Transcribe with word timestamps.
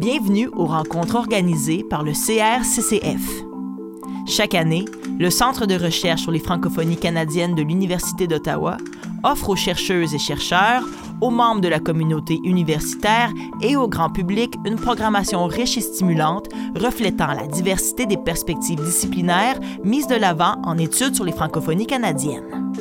Bienvenue 0.00 0.48
aux 0.56 0.64
rencontres 0.64 1.16
organisées 1.16 1.84
par 1.84 2.02
le 2.02 2.12
CRCCF. 2.12 3.44
Chaque 4.26 4.54
année, 4.54 4.86
le 5.18 5.28
Centre 5.28 5.66
de 5.66 5.74
recherche 5.74 6.22
sur 6.22 6.30
les 6.30 6.38
francophonies 6.38 6.96
canadiennes 6.96 7.54
de 7.54 7.60
l'Université 7.60 8.26
d'Ottawa 8.26 8.78
offre 9.24 9.50
aux 9.50 9.56
chercheuses 9.56 10.14
et 10.14 10.18
chercheurs, 10.18 10.84
aux 11.20 11.28
membres 11.28 11.60
de 11.60 11.68
la 11.68 11.80
communauté 11.80 12.40
universitaire 12.44 13.30
et 13.60 13.76
au 13.76 13.88
grand 13.88 14.08
public 14.08 14.54
une 14.64 14.76
programmation 14.76 15.44
riche 15.44 15.76
et 15.76 15.82
stimulante 15.82 16.48
reflétant 16.76 17.34
la 17.34 17.46
diversité 17.46 18.06
des 18.06 18.16
perspectives 18.16 18.82
disciplinaires 18.82 19.60
mises 19.84 20.06
de 20.06 20.16
l'avant 20.16 20.54
en 20.64 20.78
études 20.78 21.14
sur 21.14 21.26
les 21.26 21.32
francophonies 21.32 21.86
canadiennes. 21.86 22.72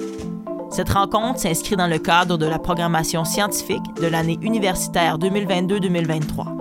Cette 0.71 0.91
rencontre 0.91 1.41
s'inscrit 1.41 1.75
dans 1.75 1.88
le 1.88 1.99
cadre 1.99 2.38
de 2.38 2.45
la 2.45 2.59
programmation 2.59 3.25
scientifique 3.25 3.93
de 4.01 4.07
l'année 4.07 4.38
universitaire 4.41 5.20
2022-2023. 5.20 6.58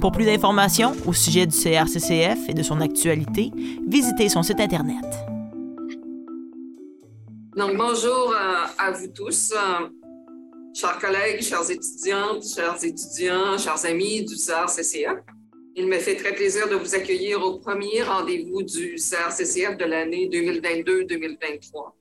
Pour 0.00 0.12
plus 0.12 0.24
d'informations 0.24 0.94
au 1.06 1.12
sujet 1.12 1.46
du 1.46 1.54
CRCCF 1.54 2.48
et 2.48 2.54
de 2.54 2.62
son 2.62 2.80
actualité, 2.80 3.50
visitez 3.86 4.30
son 4.30 4.42
site 4.42 4.58
Internet. 4.58 5.04
Donc, 7.54 7.76
bonjour 7.76 8.32
euh, 8.32 8.64
à 8.78 8.92
vous 8.92 9.08
tous, 9.08 9.52
euh, 9.52 9.88
chers 10.74 10.98
collègues, 10.98 11.42
chers 11.42 11.70
étudiantes, 11.70 12.42
chers 12.44 12.82
étudiants, 12.82 13.58
chers 13.58 13.84
amis 13.84 14.24
du 14.24 14.36
CRCCF. 14.36 15.18
Il 15.76 15.86
me 15.86 15.98
fait 15.98 16.16
très 16.16 16.32
plaisir 16.34 16.66
de 16.70 16.76
vous 16.76 16.94
accueillir 16.94 17.42
au 17.42 17.58
premier 17.58 18.02
rendez-vous 18.02 18.62
du 18.62 18.94
CRCCF 18.94 19.76
de 19.76 19.84
l'année 19.84 20.30
2022-2023. 20.32 21.99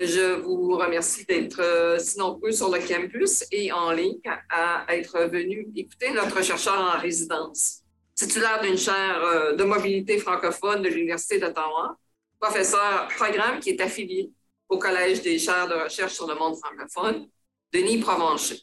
Je 0.00 0.40
vous 0.40 0.78
remercie 0.78 1.26
d'être 1.26 1.60
euh, 1.60 1.98
si 1.98 2.18
nombreux 2.18 2.52
sur 2.52 2.70
le 2.70 2.78
campus 2.78 3.44
et 3.52 3.70
en 3.70 3.92
ligne 3.92 4.18
à 4.48 4.86
être 4.96 5.28
venus 5.28 5.66
écouter 5.76 6.10
notre 6.12 6.42
chercheur 6.42 6.80
en 6.80 6.98
résidence, 6.98 7.82
titulaire 8.14 8.62
d'une 8.62 8.78
chaire 8.78 9.22
euh, 9.22 9.52
de 9.56 9.62
mobilité 9.62 10.16
francophone 10.16 10.80
de 10.80 10.88
l'Université 10.88 11.38
d'Ottawa, 11.38 11.98
professeur 12.40 13.08
programme 13.14 13.60
qui 13.60 13.70
est 13.70 13.80
affilié 13.82 14.30
au 14.70 14.78
Collège 14.78 15.20
des 15.20 15.38
chaires 15.38 15.68
de 15.68 15.74
recherche 15.74 16.14
sur 16.14 16.26
le 16.26 16.34
monde 16.34 16.56
francophone, 16.56 17.28
Denis 17.70 17.98
Provencher. 17.98 18.58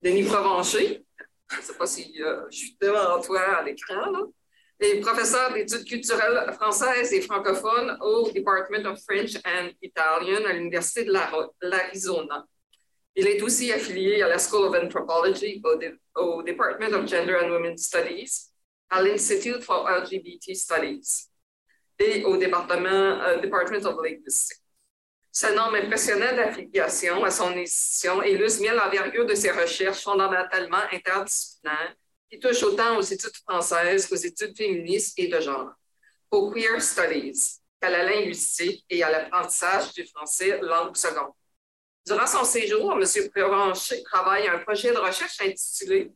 Denis 0.00 0.22
Provencher, 0.22 1.04
je 1.50 1.56
ne 1.58 1.62
sais 1.62 1.74
pas 1.74 1.86
si 1.86 2.22
euh, 2.22 2.46
je 2.50 2.56
suis 2.56 2.78
devant 2.80 3.20
toi 3.20 3.58
à 3.58 3.62
l'écran, 3.64 4.10
là, 4.10 4.20
est 4.80 5.00
professeur 5.00 5.52
d'études 5.52 5.84
culturelles 5.84 6.52
françaises 6.54 7.12
et 7.12 7.20
francophones 7.20 7.98
au 8.00 8.30
Department 8.30 8.86
of 8.86 9.02
French 9.02 9.36
and 9.44 9.70
Italian 9.82 10.44
à 10.46 10.52
l'Université 10.52 11.04
de 11.04 11.12
l'Arizona. 11.62 12.46
Il 13.16 13.26
est 13.26 13.42
aussi 13.42 13.72
affilié 13.72 14.22
à 14.22 14.28
la 14.28 14.38
School 14.38 14.68
of 14.68 14.76
Anthropology 14.80 15.60
au, 16.14 16.42
Department 16.42 16.92
of 16.92 17.08
Gender 17.08 17.36
and 17.42 17.50
Women's 17.50 17.86
Studies, 17.86 18.52
à 18.90 19.02
l'Institute 19.02 19.62
for 19.62 19.88
LGBT 19.88 20.54
Studies 20.54 21.28
et 21.98 22.24
au 22.24 22.36
département, 22.36 23.18
uh, 23.20 23.40
Department 23.40 23.84
of 23.86 23.96
Linguistics. 24.04 24.58
Ce 25.32 25.48
nombre 25.54 25.76
impressionnant 25.76 26.34
d'affiliation 26.34 27.24
à 27.24 27.30
son 27.30 27.50
institution 27.56 28.22
illustre 28.22 28.62
bien 28.62 28.74
l'envergure 28.74 29.26
de 29.26 29.34
ses 29.34 29.50
recherches 29.50 30.02
fondamentalement 30.02 30.84
interdisciplinaires 30.92 31.96
qui 32.30 32.38
touche 32.38 32.62
autant 32.62 32.96
aux 32.98 33.02
études 33.02 33.36
françaises 33.36 34.06
qu'aux 34.06 34.16
études 34.16 34.56
féministes 34.56 35.18
et 35.18 35.28
de 35.28 35.40
genre, 35.40 35.72
aux 36.30 36.50
queer 36.50 36.80
studies, 36.82 37.60
qu'à 37.80 37.90
la 37.90 38.04
linguistique 38.04 38.84
et 38.90 39.02
à 39.02 39.10
l'apprentissage 39.10 39.92
du 39.94 40.04
français 40.06 40.58
langue 40.60 40.96
seconde. 40.96 41.32
Durant 42.06 42.26
son 42.26 42.44
séjour, 42.44 42.92
M. 42.92 43.30
Prévencher 43.30 44.02
travaille 44.02 44.46
à 44.48 44.54
un 44.54 44.58
projet 44.58 44.92
de 44.92 44.98
recherche 44.98 45.40
intitulé 45.40 46.10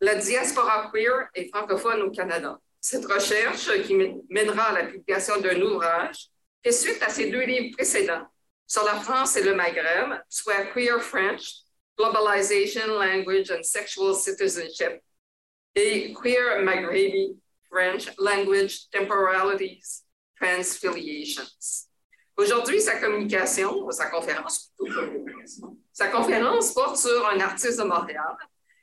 La 0.00 0.14
diaspora 0.14 0.90
queer 0.92 1.28
et 1.34 1.48
francophone 1.48 2.02
au 2.02 2.10
Canada. 2.10 2.58
Cette 2.80 3.04
recherche, 3.04 3.70
qui 3.82 3.94
mènera 4.30 4.70
à 4.70 4.72
la 4.72 4.86
publication 4.86 5.38
d'un 5.40 5.60
ouvrage, 5.60 6.28
fait 6.62 6.72
suite 6.72 7.02
à 7.02 7.10
ses 7.10 7.30
deux 7.30 7.42
livres 7.42 7.76
précédents 7.76 8.26
sur 8.66 8.84
la 8.84 9.00
France 9.00 9.36
et 9.36 9.42
le 9.42 9.54
Maghreb, 9.54 10.12
soit 10.28 10.66
Queer 10.72 11.02
French, 11.02 11.64
Globalization, 11.98 12.86
Language 12.86 13.50
and 13.50 13.64
Sexual 13.64 14.14
Citizenship, 14.14 15.02
et 15.74 16.12
Queer 16.12 16.62
Maghrebi 16.62 17.36
French 17.70 18.10
Language 18.18 18.88
Temporalities 18.90 20.02
Transfiliations. 20.40 21.86
Aujourd'hui, 22.36 22.80
sa 22.80 22.98
communication, 22.98 23.90
sa 23.90 24.06
conférence, 24.06 24.72
sa 25.92 26.08
conférence 26.08 26.72
porte 26.72 26.96
sur 26.96 27.28
un 27.28 27.38
artiste 27.40 27.78
de 27.78 27.84
Montréal 27.84 28.36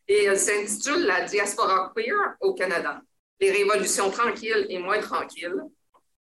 et 0.08 0.25
elle 0.25 0.40
s'intitule 0.40 1.06
La 1.06 1.25
diaspora 1.25 1.92
queer 1.96 2.36
au 2.40 2.53
Canada, 2.53 3.02
les 3.40 3.52
révolutions 3.52 4.12
tranquilles 4.12 4.68
et 4.69 4.78
moins 4.78 5.00
tranquilles. 5.02 5.62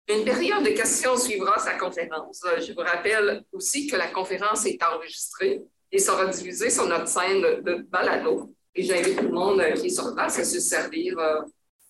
Une 0.08 0.24
période 0.24 0.64
de 0.64 0.70
questions 0.70 1.18
suivra 1.18 1.60
sa 1.60 1.74
conférence. 1.74 2.46
Je 2.60 2.74
vous 2.74 2.82
rappelle 2.82 3.44
aussi 3.52 3.88
que 3.88 3.96
la 3.96 4.08
conférence 4.08 4.66
est 4.66 4.82
enregistrée 4.82 5.62
et 5.92 6.00
sera 6.00 6.28
diffusée 6.28 6.70
sur 6.70 6.88
notre 6.88 7.08
scène 7.08 7.42
de 7.42 7.86
balado 7.90 8.56
et 8.76 8.84
j'invite 8.84 9.18
tout 9.18 9.26
le 9.26 9.32
monde 9.32 9.60
euh, 9.62 9.72
qui 9.72 9.88
est 9.88 9.90
sur 9.90 10.18
à 10.18 10.30
se 10.30 10.44
servir 10.60 11.18
euh, 11.18 11.42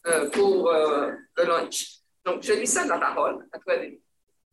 euh, 0.07 0.29
pour 0.29 0.71
le 0.71 1.43
lunch. 1.43 1.99
Donc, 2.25 2.43
je 2.43 2.53
lui 2.53 2.67
cède 2.67 2.87
la 2.87 2.99
parole 2.99 3.45
à 3.51 3.59
toi, 3.59 3.77
Denis. 3.77 3.99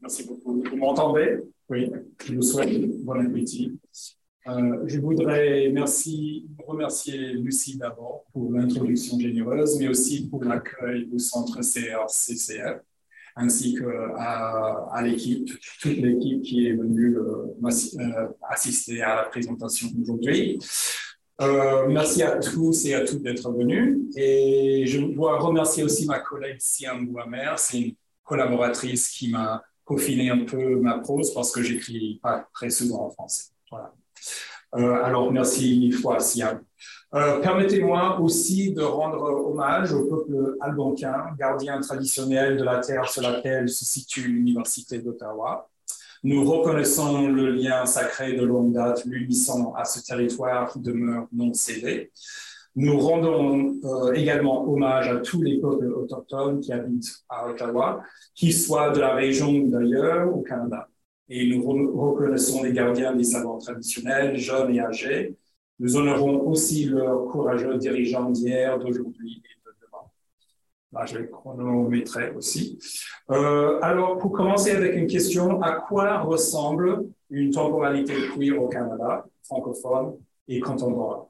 Merci 0.00 0.26
beaucoup. 0.26 0.62
Vous 0.62 0.76
m'entendez? 0.76 1.38
Oui, 1.68 1.90
je 2.24 2.34
vous 2.34 2.42
souhaite 2.42 3.04
bon 3.04 3.24
appétit. 3.24 3.78
je 4.46 4.98
voudrais 4.98 5.70
merci, 5.72 6.48
remercier 6.66 7.34
Lucie 7.34 7.78
d'abord 7.78 8.24
pour 8.32 8.50
l'introduction 8.50 9.18
généreuse, 9.18 9.78
mais 9.78 9.88
aussi 9.88 10.28
pour 10.28 10.42
l'accueil 10.44 11.08
au 11.14 11.18
centre 11.18 11.60
CRCCF, 11.60 12.80
ainsi 13.36 13.74
qu'à 13.74 14.88
à, 14.90 15.02
l'équipe, 15.02 15.48
toute 15.80 15.96
l'équipe 15.96 16.42
qui 16.42 16.66
est 16.66 16.74
venue 16.74 17.16
assister 18.50 19.02
à 19.02 19.16
la 19.16 19.22
présentation 19.24 19.88
d'aujourd'hui. 19.94 20.58
Euh, 21.40 21.88
merci 21.88 22.22
à 22.22 22.38
tous 22.38 22.84
et 22.84 22.94
à 22.94 23.04
toutes 23.04 23.22
d'être 23.22 23.50
venus. 23.50 24.00
Et 24.16 24.84
je 24.86 25.00
dois 25.00 25.38
remercier 25.38 25.82
aussi 25.82 26.06
ma 26.06 26.20
collègue 26.20 26.58
Siam 26.60 27.06
Bouamer. 27.06 27.54
C'est 27.56 27.80
une 27.80 27.94
collaboratrice 28.24 29.08
qui 29.08 29.30
m'a 29.30 29.62
peaufiné 29.84 30.30
un 30.30 30.44
peu 30.44 30.76
ma 30.76 30.98
prose 30.98 31.32
parce 31.34 31.50
que 31.52 31.62
j'écris 31.62 32.20
pas 32.22 32.48
très 32.52 32.70
souvent 32.70 33.06
en 33.06 33.10
français. 33.10 33.46
Voilà. 33.70 33.92
Euh, 34.74 35.02
alors, 35.02 35.30
merci 35.32 35.78
mille 35.78 35.94
fois, 35.94 36.20
Siam. 36.20 36.62
Euh, 37.14 37.40
permettez-moi 37.40 38.20
aussi 38.20 38.72
de 38.72 38.82
rendre 38.82 39.22
hommage 39.22 39.92
au 39.92 40.06
peuple 40.06 40.56
algonquin, 40.60 41.26
gardien 41.38 41.78
traditionnel 41.80 42.56
de 42.56 42.64
la 42.64 42.78
terre 42.78 43.06
sur 43.10 43.20
laquelle 43.20 43.68
se 43.68 43.84
situe 43.84 44.28
l'Université 44.28 44.98
d'Ottawa. 44.98 45.68
Nous 46.24 46.44
reconnaissons 46.44 47.26
le 47.28 47.50
lien 47.50 47.84
sacré 47.84 48.34
de 48.34 48.44
longue 48.44 48.72
date 48.72 49.04
l'unissant 49.06 49.74
à 49.74 49.84
ce 49.84 50.04
territoire 50.04 50.72
qui 50.72 50.78
demeure 50.78 51.26
non 51.32 51.52
cédé. 51.52 52.12
Nous 52.76 52.98
rendons 52.98 53.74
euh, 53.84 54.12
également 54.12 54.66
hommage 54.66 55.08
à 55.08 55.16
tous 55.16 55.42
les 55.42 55.60
peuples 55.60 55.92
autochtones 55.92 56.60
qui 56.60 56.72
habitent 56.72 57.12
à 57.28 57.48
Ottawa, 57.50 58.02
qu'ils 58.34 58.54
soient 58.54 58.90
de 58.90 59.00
la 59.00 59.14
région 59.14 59.50
ou 59.50 59.68
d'ailleurs 59.68 60.34
au 60.34 60.42
Canada. 60.42 60.88
Et 61.28 61.48
nous 61.48 61.62
reconnaissons 62.00 62.62
les 62.62 62.72
gardiens 62.72 63.14
des 63.14 63.24
savoirs 63.24 63.58
traditionnels, 63.58 64.36
jeunes 64.36 64.74
et 64.74 64.80
âgés. 64.80 65.36
Nous 65.80 65.96
honorons 65.96 66.40
aussi 66.48 66.84
leurs 66.84 67.26
courageux 67.26 67.76
dirigeants 67.78 68.30
d'hier, 68.30 68.78
d'aujourd'hui 68.78 69.42
Là, 70.92 71.06
je 71.06 71.16
vais 71.18 71.28
chronométrer 71.28 72.30
aussi. 72.32 72.78
Euh, 73.30 73.78
alors, 73.80 74.18
pour 74.18 74.32
commencer 74.32 74.72
avec 74.72 74.94
une 74.94 75.06
question, 75.06 75.62
à 75.62 75.72
quoi 75.72 76.20
ressemble 76.20 77.06
une 77.30 77.50
temporalité 77.50 78.12
queer 78.34 78.62
au 78.62 78.68
Canada, 78.68 79.24
francophone 79.42 80.16
et 80.48 80.60
contemporain? 80.60 81.28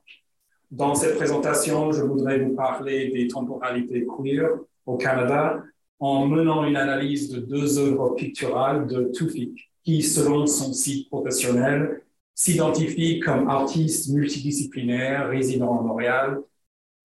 Dans 0.71 0.95
cette 0.97 1.17
présentation, 1.17 1.93
je 1.93 2.03
voudrais 2.03 2.41
vous 2.41 2.57
parler 2.57 3.11
des 3.11 3.29
temporalités 3.29 4.05
queer 4.05 4.49
au 4.85 4.97
Canada 4.97 5.63
en 6.01 6.27
menant 6.27 6.65
une 6.65 6.77
analyse 6.77 7.31
de 7.31 7.39
deux 7.39 7.79
œuvres 7.79 8.17
picturales 8.17 8.89
de 8.89 9.13
Tufik, 9.15 9.71
qui, 9.85 10.03
selon 10.03 10.47
son 10.47 10.73
site 10.73 11.09
professionnel, 11.09 12.03
s'identifie 12.35 13.21
comme 13.21 13.49
artiste 13.49 14.13
multidisciplinaire 14.13 15.29
résidant 15.29 15.79
à 15.79 15.83
Montréal 15.83 16.41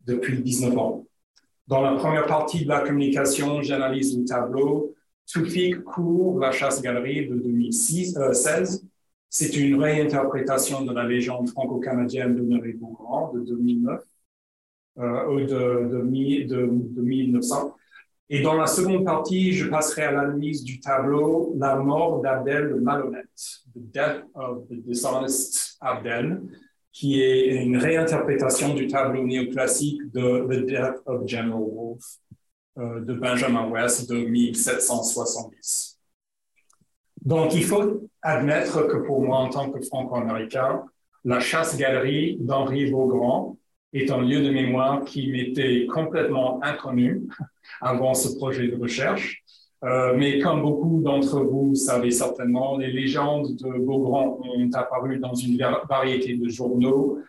depuis 0.05 0.41
19 0.41 0.77
ans. 0.77 1.05
Dans 1.67 1.81
la 1.81 1.95
première 1.95 2.25
partie 2.27 2.63
de 2.63 2.69
la 2.69 2.79
communication, 2.79 3.61
j'analyse 3.61 4.17
le 4.17 4.23
tableau. 4.23 4.95
Tufik 5.25 5.83
court 5.83 6.39
la 6.39 6.53
chasse-galerie 6.53 7.27
de 7.27 7.35
2016. 7.35 8.17
Euh, 8.17 8.77
C'est 9.29 9.57
une 9.57 9.81
réinterprétation 9.81 10.85
de 10.85 10.93
la 10.93 11.03
légende 11.05 11.49
franco-canadienne 11.49 12.35
de 12.35 12.41
Honoré 12.41 12.71
Beaugrand 12.71 13.33
de 13.33 13.41
2009, 13.41 14.01
euh, 14.99 15.45
de, 15.45 16.47
de, 16.47 16.69
de, 16.95 17.01
1900. 17.01 17.75
Et 18.29 18.41
dans 18.41 18.53
la 18.53 18.67
seconde 18.67 19.03
partie, 19.03 19.51
je 19.51 19.67
passerai 19.69 20.03
à 20.03 20.11
l'analyse 20.13 20.63
du 20.63 20.79
tableau 20.79 21.53
La 21.57 21.75
mort 21.75 22.21
d'Abdel 22.21 22.75
malhonnête, 22.75 23.25
The 23.75 23.91
Death 23.93 24.23
of 24.35 24.69
the 24.69 24.75
Dishonest 24.85 25.75
Abdel, 25.81 26.41
qui 26.97 27.21
est 27.21 27.63
une 27.63 27.77
réinterprétation 27.77 28.73
du 28.73 28.87
tableau 28.87 29.23
néoclassique 29.23 30.01
de 30.13 30.47
The 30.49 30.65
Death 30.65 31.01
of 31.05 31.27
General 31.27 31.61
Wolfe 31.61 32.17
euh, 32.79 33.01
de 33.01 33.13
Benjamin 33.13 33.69
West 33.69 34.09
de 34.09 34.15
1770. 34.15 35.99
Donc, 37.23 37.53
il 37.53 37.63
faut 37.63 38.09
admettre 38.23 38.87
que 38.87 38.97
pour 38.97 39.21
moi, 39.21 39.37
en 39.37 39.49
tant 39.49 39.69
que 39.69 39.79
franco-américain, 39.79 40.85
la 41.23 41.39
chasse-galerie 41.39 42.37
d'Henri 42.39 42.89
Beaugrand 42.89 43.59
est 43.93 44.09
un 44.09 44.23
lieu 44.23 44.41
de 44.41 44.49
mémoire 44.49 45.03
qui 45.03 45.31
m'était 45.31 45.85
complètement 45.85 46.59
inconnu 46.63 47.27
avant 47.79 48.15
ce 48.15 48.35
projet 48.37 48.69
de 48.69 48.75
recherche. 48.75 49.43
Euh, 49.83 50.15
mais 50.17 50.39
comme 50.39 50.61
beaucoup 50.61 51.01
d'entre 51.03 51.39
vous 51.41 51.75
savez 51.75 52.09
certainement, 52.09 52.77
les 52.77 52.91
légendes 52.91 53.55
de 53.55 53.77
Beaugrand 53.77 54.39
ont 54.43 54.71
apparu 54.73 55.19
dans 55.19 55.35
une 55.35 55.57
variété 55.87 56.35
de 56.35 56.49
journaux, 56.49 57.19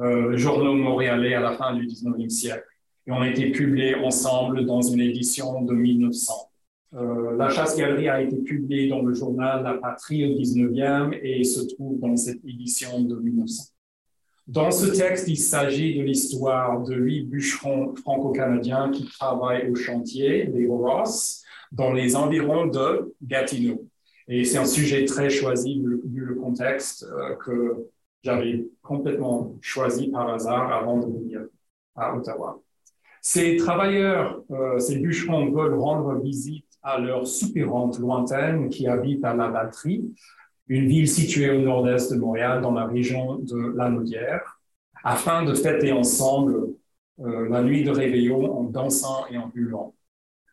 euh, 0.00 0.36
journaux 0.36 0.74
montréalais 0.74 1.34
à 1.34 1.40
la 1.40 1.52
fin 1.52 1.74
du 1.74 1.86
19e 1.86 2.28
siècle, 2.28 2.66
et 3.06 3.12
ont 3.12 3.22
été 3.22 3.52
publiés 3.52 3.94
ensemble 3.94 4.66
dans 4.66 4.82
une 4.82 5.00
édition 5.00 5.62
de 5.62 5.74
1900. 5.74 6.48
Euh, 6.94 7.36
la 7.36 7.48
chasse-galerie 7.48 8.08
a 8.08 8.20
été 8.20 8.36
publiée 8.36 8.88
dans 8.88 9.00
le 9.02 9.14
journal 9.14 9.62
La 9.62 9.74
Patrie 9.74 10.26
au 10.26 10.36
19e 10.36 11.18
et 11.22 11.42
se 11.44 11.60
trouve 11.74 11.98
dans 12.00 12.16
cette 12.16 12.44
édition 12.44 13.00
de 13.00 13.14
1900. 13.14 13.72
Dans 14.48 14.70
ce 14.72 14.86
texte, 14.86 15.28
il 15.28 15.38
s'agit 15.38 15.96
de 15.96 16.02
l'histoire 16.02 16.82
de 16.82 16.96
huit 16.96 17.22
bûcherons 17.22 17.94
franco-canadiens 17.94 18.90
qui 18.90 19.06
travaillent 19.06 19.70
au 19.70 19.74
chantier, 19.76 20.46
des 20.46 20.66
Ross, 20.66 21.41
dans 21.72 21.92
les 21.92 22.14
environs 22.14 22.66
de 22.66 23.14
Gatineau. 23.22 23.86
Et 24.28 24.44
c'est 24.44 24.58
un 24.58 24.66
sujet 24.66 25.04
très 25.04 25.30
choisi 25.30 25.82
vu 26.04 26.24
le, 26.24 26.34
contexte 26.36 27.04
euh, 27.04 27.34
que 27.36 27.88
j'avais 28.22 28.64
complètement 28.82 29.56
choisi 29.60 30.08
par 30.08 30.28
hasard 30.28 30.72
avant 30.72 30.98
de 30.98 31.06
venir 31.06 31.40
à 31.96 32.14
Ottawa. 32.16 32.60
Ces 33.20 33.56
travailleurs, 33.56 34.42
euh, 34.50 34.78
ces 34.78 34.98
bûcherons 34.98 35.50
veulent 35.50 35.78
rendre 35.78 36.14
visite 36.20 36.66
à 36.82 36.98
leurs 36.98 37.26
soupirante 37.26 37.98
lointaine 37.98 38.68
qui 38.68 38.86
habitent 38.86 39.24
à 39.24 39.34
La 39.34 39.48
Valtrie, 39.48 40.04
une 40.68 40.86
ville 40.86 41.08
située 41.08 41.50
au 41.50 41.60
nord-est 41.60 42.12
de 42.12 42.18
Montréal 42.18 42.60
dans 42.60 42.72
la 42.72 42.86
région 42.86 43.36
de 43.36 43.74
La 43.76 43.88
Naudière, 43.90 44.60
afin 45.04 45.44
de 45.44 45.54
fêter 45.54 45.92
ensemble 45.92 46.74
euh, 47.20 47.48
la 47.48 47.62
nuit 47.62 47.84
de 47.84 47.90
réveillon 47.90 48.58
en 48.58 48.64
dansant 48.64 49.26
et 49.30 49.36
en 49.36 49.48
bulant. 49.48 49.94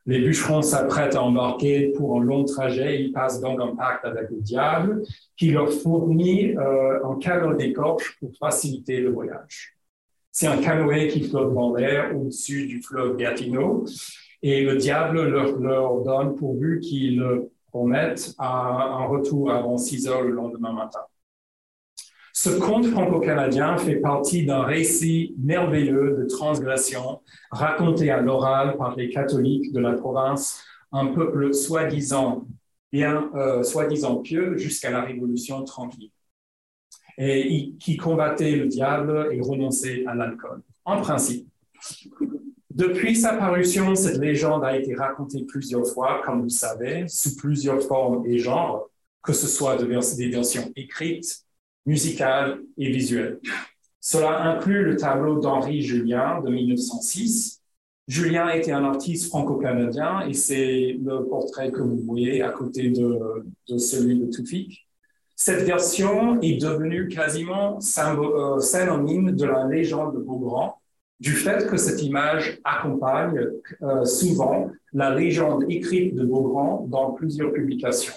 Les 0.10 0.22
bûcherons 0.22 0.64
s'apprêtent 0.64 1.14
à 1.14 1.22
embarquer 1.22 1.90
pour 1.90 2.20
un 2.20 2.24
long 2.24 2.44
trajet. 2.44 3.00
Ils 3.00 3.12
passent 3.12 3.40
donc 3.42 3.62
un 3.62 3.76
pacte 3.76 4.04
avec 4.06 4.32
le 4.32 4.42
diable 4.42 5.04
qui 5.38 5.52
leur 5.52 5.72
fournit 5.72 6.58
euh, 6.58 7.06
un 7.06 7.20
canot 7.20 7.54
d'écorche 7.54 8.18
pour 8.20 8.32
faciliter 8.40 9.02
le 9.02 9.12
voyage. 9.12 9.78
C'est 10.32 10.48
un 10.48 10.58
canoë 10.58 11.10
qui 11.10 11.30
flotte 11.30 11.54
dans 11.54 11.76
l'air 11.76 12.18
au-dessus 12.18 12.66
du 12.66 12.82
fleuve 12.82 13.18
Gatineau 13.18 13.86
et 14.42 14.64
le 14.64 14.78
diable 14.78 15.28
leur, 15.28 16.02
donne 16.02 16.34
pourvu 16.34 16.80
qu'ils 16.80 17.24
promettent 17.68 18.34
un 18.40 19.06
retour 19.06 19.52
avant 19.52 19.78
6 19.78 20.08
heures 20.08 20.24
le 20.24 20.32
lendemain 20.32 20.74
matin. 20.74 21.02
Ce 22.42 22.52
conte 22.52 22.86
franco-canadien 22.86 23.78
fait 23.78 23.98
partie 23.98 24.46
d'un 24.46 24.64
récit 24.64 25.36
merveilleux 25.40 26.16
de 26.18 26.24
transgression 26.24 27.20
raconté 27.52 28.12
à 28.12 28.22
l'oral 28.22 28.78
par 28.78 28.96
les 28.96 29.10
catholiques 29.10 29.74
de 29.74 29.82
la 29.82 29.92
province, 29.92 30.64
un 30.94 31.08
peuple 31.08 31.54
soi-disant 31.54 32.48
bien, 32.94 33.30
euh, 33.36 33.62
soi-disant 33.62 34.22
pieux 34.22 34.56
jusqu'à 34.56 34.90
la 34.90 35.02
Révolution 35.02 35.66
tranquille, 35.66 36.12
et 37.18 37.74
qui 37.78 37.98
combattait 37.98 38.56
le 38.56 38.68
diable 38.68 39.28
et 39.34 39.42
renonçait 39.42 40.06
à 40.08 40.16
l'alcool. 40.16 40.62
En 40.86 41.02
principe, 41.02 41.46
depuis 42.72 43.18
sa 43.18 43.34
parution, 43.34 43.96
cette 43.96 44.18
légende 44.18 44.64
a 44.64 44.78
été 44.78 44.96
racontée 44.96 45.44
plusieurs 45.44 45.86
fois, 45.88 46.22
comme 46.24 46.44
vous 46.44 46.48
savez, 46.48 47.06
sous 47.10 47.36
plusieurs 47.36 47.82
formes 47.82 48.26
et 48.26 48.38
genres, 48.38 48.90
que 49.22 49.34
ce 49.34 49.48
soit 49.48 49.76
des 49.76 50.30
versions 50.30 50.72
écrites, 50.78 51.49
musicale 51.90 52.60
et 52.78 52.92
visuelle. 52.92 53.40
Cela 54.00 54.44
inclut 54.44 54.84
le 54.84 54.96
tableau 54.96 55.40
d'Henri 55.40 55.82
Julien 55.82 56.40
de 56.42 56.50
1906. 56.50 57.62
Julien 58.08 58.50
était 58.50 58.72
un 58.72 58.86
artiste 58.86 59.28
franco-canadien 59.30 60.22
et 60.28 60.34
c'est 60.34 60.98
le 61.04 61.26
portrait 61.26 61.72
que 61.72 61.82
vous 61.82 62.00
voyez 62.06 62.42
à 62.44 62.50
côté 62.50 62.90
de, 62.90 63.78
celui 63.78 64.20
de 64.20 64.28
Toufik. 64.28 64.88
Cette 65.36 65.64
version 65.64 66.40
est 66.42 66.62
devenue 66.62 67.08
quasiment 67.08 67.80
euh, 67.80 68.60
synonyme 68.60 69.32
de 69.32 69.46
la 69.46 69.66
légende 69.68 70.14
de 70.16 70.20
Beaugrand, 70.20 70.76
du 71.20 71.32
fait 71.32 71.68
que 71.68 71.78
cette 71.78 72.04
image 72.04 72.60
accompagne 72.64 73.40
euh, 73.82 74.06
souvent 74.06 74.70
la 74.94 75.16
légende 75.16 75.66
écrite 75.70 76.16
de 76.16 76.24
Beaugrand 76.24 76.86
dans 76.88 77.12
plusieurs 77.14 77.52
publications. 77.52 78.14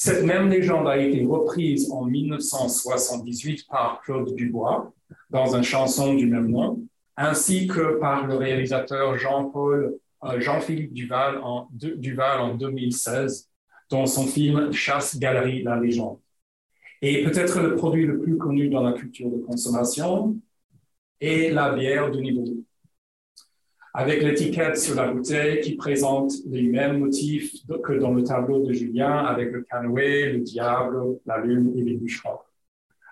Cette 0.00 0.22
même 0.22 0.48
légende 0.48 0.86
a 0.86 0.96
été 0.96 1.24
reprise 1.24 1.90
en 1.90 2.04
1978 2.04 3.66
par 3.68 4.00
Claude 4.02 4.32
Dubois 4.36 4.92
dans 5.28 5.56
une 5.56 5.64
chanson 5.64 6.14
du 6.14 6.26
même 6.28 6.46
nom, 6.46 6.80
ainsi 7.16 7.66
que 7.66 7.98
par 7.98 8.24
le 8.28 8.36
réalisateur 8.36 9.18
Jean-Paul, 9.18 9.98
euh, 10.22 10.38
Jean-Philippe 10.38 10.92
Duval 10.92 11.40
en, 11.42 11.66
Duval 11.72 12.40
en 12.40 12.54
2016 12.54 13.50
dans 13.90 14.06
son 14.06 14.28
film 14.28 14.72
Chasse-Galerie, 14.72 15.64
la 15.64 15.80
légende. 15.80 16.20
Et 17.02 17.24
peut-être 17.24 17.60
le 17.60 17.74
produit 17.74 18.06
le 18.06 18.20
plus 18.20 18.38
connu 18.38 18.68
dans 18.68 18.84
la 18.84 18.92
culture 18.92 19.28
de 19.28 19.38
consommation 19.38 20.36
est 21.20 21.50
la 21.50 21.72
bière 21.72 22.12
de 22.12 22.20
niveau 22.20 22.44
avec 23.98 24.22
l'étiquette 24.22 24.76
sur 24.76 24.94
la 24.94 25.10
bouteille 25.10 25.60
qui 25.60 25.74
présente 25.74 26.30
les 26.48 26.62
mêmes 26.62 27.00
motifs 27.00 27.52
que 27.82 27.94
dans 27.94 28.12
le 28.12 28.22
tableau 28.22 28.64
de 28.64 28.72
Julien 28.72 29.24
avec 29.24 29.50
le 29.50 29.62
canoë, 29.62 30.34
le 30.34 30.38
diable, 30.38 31.18
la 31.26 31.38
lune 31.38 31.72
et 31.76 31.82
les 31.82 31.94
bûcherons. 31.94 32.38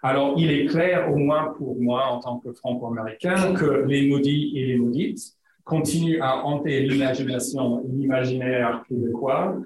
Alors, 0.04 0.34
il 0.38 0.48
est 0.48 0.66
clair, 0.66 1.10
au 1.10 1.16
moins 1.16 1.52
pour 1.58 1.74
moi 1.82 2.06
en 2.06 2.20
tant 2.20 2.38
que 2.38 2.52
franco-américain, 2.52 3.52
que 3.54 3.84
les 3.88 4.06
maudits 4.08 4.52
et 4.54 4.64
les 4.66 4.76
maudites 4.76 5.34
continuent 5.64 6.20
à 6.22 6.44
hanter 6.44 6.82
l'imagination 6.82 7.82
et 7.82 7.88
l'imaginaire 7.88 8.84
québécois 8.88 9.56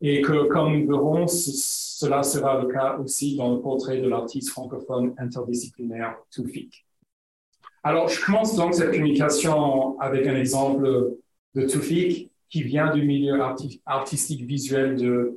et 0.00 0.22
que, 0.22 0.46
comme 0.46 0.78
nous 0.78 0.86
verrons, 0.86 1.26
cela 1.26 2.22
sera 2.22 2.62
le 2.62 2.68
cas 2.68 2.98
aussi 2.98 3.36
dans 3.36 3.52
le 3.52 3.60
portrait 3.60 4.00
de 4.00 4.08
l'artiste 4.08 4.50
francophone 4.50 5.12
interdisciplinaire 5.18 6.18
Toufik. 6.30 6.86
Alors, 7.82 8.08
je 8.08 8.24
commence 8.24 8.54
donc 8.54 8.74
cette 8.74 8.92
communication 8.92 9.98
avec 9.98 10.26
un 10.26 10.36
exemple 10.36 11.16
de 11.54 11.66
Toufik 11.66 12.30
qui 12.48 12.62
vient 12.62 12.92
du 12.92 13.02
milieu 13.02 13.40
artistique 13.86 14.44
visuel 14.44 14.96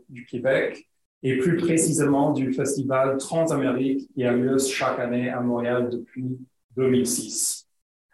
du 0.09 0.25
Québec 0.25 0.87
et 1.23 1.37
plus 1.37 1.57
précisément 1.57 2.33
du 2.33 2.53
festival 2.53 3.17
Transamérique 3.17 4.07
qui 4.13 4.23
a 4.23 4.33
lieu 4.33 4.59
chaque 4.59 4.99
année 4.99 5.29
à 5.29 5.41
Montréal 5.41 5.89
depuis 5.91 6.37
2006. 6.75 7.67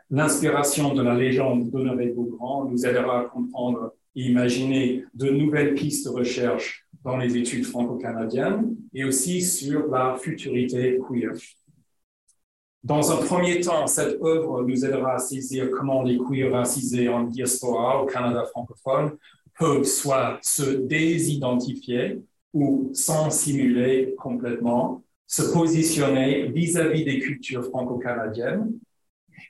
L'inspiration 0.10 0.94
de 0.94 1.02
la 1.02 1.16
légende 1.16 1.70
d'Honoré 1.70 2.08
Beaugrand 2.08 2.66
nous 2.66 2.86
aidera 2.86 3.22
à 3.22 3.24
comprendre 3.26 3.94
et 4.16 4.24
imaginer 4.24 5.06
de 5.14 5.30
nouvelles 5.30 5.74
pistes 5.74 6.06
de 6.06 6.12
recherche 6.12 6.86
dans 7.04 7.18
les 7.18 7.36
études 7.36 7.66
franco-canadiennes 7.66 8.76
et 8.94 9.04
aussi 9.04 9.42
sur 9.42 9.88
la 9.88 10.18
futurité 10.18 11.00
queer. 11.08 11.32
Dans 12.84 13.12
un 13.12 13.18
premier 13.18 13.60
temps, 13.60 13.86
cette 13.86 14.20
œuvre 14.24 14.64
nous 14.64 14.86
aidera 14.86 15.14
à 15.14 15.20
saisir 15.20 15.70
comment 15.70 16.02
les 16.02 16.18
queers 16.18 16.52
racisés 16.52 17.08
en 17.10 17.26
diaspora 17.26 18.02
au 18.02 18.08
Canada 18.08 18.44
francophone 18.46 19.18
peuvent 19.60 19.84
soit 19.84 20.40
se 20.42 20.64
désidentifier 20.64 22.22
ou 22.54 22.90
sans 22.94 23.30
simuler 23.30 24.16
complètement, 24.18 25.04
se 25.28 25.44
positionner 25.54 26.48
vis-à-vis 26.48 27.06
des 27.06 27.20
cultures 27.20 27.66
franco-canadiennes. 27.66 28.72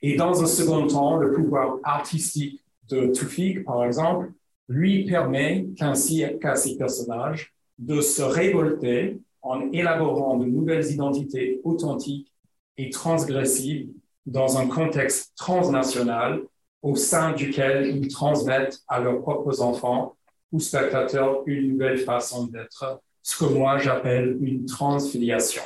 Et 0.02 0.18
dans 0.18 0.44
un 0.44 0.46
second 0.46 0.86
temps, 0.88 1.16
le 1.16 1.32
pouvoir 1.32 1.78
artistique 1.84 2.62
de 2.90 3.08
Tufik, 3.14 3.64
par 3.64 3.86
exemple, 3.86 4.32
lui 4.68 5.06
permet 5.06 5.68
qu'ainsi 5.78 6.26
qu'à 6.42 6.58
ces 6.58 6.78
personnages 6.78 7.54
de 7.80 8.02
se 8.02 8.22
révolter 8.22 9.22
en 9.42 9.72
élaborant 9.72 10.38
de 10.38 10.46
nouvelles 10.46 10.92
identités 10.92 11.62
authentiques 11.64 12.31
et 12.78 12.90
transgressive 12.90 13.90
dans 14.26 14.58
un 14.58 14.68
contexte 14.68 15.34
transnational 15.36 16.42
au 16.82 16.96
sein 16.96 17.34
duquel 17.34 17.96
ils 17.96 18.08
transmettent 18.08 18.80
à 18.88 19.00
leurs 19.00 19.22
propres 19.22 19.62
enfants 19.62 20.16
ou 20.52 20.60
spectateurs 20.60 21.44
une 21.46 21.74
nouvelle 21.74 21.98
façon 21.98 22.48
d'être, 22.48 23.02
ce 23.22 23.38
que 23.38 23.52
moi 23.52 23.78
j'appelle 23.78 24.38
une 24.42 24.66
transfiliation. 24.66 25.62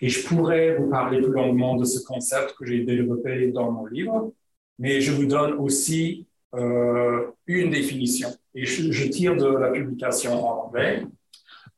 Et 0.00 0.08
je 0.08 0.26
pourrais 0.26 0.76
vous 0.76 0.88
parler 0.88 1.20
plus 1.20 1.32
longuement 1.32 1.76
de 1.76 1.84
ce 1.84 2.04
concept 2.04 2.54
que 2.58 2.66
j'ai 2.66 2.84
développé 2.84 3.50
dans 3.52 3.70
mon 3.70 3.86
livre, 3.86 4.32
mais 4.78 5.00
je 5.00 5.12
vous 5.12 5.26
donne 5.26 5.54
aussi 5.54 6.26
euh, 6.54 7.26
une 7.46 7.70
définition. 7.70 8.28
Et 8.54 8.64
je, 8.64 8.92
je, 8.92 9.08
tire 9.08 9.36
de 9.36 9.46
la 9.46 9.70
publication 9.70 10.46
en 10.46 10.66
anglais. 10.66 11.04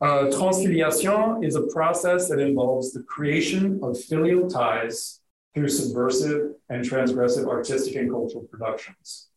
Uh, 0.01 0.31
transfiliation 0.31 1.43
is 1.43 1.57
a 1.57 1.67
process 1.69 2.29
that 2.29 2.39
involves 2.39 2.93
the 2.93 3.03
creation 3.05 3.81
of 3.83 3.99
filial 3.99 4.49
ties 4.49 5.21
through 5.55 5.69
subversive 5.69 6.53
and 6.69 6.85
transgressive 6.85 7.49
artistic 7.49 7.97
and 7.97 8.11
cultural 8.11 8.45
productions. 8.45 9.29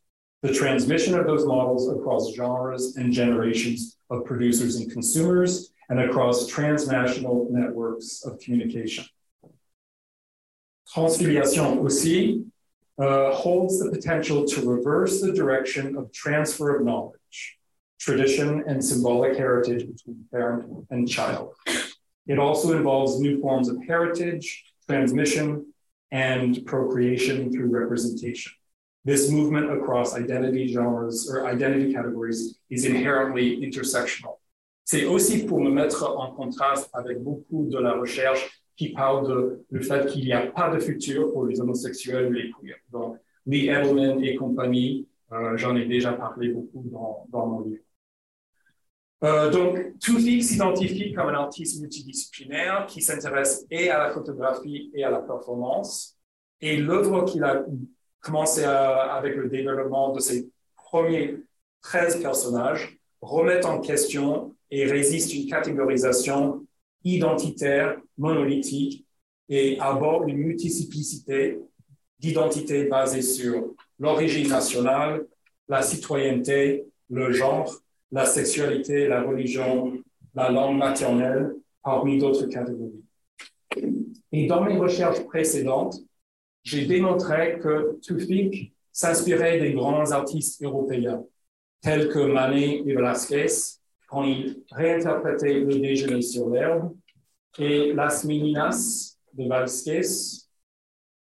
The 0.41 0.53
transmission 0.53 1.17
of 1.17 1.25
those 1.25 1.45
models 1.45 1.89
across 1.89 2.33
genres 2.33 2.97
and 2.97 3.13
generations 3.13 3.97
of 4.09 4.25
producers 4.25 4.75
and 4.77 4.91
consumers 4.91 5.71
and 5.89 5.99
across 5.99 6.47
transnational 6.47 7.47
networks 7.49 8.23
of 8.25 8.39
communication. 8.39 9.05
Transfiliation 10.93 11.79
aussi 11.79 12.45
uh, 12.97 13.31
holds 13.31 13.79
the 13.79 13.89
potential 13.89 14.45
to 14.45 14.69
reverse 14.69 15.21
the 15.21 15.31
direction 15.31 15.95
of 15.95 16.11
transfer 16.11 16.75
of 16.75 16.85
knowledge, 16.85 17.18
tradition, 17.99 18.63
and 18.67 18.83
symbolic 18.83 19.37
heritage 19.37 19.85
between 19.85 20.25
parent 20.31 20.85
and 20.89 21.07
child. 21.07 21.53
It 22.27 22.39
also 22.39 22.77
involves 22.77 23.19
new 23.19 23.41
forms 23.41 23.69
of 23.69 23.77
heritage, 23.85 24.63
transmission, 24.87 25.65
and 26.11 26.65
procreation 26.65 27.51
through 27.51 27.69
representation. 27.69 28.53
This 29.05 29.31
movement 29.31 29.71
across 29.71 30.15
identity 30.15 30.71
genres 30.73 31.29
or 31.31 31.47
identity 31.47 31.93
categories 31.93 32.59
is 32.69 32.85
inherently 32.85 33.61
intersectional. 33.63 34.39
C'est 34.85 35.05
aussi 35.05 35.45
pour 35.45 35.59
me 35.59 35.69
mettre 35.69 36.03
en 36.03 36.31
contraste 36.31 36.89
avec 36.93 37.21
beaucoup 37.21 37.67
de 37.69 37.77
la 37.77 37.93
recherche 37.93 38.49
qui 38.75 38.89
parle 38.89 39.27
de 39.27 39.65
le 39.69 39.81
fait 39.81 40.07
qu'il 40.07 40.25
n'y 40.25 40.33
a 40.33 40.47
pas 40.47 40.73
de 40.73 40.79
futur 40.79 41.31
pour 41.31 41.45
les 41.45 41.61
homosexuels 41.61 42.27
ou 42.27 42.31
les 42.31 42.49
queers. 42.51 42.79
Donc, 42.91 43.17
Lee 43.45 43.69
Edelman 43.69 44.23
et 44.23 44.35
compagnie, 44.35 45.07
euh, 45.31 45.57
j'en 45.57 45.75
ai 45.75 45.85
déjà 45.85 46.13
parlé 46.13 46.49
beaucoup 46.49 46.83
dans, 46.91 47.27
dans 47.29 47.45
mon 47.45 47.61
livre. 47.61 47.83
Euh, 49.23 49.49
donc, 49.49 49.99
Tufik 49.99 50.43
s'identifie 50.43 51.13
comme 51.13 51.27
un 51.27 51.33
artiste 51.33 51.81
multidisciplinaire 51.81 52.85
qui 52.87 53.01
s'intéresse 53.01 53.65
et 53.69 53.89
à 53.89 53.97
la 53.97 54.11
photographie 54.11 54.91
et 54.93 55.03
à 55.03 55.09
la 55.09 55.19
performance. 55.19 56.17
Et 56.61 56.77
l'œuvre 56.77 57.25
qu'il 57.25 57.43
a 57.43 57.65
commencé 58.21 58.63
avec 58.63 59.35
le 59.35 59.49
développement 59.49 60.13
de 60.13 60.19
ses 60.19 60.49
premiers 60.75 61.37
13 61.81 62.21
personnages 62.21 62.97
remet 63.21 63.65
en 63.65 63.79
question 63.79 64.55
et 64.71 64.85
résiste 64.85 65.33
une 65.33 65.49
catégorisation 65.49 66.65
identitaire, 67.03 67.97
monolithique 68.17 69.05
et 69.47 69.79
aborde 69.79 70.29
une 70.29 70.37
multiplicité 70.37 71.59
d'identités 72.19 72.85
basées 72.85 73.21
sur 73.21 73.75
l'origine 73.97 74.49
nationale, 74.49 75.25
la 75.67 75.81
citoyenneté, 75.81 76.85
le 77.09 77.31
genre, 77.31 77.73
la 78.11 78.25
sexualité, 78.25 79.07
la 79.07 79.23
religion, 79.23 79.93
la 80.33 80.49
langue 80.49 80.77
maternelle, 80.77 81.55
parmi 81.83 82.17
d'autres 82.17 82.45
catégories. 82.45 83.03
Et 84.31 84.47
dans 84.47 84.63
mes 84.63 84.77
recherches 84.77 85.23
précédentes, 85.25 85.97
j'ai 86.63 86.85
démontré 86.85 87.59
que 87.59 87.99
Tufik 88.01 88.73
s'inspirait 88.91 89.59
des 89.59 89.73
grands 89.73 90.11
artistes 90.11 90.61
européens, 90.61 91.23
tels 91.81 92.09
que 92.09 92.19
Manet 92.19 92.83
et 92.85 92.93
Velázquez, 92.93 93.47
quand 94.07 94.23
il 94.23 94.63
réinterprétait 94.71 95.59
Le 95.59 95.79
déjeuner 95.79 96.21
sur 96.21 96.49
l'herbe, 96.49 96.93
et 97.57 97.93
Las 97.93 98.25
Meninas 98.25 99.17
de 99.33 99.43
Velázquez, 99.43 100.01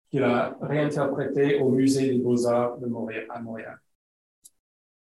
qu'il 0.10 0.24
a 0.24 0.56
réinterprété 0.62 1.60
au 1.60 1.70
Musée 1.70 2.12
des 2.12 2.20
Beaux-Arts 2.20 2.77
de 2.77 2.88
à 3.32 3.39
Montréal. 3.39 3.80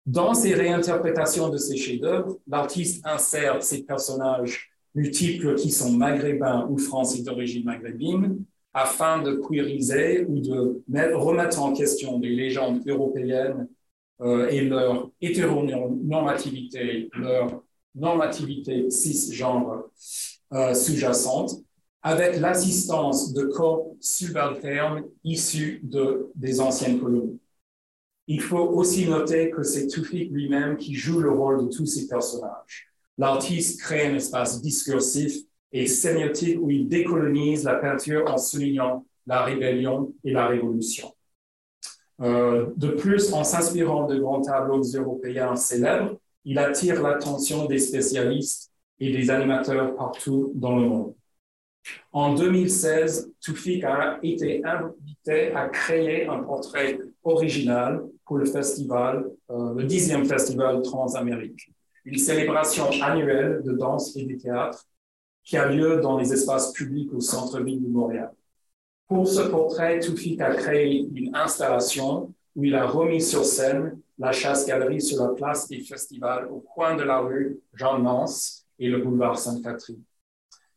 Dans 0.05 0.35
ces 0.35 0.53
réinterprétations 0.53 1.49
de 1.49 1.57
ces 1.57 1.77
chefs-d'œuvre, 1.77 2.37
l'artiste 2.47 3.05
insère 3.05 3.63
ces 3.63 3.83
personnages 3.83 4.71
multiples 4.93 5.55
qui 5.55 5.71
sont 5.71 5.91
maghrébins 5.91 6.67
ou 6.69 6.77
français 6.77 7.23
d'origine 7.23 7.65
maghrébine 7.65 8.45
afin 8.73 9.21
de 9.21 9.35
queeriser 9.35 10.25
ou 10.25 10.39
de 10.39 10.83
remettre 11.15 11.61
en 11.61 11.73
question 11.73 12.19
des 12.19 12.29
légendes 12.29 12.81
européennes 12.87 13.67
euh, 14.21 14.47
et 14.49 14.61
leur 14.61 15.09
hétéronormativité, 15.21 17.09
leur 17.13 17.63
normativité 17.95 18.89
cisgenre 18.89 19.85
euh, 20.53 20.73
sous-jacente, 20.73 21.51
avec 22.01 22.39
l'assistance 22.39 23.33
de 23.33 23.45
corps 23.45 23.95
subalternes 23.99 25.03
issus 25.23 25.79
de, 25.83 26.29
des 26.35 26.59
anciennes 26.59 26.99
colonies. 26.99 27.39
Il 28.27 28.41
faut 28.41 28.57
aussi 28.57 29.07
noter 29.07 29.51
que 29.51 29.63
c'est 29.63 29.87
Tufik 29.87 30.31
lui-même 30.31 30.77
qui 30.77 30.95
joue 30.95 31.19
le 31.19 31.31
rôle 31.31 31.65
de 31.65 31.69
tous 31.69 31.85
ces 31.85 32.07
personnages. 32.07 32.87
L'artiste 33.17 33.79
crée 33.81 34.07
un 34.07 34.15
espace 34.15 34.61
discursif 34.61 35.35
et 35.71 35.87
sémiotique 35.87 36.57
où 36.59 36.71
il 36.71 36.87
décolonise 36.87 37.63
la 37.63 37.75
peinture 37.75 38.29
en 38.29 38.37
soulignant 38.37 39.05
la 39.27 39.43
rébellion 39.43 40.13
et 40.23 40.31
la 40.31 40.47
révolution. 40.47 41.13
Euh, 42.21 42.67
de 42.77 42.89
plus, 42.89 43.33
en 43.33 43.43
s'inspirant 43.43 44.07
de 44.07 44.17
grands 44.17 44.41
tableaux 44.41 44.81
européens 44.81 45.55
célèbres, 45.55 46.17
il 46.45 46.59
attire 46.59 47.01
l'attention 47.01 47.65
des 47.65 47.79
spécialistes 47.79 48.71
et 48.99 49.11
des 49.11 49.29
animateurs 49.29 49.95
partout 49.95 50.51
dans 50.55 50.77
le 50.77 50.87
monde. 50.87 51.15
En 52.11 52.33
2016, 52.33 53.31
Toufik 53.41 53.83
a 53.83 54.19
été 54.23 54.63
invité 54.63 55.51
à 55.53 55.67
créer 55.69 56.27
un 56.27 56.41
portrait 56.41 56.97
original 57.23 58.03
pour 58.25 58.37
le 58.37 58.45
festival, 58.45 59.25
euh, 59.51 59.73
le 59.75 59.83
dixième 59.83 60.25
festival 60.25 60.81
Transamérique, 60.81 61.71
une 62.05 62.17
célébration 62.17 62.85
annuelle 63.01 63.61
de 63.63 63.73
danse 63.73 64.15
et 64.15 64.25
de 64.25 64.35
théâtre 64.35 64.85
qui 65.43 65.57
a 65.57 65.69
lieu 65.69 66.01
dans 66.01 66.17
les 66.17 66.33
espaces 66.33 66.71
publics 66.73 67.13
au 67.13 67.21
centre-ville 67.21 67.81
de 67.81 67.87
Montréal. 67.87 68.31
Pour 69.07 69.27
ce 69.27 69.41
portrait, 69.41 69.99
Toufik 69.99 70.41
a 70.41 70.55
créé 70.55 71.07
une 71.13 71.35
installation 71.35 72.33
où 72.55 72.63
il 72.63 72.73
a 72.73 72.87
remis 72.87 73.21
sur 73.21 73.45
scène 73.45 73.99
la 74.17 74.31
chasse-galerie 74.31 75.01
sur 75.01 75.21
la 75.21 75.33
place 75.33 75.67
des 75.67 75.79
festivals 75.79 76.47
au 76.47 76.59
coin 76.61 76.95
de 76.95 77.03
la 77.03 77.19
rue 77.19 77.59
Jean 77.73 77.99
Mance 77.99 78.65
et 78.79 78.87
le 78.89 79.03
boulevard 79.03 79.37
Sainte-Catherine. 79.37 80.01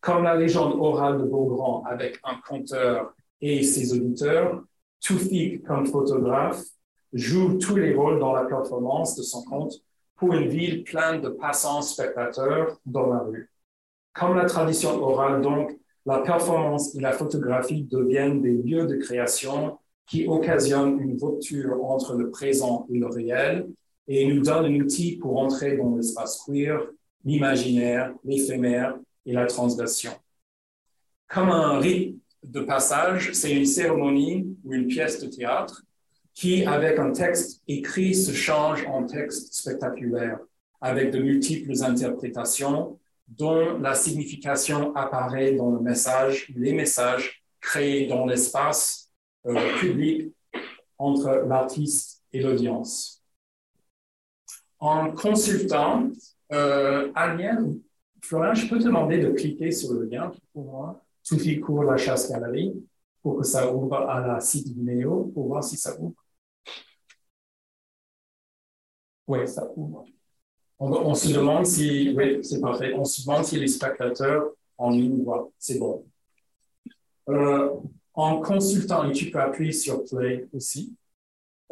Comme 0.00 0.24
la 0.24 0.36
légende 0.36 0.74
orale 0.78 1.18
de 1.18 1.24
Beaugrand 1.24 1.84
avec 1.86 2.18
un 2.24 2.36
conteur 2.46 3.14
et 3.40 3.62
ses 3.62 3.92
auditeurs, 3.92 4.62
Toufik, 5.00 5.64
comme 5.64 5.86
photographe, 5.86 6.62
joue 7.12 7.58
tous 7.58 7.76
les 7.76 7.94
rôles 7.94 8.18
dans 8.18 8.32
la 8.32 8.44
performance 8.44 9.16
de 9.16 9.22
son 9.22 9.42
conte 9.44 9.74
pour 10.16 10.34
une 10.34 10.48
ville 10.48 10.84
pleine 10.84 11.20
de 11.20 11.28
passants 11.28 11.82
spectateurs 11.82 12.78
dans 12.84 13.06
la 13.06 13.20
rue. 13.20 13.50
Comme 14.12 14.36
la 14.36 14.46
tradition 14.46 15.00
orale, 15.02 15.40
donc, 15.42 15.78
la 16.04 16.20
performance 16.20 16.94
et 16.94 17.00
la 17.00 17.12
photographie 17.12 17.82
deviennent 17.82 18.40
des 18.40 18.52
lieux 18.52 18.86
de 18.86 18.96
création 18.96 19.78
qui 20.06 20.26
occasionnent 20.26 20.98
une 21.00 21.22
rupture 21.22 21.84
entre 21.84 22.14
le 22.14 22.30
présent 22.30 22.86
et 22.90 22.98
le 22.98 23.06
réel 23.06 23.68
et 24.08 24.26
nous 24.26 24.42
donnent 24.42 24.64
un 24.64 24.80
outil 24.80 25.18
pour 25.18 25.38
entrer 25.38 25.76
dans 25.76 25.94
l'espace 25.94 26.42
queer, 26.46 26.80
l'imaginaire, 27.24 28.14
l'éphémère 28.24 28.98
et 29.26 29.32
la 29.32 29.44
transgression. 29.44 30.12
Comme 31.28 31.50
un 31.50 31.78
rite 31.78 32.16
de 32.42 32.60
passage, 32.60 33.32
c'est 33.34 33.54
une 33.54 33.66
cérémonie 33.66 34.56
ou 34.64 34.72
une 34.72 34.86
pièce 34.86 35.22
de 35.22 35.28
théâtre 35.28 35.82
qui, 36.38 36.64
avec 36.64 37.00
un 37.00 37.10
texte 37.10 37.64
écrit, 37.66 38.14
se 38.14 38.30
change 38.30 38.86
en 38.86 39.02
texte 39.04 39.52
spectaculaire, 39.54 40.38
avec 40.80 41.10
de 41.10 41.18
multiples 41.18 41.72
interprétations 41.82 42.96
dont 43.26 43.76
la 43.78 43.96
signification 43.96 44.94
apparaît 44.94 45.56
dans 45.56 45.72
le 45.72 45.80
message, 45.80 46.52
les 46.54 46.72
messages 46.72 47.42
créés 47.60 48.06
dans 48.06 48.24
l'espace 48.24 49.10
euh, 49.46 49.78
public 49.80 50.32
entre 50.96 51.44
l'artiste 51.48 52.22
et 52.32 52.40
l'audience. 52.40 53.20
En 54.78 55.10
consultant, 55.10 56.08
euh, 56.52 57.10
Florian, 58.22 58.54
je 58.54 58.68
peux 58.68 58.78
te 58.78 58.84
demander 58.84 59.18
de 59.18 59.30
cliquer 59.30 59.72
sur 59.72 59.92
le 59.92 60.04
lien 60.04 60.30
pour 60.52 60.66
moi, 60.66 61.04
tout 61.26 61.36
court 61.66 61.82
la 61.82 61.96
chasse 61.96 62.30
galerie, 62.30 62.80
pour 63.22 63.38
que 63.38 63.44
ça 63.44 63.74
ouvre 63.74 63.96
à 64.08 64.24
la 64.24 64.38
site 64.38 64.68
vidéo, 64.68 65.32
pour 65.34 65.48
voir 65.48 65.64
si 65.64 65.76
ça 65.76 65.98
ouvre. 65.98 66.14
Oui, 69.28 69.46
ça 69.46 69.70
ouvre. 69.76 70.06
On, 70.80 71.14
se 71.14 71.32
demande 71.32 71.66
si, 71.66 72.14
oui, 72.16 72.38
c'est 72.42 72.60
parfait. 72.60 72.94
On 72.94 73.04
se 73.04 73.22
demande 73.22 73.44
si 73.44 73.58
les 73.58 73.66
spectateurs 73.66 74.52
en 74.78 74.90
ligne 74.90 75.22
voient. 75.22 75.50
C'est 75.58 75.78
bon. 75.78 76.04
Euh, 77.28 77.68
en 78.14 78.40
consultant, 78.40 79.08
et 79.08 79.12
tu 79.12 79.30
peux 79.30 79.40
appuyer 79.40 79.72
sur 79.72 80.04
Play 80.04 80.48
aussi, 80.54 80.96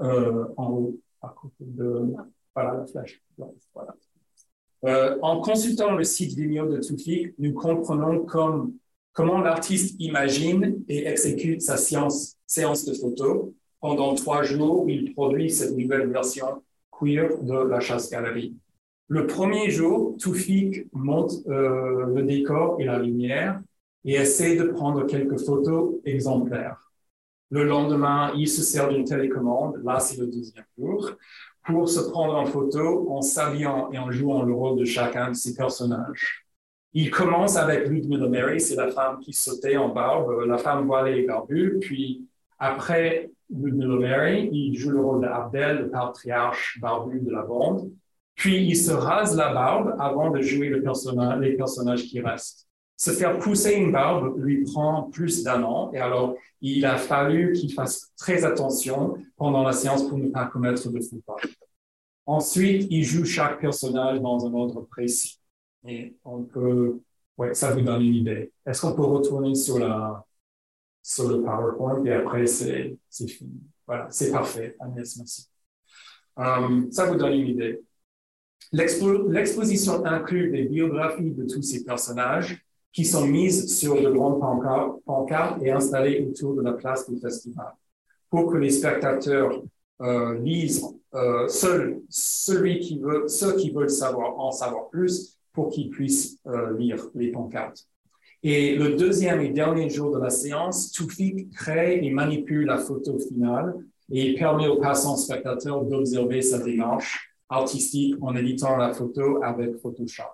euh, 0.00 0.44
en 0.56 0.70
haut, 0.70 1.00
à 1.22 1.28
côté 1.28 1.54
de, 1.60 2.14
voilà, 2.54 2.78
la 2.78 2.86
flèche. 2.86 3.22
Voilà. 3.72 3.96
Euh, 4.84 5.18
en 5.22 5.40
consultant 5.40 5.94
le 5.94 6.04
site 6.04 6.36
Vimeo 6.36 6.66
de 6.66 6.78
Tufik, 6.78 7.34
nous 7.38 7.54
comprenons 7.54 8.24
comme, 8.26 8.74
comment 9.12 9.40
l'artiste 9.40 9.96
imagine 9.98 10.84
et 10.88 11.06
exécute 11.06 11.62
sa 11.62 11.76
séance, 11.76 12.36
séance 12.46 12.84
de 12.84 12.92
photo 12.92 13.54
pendant 13.80 14.14
trois 14.14 14.42
jours 14.42 14.88
il 14.88 15.14
produit 15.14 15.50
cette 15.50 15.76
nouvelle 15.76 16.10
version 16.10 16.62
de 17.04 17.68
la 17.68 17.80
chasse-galerie. 17.80 18.54
Le 19.08 19.26
premier 19.26 19.70
jour, 19.70 20.16
Toufik 20.18 20.86
monte 20.92 21.32
euh, 21.46 22.06
le 22.06 22.22
décor 22.22 22.80
et 22.80 22.84
la 22.84 22.98
lumière 22.98 23.60
et 24.04 24.14
essaie 24.14 24.56
de 24.56 24.64
prendre 24.64 25.06
quelques 25.06 25.38
photos 25.38 25.96
exemplaires. 26.04 26.90
Le 27.50 27.64
lendemain, 27.64 28.32
il 28.36 28.48
se 28.48 28.62
sert 28.62 28.88
d'une 28.88 29.04
télécommande, 29.04 29.80
là 29.84 30.00
c'est 30.00 30.18
le 30.18 30.26
deuxième 30.26 30.64
jour, 30.76 31.12
pour 31.64 31.88
se 31.88 32.00
prendre 32.00 32.34
en 32.34 32.46
photo 32.46 33.08
en 33.10 33.22
s'habillant 33.22 33.90
et 33.92 33.98
en 33.98 34.10
jouant 34.10 34.42
le 34.42 34.52
rôle 34.52 34.78
de 34.78 34.84
chacun 34.84 35.30
de 35.30 35.36
ses 35.36 35.54
personnages. 35.54 36.44
Il 36.92 37.10
commence 37.10 37.56
avec 37.56 37.88
Ludmilla 37.88 38.28
Mary, 38.28 38.60
c'est 38.60 38.74
la 38.74 38.90
femme 38.90 39.20
qui 39.20 39.32
sautait 39.32 39.76
en 39.76 39.90
barbe, 39.90 40.44
la 40.46 40.58
femme 40.58 40.86
voilée 40.86 41.20
et 41.20 41.26
barbue, 41.26 41.78
puis 41.80 42.26
après 42.58 43.30
Il 43.50 44.76
joue 44.76 44.90
le 44.90 45.00
rôle 45.00 45.20
d'Abdel, 45.22 45.78
le 45.78 45.90
patriarche 45.90 46.78
barbu 46.80 47.20
de 47.20 47.30
la 47.30 47.42
bande, 47.42 47.90
puis 48.34 48.66
il 48.66 48.76
se 48.76 48.92
rase 48.92 49.36
la 49.36 49.52
barbe 49.52 49.96
avant 49.98 50.30
de 50.30 50.40
jouer 50.40 50.68
le 50.68 50.82
personnage, 50.82 51.40
les 51.40 51.56
personnages 51.56 52.04
qui 52.04 52.20
restent. 52.20 52.66
Se 52.96 53.10
faire 53.10 53.38
pousser 53.38 53.74
une 53.74 53.92
barbe 53.92 54.38
lui 54.38 54.64
prend 54.64 55.04
plus 55.04 55.44
d'un 55.44 55.62
an, 55.62 55.92
et 55.92 55.98
alors 55.98 56.34
il 56.60 56.84
a 56.84 56.96
fallu 56.96 57.52
qu'il 57.52 57.72
fasse 57.72 58.12
très 58.16 58.44
attention 58.44 59.16
pendant 59.36 59.62
la 59.62 59.72
séance 59.72 60.08
pour 60.08 60.18
ne 60.18 60.28
pas 60.28 60.46
commettre 60.46 60.90
de 60.90 61.00
faux 61.00 61.20
pas. 61.26 61.36
Ensuite, 62.24 62.88
il 62.90 63.04
joue 63.04 63.24
chaque 63.24 63.60
personnage 63.60 64.20
dans 64.20 64.44
un 64.46 64.52
ordre 64.52 64.80
précis. 64.90 65.38
Et 65.86 66.16
on 66.24 66.42
peut, 66.42 66.98
ouais, 67.38 67.54
ça 67.54 67.72
vous 67.72 67.82
donne 67.82 68.02
une 68.02 68.14
idée. 68.14 68.50
Est-ce 68.66 68.80
qu'on 68.80 68.94
peut 68.94 69.04
retourner 69.04 69.54
sur 69.54 69.78
la, 69.78 70.25
sur 71.06 71.28
le 71.28 71.40
PowerPoint 71.40 72.04
et 72.04 72.12
après 72.12 72.46
c'est, 72.46 72.98
fini. 73.10 73.62
Voilà, 73.86 74.08
c'est 74.10 74.32
parfait. 74.32 74.76
Agnès, 74.80 75.16
merci. 75.16 75.48
Um, 76.36 76.90
ça 76.90 77.06
vous 77.06 77.14
donne 77.14 77.32
une 77.32 77.46
idée. 77.46 77.80
l'exposition 78.72 80.04
inclut 80.04 80.50
des 80.50 80.64
biographies 80.64 81.30
de 81.30 81.44
tous 81.44 81.62
ces 81.62 81.84
personnages 81.84 82.60
qui 82.92 83.04
sont 83.04 83.24
mises 83.24 83.78
sur 83.78 84.02
de 84.02 84.10
grandes 84.10 84.40
pancartes 85.04 85.62
et 85.62 85.70
installées 85.70 86.26
autour 86.28 86.56
de 86.56 86.62
la 86.62 86.72
place 86.72 87.08
du 87.08 87.20
festival 87.20 87.72
pour 88.28 88.50
que 88.50 88.56
les 88.56 88.70
spectateurs 88.70 89.62
euh, 90.02 90.38
lisent 90.40 90.84
euh, 91.14 91.46
seul, 91.46 92.02
celui 92.08 92.80
qui 92.80 92.98
veut, 92.98 93.28
ceux 93.28 93.54
qui 93.56 93.70
veulent 93.70 93.88
savoir 93.88 94.40
en 94.40 94.50
savoir 94.50 94.88
plus 94.88 95.38
pour 95.52 95.70
qu'ils 95.70 95.88
puissent 95.88 96.38
euh, 96.48 96.76
lire 96.76 97.08
les 97.14 97.30
pancartes. 97.30 97.86
Et 98.42 98.76
le 98.76 98.96
deuxième 98.96 99.40
et 99.40 99.48
dernier 99.50 99.88
jour 99.88 100.14
de 100.14 100.20
la 100.20 100.30
séance, 100.30 100.92
Toufik 100.92 101.50
crée 101.52 102.04
et 102.04 102.10
manipule 102.10 102.66
la 102.66 102.78
photo 102.78 103.18
finale 103.18 103.74
et 104.10 104.34
permet 104.34 104.68
aux 104.68 104.78
passants 104.80 105.16
spectateurs 105.16 105.84
d'observer 105.84 106.42
sa 106.42 106.58
démarche 106.58 107.34
artistique 107.48 108.14
en 108.20 108.36
éditant 108.36 108.76
la 108.76 108.92
photo 108.92 109.42
avec 109.42 109.76
Photoshop. 109.78 110.24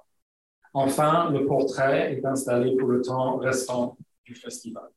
Enfin, 0.75 1.31
le 1.31 1.47
portrait 1.47 2.15
est 2.15 2.25
installé 2.25 2.77
pour 2.77 2.89
le 2.89 3.03
temps 3.03 3.37
restant 3.37 3.97
du 4.25 4.35
festival. 4.35 4.89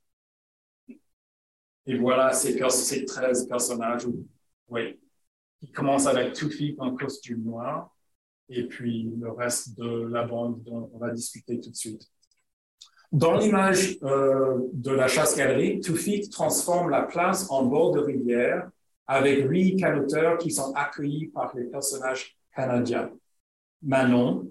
Et 1.88 1.98
voilà 1.98 2.34
ces, 2.34 2.58
ces 2.70 3.06
13 3.06 3.48
personnages, 3.48 4.08
oui, 4.70 5.00
qui 5.60 5.72
commencent 5.72 6.08
avec 6.08 6.34
Toufik 6.34 6.82
en 6.82 6.96
costume 6.96 7.44
noir, 7.44 7.96
et 8.50 8.64
puis 8.64 9.12
le 9.20 9.32
reste 9.32 9.78
de 9.78 10.08
la 10.08 10.24
bande 10.24 10.64
dont 10.64 10.90
on 10.94 10.98
va 10.98 11.12
discuter 11.12 11.60
tout 11.60 11.70
de 11.70 11.76
suite. 11.76 12.10
Dans 13.16 13.38
l'image 13.38 13.98
euh, 14.04 14.60
de 14.74 14.92
la 14.92 15.08
chasse-galerie, 15.08 15.80
Toufik 15.80 16.30
transforme 16.30 16.90
la 16.90 17.04
place 17.04 17.50
en 17.50 17.64
bord 17.64 17.94
de 17.94 18.02
rivière 18.02 18.70
avec 19.08 19.50
huit 19.50 19.78
canoteurs 19.78 20.38
qui 20.38 20.52
sont 20.52 20.74
accueillis 20.76 21.28
par 21.28 21.56
les 21.56 21.64
personnages 21.64 22.36
canadiens. 22.54 23.10
Manon, 23.82 24.50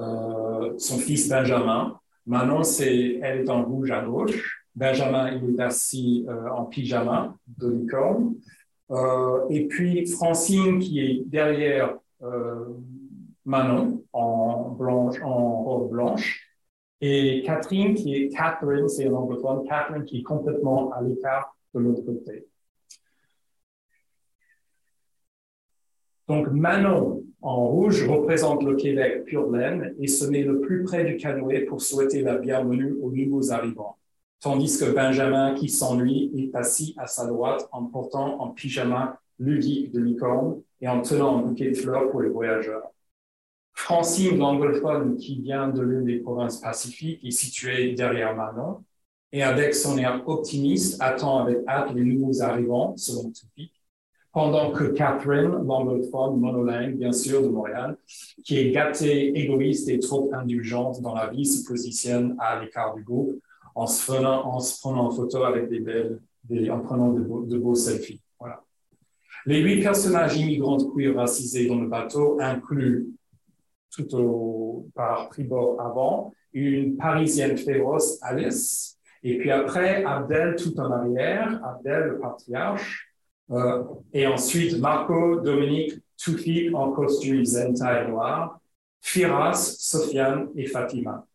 euh, 0.00 0.74
son 0.76 0.98
fils 0.98 1.28
Benjamin. 1.28 1.96
Manon, 2.26 2.64
c'est, 2.64 3.20
elle 3.22 3.42
est 3.42 3.48
en 3.48 3.62
rouge 3.64 3.92
à 3.92 4.02
gauche. 4.02 4.66
Benjamin, 4.74 5.30
il 5.30 5.54
est 5.54 5.62
assis 5.62 6.26
euh, 6.28 6.50
en 6.50 6.64
pyjama 6.64 7.36
de 7.46 7.68
licorne. 7.70 8.34
Et 9.50 9.68
puis 9.68 10.04
Francine, 10.08 10.80
qui 10.80 10.98
est 10.98 11.22
derrière 11.26 11.96
Manon, 13.44 14.02
en 14.12 14.74
robe 14.74 15.90
blanche. 15.90 16.43
Et 17.00 17.42
Catherine, 17.44 17.94
qui 17.94 18.14
est 18.14 18.28
Catherine, 18.28 18.88
c'est 18.88 19.08
un 19.08 19.12
anglophone, 19.12 19.66
Catherine 19.66 20.04
qui 20.04 20.18
est 20.18 20.22
complètement 20.22 20.90
à 20.92 21.02
l'écart 21.02 21.56
de 21.74 21.80
l'autre 21.80 22.02
côté. 22.02 22.46
Donc 26.28 26.48
Manon, 26.48 27.22
en 27.42 27.66
rouge 27.66 28.08
représente 28.08 28.62
le 28.62 28.76
Québec 28.76 29.24
pur 29.26 29.50
laine 29.50 29.94
et 29.98 30.06
se 30.06 30.24
met 30.24 30.42
le 30.42 30.60
plus 30.60 30.82
près 30.84 31.04
du 31.04 31.18
canoë 31.18 31.66
pour 31.66 31.82
souhaiter 31.82 32.22
la 32.22 32.38
bienvenue 32.38 32.94
aux 33.02 33.10
nouveaux 33.10 33.52
arrivants. 33.52 33.98
Tandis 34.40 34.78
que 34.78 34.94
Benjamin, 34.94 35.54
qui 35.54 35.68
s'ennuie, 35.68 36.32
est 36.36 36.54
assis 36.54 36.94
à 36.96 37.06
sa 37.06 37.26
droite 37.26 37.68
en 37.72 37.84
portant 37.84 38.42
un 38.42 38.50
pyjama 38.52 39.20
ludique 39.38 39.92
de 39.92 40.00
licorne 40.00 40.62
et 40.80 40.88
en 40.88 41.02
tenant 41.02 41.38
un 41.38 41.42
bouquet 41.42 41.70
de 41.70 41.74
fleurs 41.74 42.10
pour 42.10 42.22
les 42.22 42.30
voyageurs. 42.30 42.90
Francine, 43.74 44.38
l'anglophone 44.38 45.16
qui 45.16 45.40
vient 45.40 45.68
de 45.68 45.82
l'une 45.82 46.04
des 46.04 46.18
provinces 46.18 46.60
pacifiques, 46.60 47.24
est 47.24 47.30
située 47.30 47.92
derrière 47.92 48.34
Manon 48.34 48.84
et 49.32 49.42
avec 49.42 49.74
son 49.74 49.98
air 49.98 50.22
optimiste 50.26 50.96
attend 51.02 51.40
avec 51.40 51.58
hâte 51.66 51.92
les 51.92 52.04
nouveaux 52.04 52.40
arrivants, 52.40 52.94
selon 52.96 53.32
Tupi, 53.32 53.72
pendant 54.32 54.70
que 54.70 54.84
Catherine, 54.84 55.64
l'anglophone 55.64 56.38
monolingue, 56.38 56.96
bien 56.96 57.12
sûr, 57.12 57.42
de 57.42 57.48
Montréal, 57.48 57.96
qui 58.44 58.58
est 58.58 58.70
gâtée, 58.70 59.36
égoïste 59.36 59.88
et 59.88 59.98
trop 59.98 60.30
indulgente 60.32 61.00
dans 61.02 61.14
la 61.14 61.28
vie, 61.28 61.46
se 61.46 61.66
positionne 61.66 62.36
à 62.38 62.60
l'écart 62.60 62.94
du 62.94 63.02
groupe 63.02 63.40
en 63.74 63.86
se, 63.86 64.04
prenant, 64.04 64.46
en 64.46 64.60
se 64.60 64.80
prenant 64.80 65.06
en 65.06 65.10
photo 65.10 65.42
avec 65.42 65.68
des 65.68 65.80
belles, 65.80 66.20
en 66.70 66.80
prenant 66.80 67.12
de 67.12 67.20
beaux, 67.20 67.44
de 67.44 67.58
beaux 67.58 67.74
selfies. 67.74 68.20
Voilà. 68.38 68.62
Les 69.46 69.60
huit 69.60 69.82
personnages 69.82 70.36
immigrants 70.36 70.78
queer 70.92 71.14
racisés 71.14 71.66
dans 71.66 71.80
le 71.80 71.88
bateau 71.88 72.38
incluent 72.40 73.08
tout 73.96 74.90
par 74.94 75.28
tribord 75.30 75.80
avant, 75.80 76.32
une 76.52 76.96
Parisienne 76.96 77.56
féroce, 77.56 78.18
Alice, 78.22 78.98
et 79.22 79.38
puis 79.38 79.50
après, 79.50 80.04
Abdel 80.04 80.54
tout 80.56 80.78
en 80.78 80.90
arrière, 80.90 81.60
Abdel 81.64 82.08
le 82.10 82.18
patriarche, 82.20 83.08
euh, 83.50 83.82
et 84.12 84.26
ensuite, 84.26 84.78
Marco, 84.78 85.40
Dominique, 85.40 85.94
Toufi 86.22 86.70
en 86.74 86.92
costume 86.92 87.44
Zenta 87.44 88.02
et 88.02 88.08
noir, 88.08 88.60
Firas, 89.00 89.76
Sofiane 89.78 90.48
et 90.56 90.66
Fatima. 90.66 91.26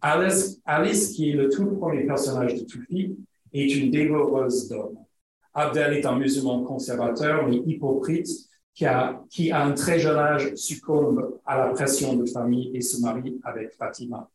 Alice, 0.00 0.60
Alice, 0.64 1.12
qui 1.12 1.30
est 1.30 1.34
le 1.34 1.48
tout 1.48 1.66
premier 1.76 2.04
personnage 2.04 2.54
de 2.54 2.64
Toufi, 2.64 3.16
est 3.52 3.74
une 3.74 3.90
dévoreuse 3.90 4.68
d'hommes. 4.68 4.98
Abdel 5.54 5.94
est 5.94 6.06
un 6.06 6.16
musulman 6.16 6.62
conservateur 6.64 7.48
mais 7.48 7.56
hypocrite 7.56 8.28
qui 8.76 8.84
a, 8.84 9.24
à 9.52 9.64
un 9.64 9.72
très 9.72 9.98
jeune 9.98 10.18
âge 10.18 10.54
succombe 10.54 11.40
à 11.46 11.56
la 11.56 11.68
pression 11.68 12.14
de 12.14 12.26
famille 12.26 12.70
et 12.74 12.82
se 12.82 13.00
marie 13.00 13.40
avec 13.42 13.72
Fatima. 13.72 14.28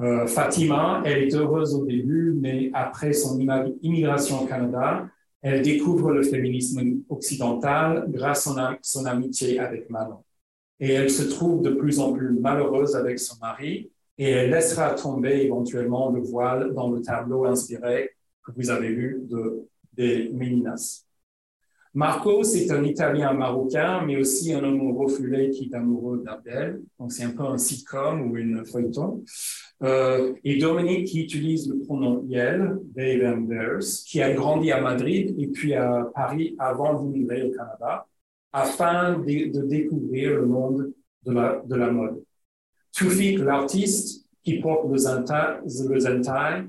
Euh, 0.00 0.26
Fatima, 0.26 1.00
elle 1.04 1.22
est 1.22 1.34
heureuse 1.34 1.72
au 1.74 1.86
début, 1.86 2.34
mais 2.38 2.70
après 2.74 3.12
son 3.12 3.38
immigration 3.82 4.42
au 4.42 4.46
Canada, 4.46 5.08
elle 5.40 5.62
découvre 5.62 6.10
le 6.10 6.24
féminisme 6.24 7.02
occidental 7.08 8.06
grâce 8.08 8.48
à 8.48 8.76
son 8.82 9.06
amitié 9.06 9.60
avec 9.60 9.88
Manon. 9.90 10.24
Et 10.80 10.92
elle 10.92 11.10
se 11.10 11.22
trouve 11.22 11.62
de 11.62 11.70
plus 11.70 12.00
en 12.00 12.12
plus 12.12 12.32
malheureuse 12.32 12.96
avec 12.96 13.20
son 13.20 13.36
mari 13.40 13.92
et 14.18 14.30
elle 14.30 14.50
laissera 14.50 14.90
tomber 14.94 15.44
éventuellement 15.44 16.10
le 16.10 16.20
voile 16.20 16.74
dans 16.74 16.90
le 16.90 17.00
tableau 17.00 17.44
inspiré 17.44 18.10
que 18.44 18.50
vous 18.56 18.70
avez 18.70 18.92
vu 18.92 19.20
de, 19.22 19.68
des 19.92 20.30
Meninas. 20.32 21.04
Marco, 21.94 22.42
c'est 22.42 22.70
un 22.70 22.82
Italien 22.84 23.34
marocain, 23.34 24.02
mais 24.06 24.16
aussi 24.16 24.54
un 24.54 24.64
homme 24.64 24.96
refoulé 24.96 25.50
qui 25.50 25.64
est 25.64 25.74
amoureux 25.74 26.22
d'Abdel. 26.24 26.80
Donc, 26.98 27.12
c'est 27.12 27.24
un 27.24 27.30
peu 27.30 27.42
un 27.42 27.58
sitcom 27.58 28.30
ou 28.30 28.36
une 28.38 28.64
feuilleton. 28.64 29.22
Euh, 29.82 30.32
et 30.42 30.56
Dominique 30.58 31.08
qui 31.08 31.22
utilise 31.22 31.68
le 31.68 31.80
pronom 31.80 32.24
Yel, 32.26 32.78
they, 32.94 33.26
and 33.26 33.46
theirs, 33.46 33.80
qui 34.06 34.22
a 34.22 34.32
grandi 34.32 34.72
à 34.72 34.80
Madrid 34.80 35.34
et 35.38 35.48
puis 35.48 35.74
à 35.74 36.10
Paris 36.14 36.56
avant 36.58 37.02
d'immigrer 37.02 37.42
au 37.42 37.50
Canada, 37.50 38.06
afin 38.54 39.18
de, 39.18 39.66
découvrir 39.66 40.36
le 40.36 40.46
monde 40.46 40.92
de 41.26 41.32
la, 41.32 41.62
de 41.66 41.74
la 41.74 41.90
mode. 41.90 42.22
Tufik, 42.92 43.38
l'artiste 43.38 44.26
qui 44.42 44.60
porte 44.60 44.90
le 44.90 44.96
zentai, 44.96 46.64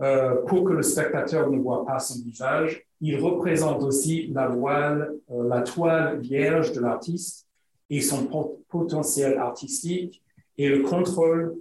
euh, 0.00 0.42
pour 0.46 0.64
que 0.64 0.72
le 0.72 0.82
spectateur 0.82 1.50
ne 1.50 1.58
voit 1.58 1.84
pas 1.86 1.98
son 1.98 2.22
visage, 2.24 2.84
il 3.00 3.20
représente 3.20 3.82
aussi 3.82 4.26
la 4.28 4.48
voile, 4.48 5.14
euh, 5.30 5.48
la 5.48 5.62
toile 5.62 6.18
vierge 6.20 6.72
de 6.72 6.80
l'artiste 6.80 7.46
et 7.90 8.00
son 8.00 8.26
potentiel 8.68 9.38
artistique 9.38 10.22
et 10.58 10.68
le 10.68 10.82
contrôle 10.82 11.56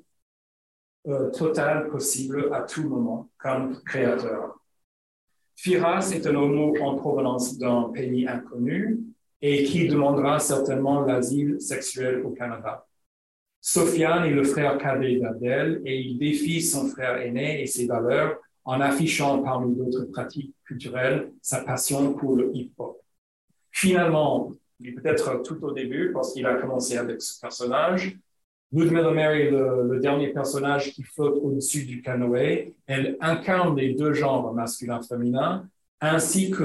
euh, 1.08 1.30
total 1.32 1.90
possible 1.90 2.50
à 2.54 2.62
tout 2.62 2.88
moment 2.88 3.30
comme 3.38 3.80
créateur. 3.84 4.58
Firas 5.56 6.12
est 6.14 6.26
un 6.26 6.36
homo 6.36 6.76
en 6.82 6.96
provenance 6.96 7.58
d'un 7.58 7.92
pays 7.94 8.28
inconnu 8.28 9.00
et 9.42 9.64
qui 9.66 9.88
demandera 9.88 10.40
certainement 10.40 11.02
l'asile 11.02 11.62
sexuel 11.62 12.24
au 12.26 12.32
Canada. 12.32 12.88
Sofiane 13.66 14.26
est 14.26 14.32
le 14.32 14.44
frère 14.44 14.78
cadet 14.78 15.22
d'Adèle 15.22 15.82
et 15.86 15.98
il 15.98 16.18
défie 16.18 16.62
son 16.62 16.86
frère 16.88 17.22
aîné 17.22 17.62
et 17.62 17.66
ses 17.66 17.88
valeurs 17.88 18.38
en 18.66 18.82
affichant 18.82 19.42
parmi 19.42 19.74
d'autres 19.74 20.04
pratiques 20.12 20.54
culturelles 20.66 21.32
sa 21.42 21.64
passion 21.64 22.14
pour 22.14 22.36
le 22.36 22.52
hip-hop. 22.54 23.00
Finalement, 23.72 24.52
peut-être 24.84 25.44
tout 25.44 25.64
au 25.64 25.72
début, 25.72 26.12
parce 26.12 26.34
qu'il 26.34 26.46
a 26.46 26.56
commencé 26.56 26.98
avec 26.98 27.22
ce 27.22 27.40
personnage, 27.40 28.18
Ludmilla 28.74 29.12
Mary, 29.12 29.50
le, 29.50 29.88
le 29.90 30.00
dernier 30.02 30.34
personnage 30.34 30.92
qui 30.92 31.04
flotte 31.04 31.40
au-dessus 31.42 31.86
du 31.86 32.02
canoë, 32.02 32.74
elle 32.86 33.16
incarne 33.22 33.78
les 33.78 33.94
deux 33.94 34.14
genres 34.14 34.54
masculin-féminin, 34.54 35.70
ainsi 36.02 36.52
que, 36.52 36.64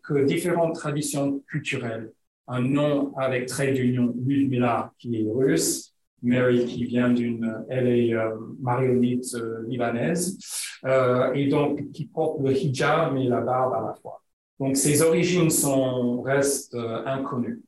que 0.00 0.24
différentes 0.24 0.76
traditions 0.76 1.42
culturelles. 1.48 2.12
Un 2.46 2.60
nom 2.60 3.12
avec 3.16 3.46
trait 3.46 3.72
d'union, 3.72 4.14
Ludmilla, 4.24 4.92
qui 5.00 5.16
est 5.16 5.26
russe, 5.28 5.95
Mary 6.22 6.64
qui 6.64 6.84
vient 6.84 7.10
d'une, 7.10 7.64
elle 7.68 7.88
est 7.88 8.14
euh, 8.14 8.36
marionnette 8.60 9.34
euh, 9.34 9.64
libanaise, 9.68 10.38
euh, 10.84 11.32
et 11.34 11.46
donc 11.48 11.90
qui 11.92 12.06
porte 12.06 12.40
le 12.40 12.52
hijab 12.52 13.16
et 13.16 13.24
la 13.24 13.40
barbe 13.40 13.74
à 13.74 13.80
la 13.88 13.94
fois. 13.94 14.22
Donc 14.58 14.76
ses 14.76 15.02
origines 15.02 15.50
sont, 15.50 16.22
restent 16.22 16.74
euh, 16.74 17.04
inconnues. 17.04 17.62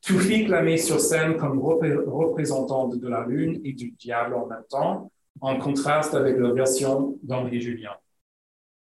Toufik 0.00 0.48
la 0.48 0.62
met 0.62 0.78
sur 0.78 1.00
scène 1.00 1.36
comme 1.36 1.60
représentante 1.60 2.98
de 2.98 3.08
la 3.08 3.24
lune 3.26 3.60
et 3.64 3.72
du 3.72 3.92
diable 3.92 4.34
en 4.34 4.46
même 4.46 4.64
temps, 4.68 5.12
en 5.40 5.58
contraste 5.58 6.14
avec 6.14 6.38
la 6.38 6.52
version 6.52 7.18
d'Henri 7.22 7.60
Julien. 7.60 7.94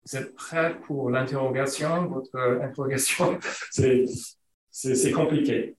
Vous 0.03 0.17
êtes 0.17 0.33
prêts 0.33 0.79
pour 0.87 1.11
l'interrogation, 1.11 2.07
votre 2.07 2.35
interrogation 2.63 3.37
C'est 4.71 5.11
compliqué. 5.11 5.75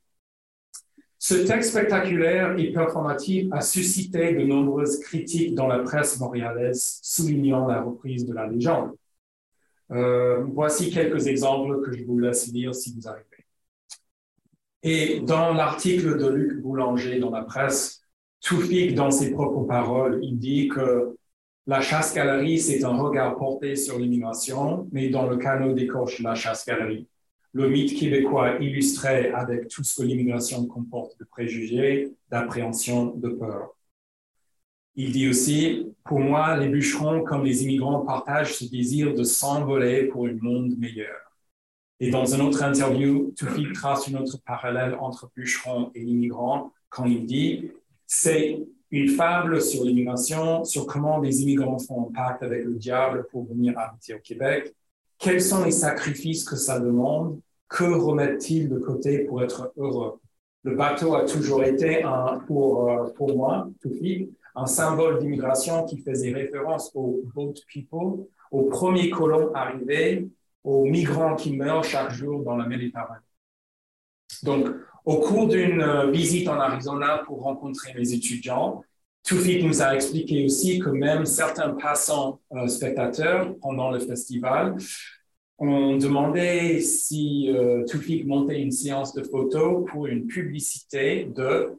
Ce 1.25 1.35
texte 1.35 1.71
spectaculaire 1.71 2.59
et 2.59 2.73
performatif 2.73 3.47
a 3.53 3.61
suscité 3.61 4.35
de 4.35 4.43
nombreuses 4.43 4.99
critiques 4.99 5.55
dans 5.55 5.69
la 5.69 5.79
presse 5.79 6.19
montréalaise, 6.19 6.99
soulignant 7.01 7.69
la 7.69 7.81
reprise 7.81 8.27
de 8.27 8.35
la 8.35 8.49
légende. 8.49 8.91
Euh, 9.93 10.43
voici 10.53 10.91
quelques 10.91 11.29
exemples 11.29 11.81
que 11.83 11.97
je 11.97 12.03
vous 12.03 12.19
laisse 12.19 12.53
lire 12.53 12.75
si 12.75 12.93
vous 12.93 13.07
arrivez. 13.07 13.25
Et 14.83 15.21
dans 15.21 15.55
l'article 15.55 16.19
de 16.19 16.29
Luc 16.29 16.61
Boulanger 16.61 17.21
dans 17.21 17.31
la 17.31 17.45
presse, 17.45 18.03
Toufik, 18.41 18.97
dans 18.97 19.13
ses 19.13 19.31
propres 19.31 19.63
paroles, 19.63 20.19
il 20.25 20.41
dit 20.41 20.67
que 20.67 21.17
la 21.69 21.81
chasse-galerie, 21.81 22.59
c'est 22.59 22.83
un 22.83 22.97
regard 22.97 23.37
porté 23.37 23.77
sur 23.77 23.97
l'immigration, 23.97 24.89
mais 24.91 25.09
dans 25.09 25.29
le 25.29 25.37
canot 25.37 25.73
d'écorche 25.73 26.19
la 26.19 26.35
chasse-galerie 26.35 27.07
le 27.53 27.69
mythe 27.69 27.99
québécois 27.99 28.57
illustré 28.61 29.31
avec 29.31 29.69
tout 29.69 29.85
ce 29.85 30.01
que 30.01 30.07
l'immigration 30.07 30.67
comporte 30.67 31.19
de 31.19 31.25
préjugés, 31.25 32.11
d'appréhension, 32.31 33.15
de 33.15 33.29
peur. 33.29 33.75
Il 34.95 35.13
dit 35.13 35.29
aussi, 35.29 35.87
pour 36.05 36.21
moi, 36.21 36.57
les 36.57 36.69
bûcherons 36.69 37.23
comme 37.23 37.45
les 37.45 37.65
immigrants 37.65 38.05
partagent 38.05 38.55
ce 38.55 38.65
désir 38.65 39.15
de 39.15 39.23
s'envoler 39.23 40.05
pour 40.05 40.27
un 40.27 40.37
monde 40.41 40.77
meilleur. 40.79 41.17
Et 42.01 42.11
dans 42.11 42.27
une 42.27 42.43
autre 42.43 42.63
interview, 42.63 43.33
Toufik 43.37 43.73
trace 43.73 44.09
une 44.09 44.19
autre 44.19 44.37
parallèle 44.45 44.97
entre 45.01 45.31
bûcherons 45.35 45.91
et 45.95 46.03
immigrants 46.03 46.73
quand 46.89 47.07
il 47.07 47.25
dit, 47.27 47.71
c'est 48.07 48.61
une 48.91 49.09
fable 49.09 49.63
sur 49.63 49.85
l'immigration, 49.85 50.65
sur 50.65 50.87
comment 50.87 51.21
les 51.21 51.43
immigrants 51.43 51.79
font 51.79 52.09
un 52.09 52.13
pacte 52.13 52.43
avec 52.43 52.65
le 52.65 52.75
diable 52.75 53.27
pour 53.31 53.47
venir 53.47 53.79
habiter 53.79 54.15
au 54.15 54.19
Québec, 54.19 54.75
quels 55.23 55.41
sont 55.41 55.65
les 55.65 55.71
sacrifices 55.71 56.45
que 56.45 56.57
ça 56.57 56.81
demande? 56.81 57.41
Que 57.69 57.85
remettent-ils 57.85 58.69
de 58.69 58.79
côté 58.79 59.21
pour 59.21 59.43
être 59.43 59.73
heureux? 59.77 60.21
Le 60.65 60.75
bateau 60.75 61.15
a 61.15 61.25
toujours 61.25 61.63
été, 61.65 62.03
un, 62.03 62.41
pour, 62.47 62.91
euh, 62.91 63.09
pour 63.17 63.35
moi, 63.37 63.69
un 64.55 64.67
symbole 64.67 65.21
d'immigration 65.21 65.85
qui 65.85 65.99
faisait 66.03 66.33
référence 66.33 66.91
aux 66.95 67.23
boat 67.35 67.55
people, 67.69 68.27
aux 68.51 68.65
premiers 68.65 69.11
colons 69.11 69.55
arrivés, 69.55 70.29
aux 70.65 70.85
migrants 70.85 71.37
qui 71.37 71.57
meurent 71.57 71.85
chaque 71.85 72.11
jour 72.11 72.43
dans 72.43 72.57
la 72.57 72.67
Méditerranée. 72.67 73.21
Donc, 74.43 74.67
au 75.05 75.19
cours 75.19 75.49
d'une 75.49 75.83
euh, 75.83 76.11
visite 76.11 76.49
en 76.49 76.59
Arizona 76.59 77.23
pour 77.27 77.43
rencontrer 77.43 77.95
mes 77.95 78.13
étudiants, 78.13 78.83
Toufik 79.25 79.63
nous 79.65 79.81
a 79.83 79.95
expliqué 79.95 80.45
aussi 80.45 80.81
que 80.81 80.91
même 80.91 81.27
certains 81.27 81.71
passants 81.75 82.41
euh, 82.53 82.67
spectateurs 82.67 83.55
pendant 83.61 83.91
le 83.91 84.01
festival 84.01 84.77
ont 85.59 85.97
demandé 85.97 86.81
si 86.81 87.53
euh, 87.55 87.85
Toufik 87.85 88.27
montait 88.27 88.61
une 88.61 88.73
séance 88.73 89.15
de 89.15 89.23
photos 89.23 89.85
pour 89.89 90.09
une 90.09 90.27
publicité 90.27 91.25
de 91.25 91.79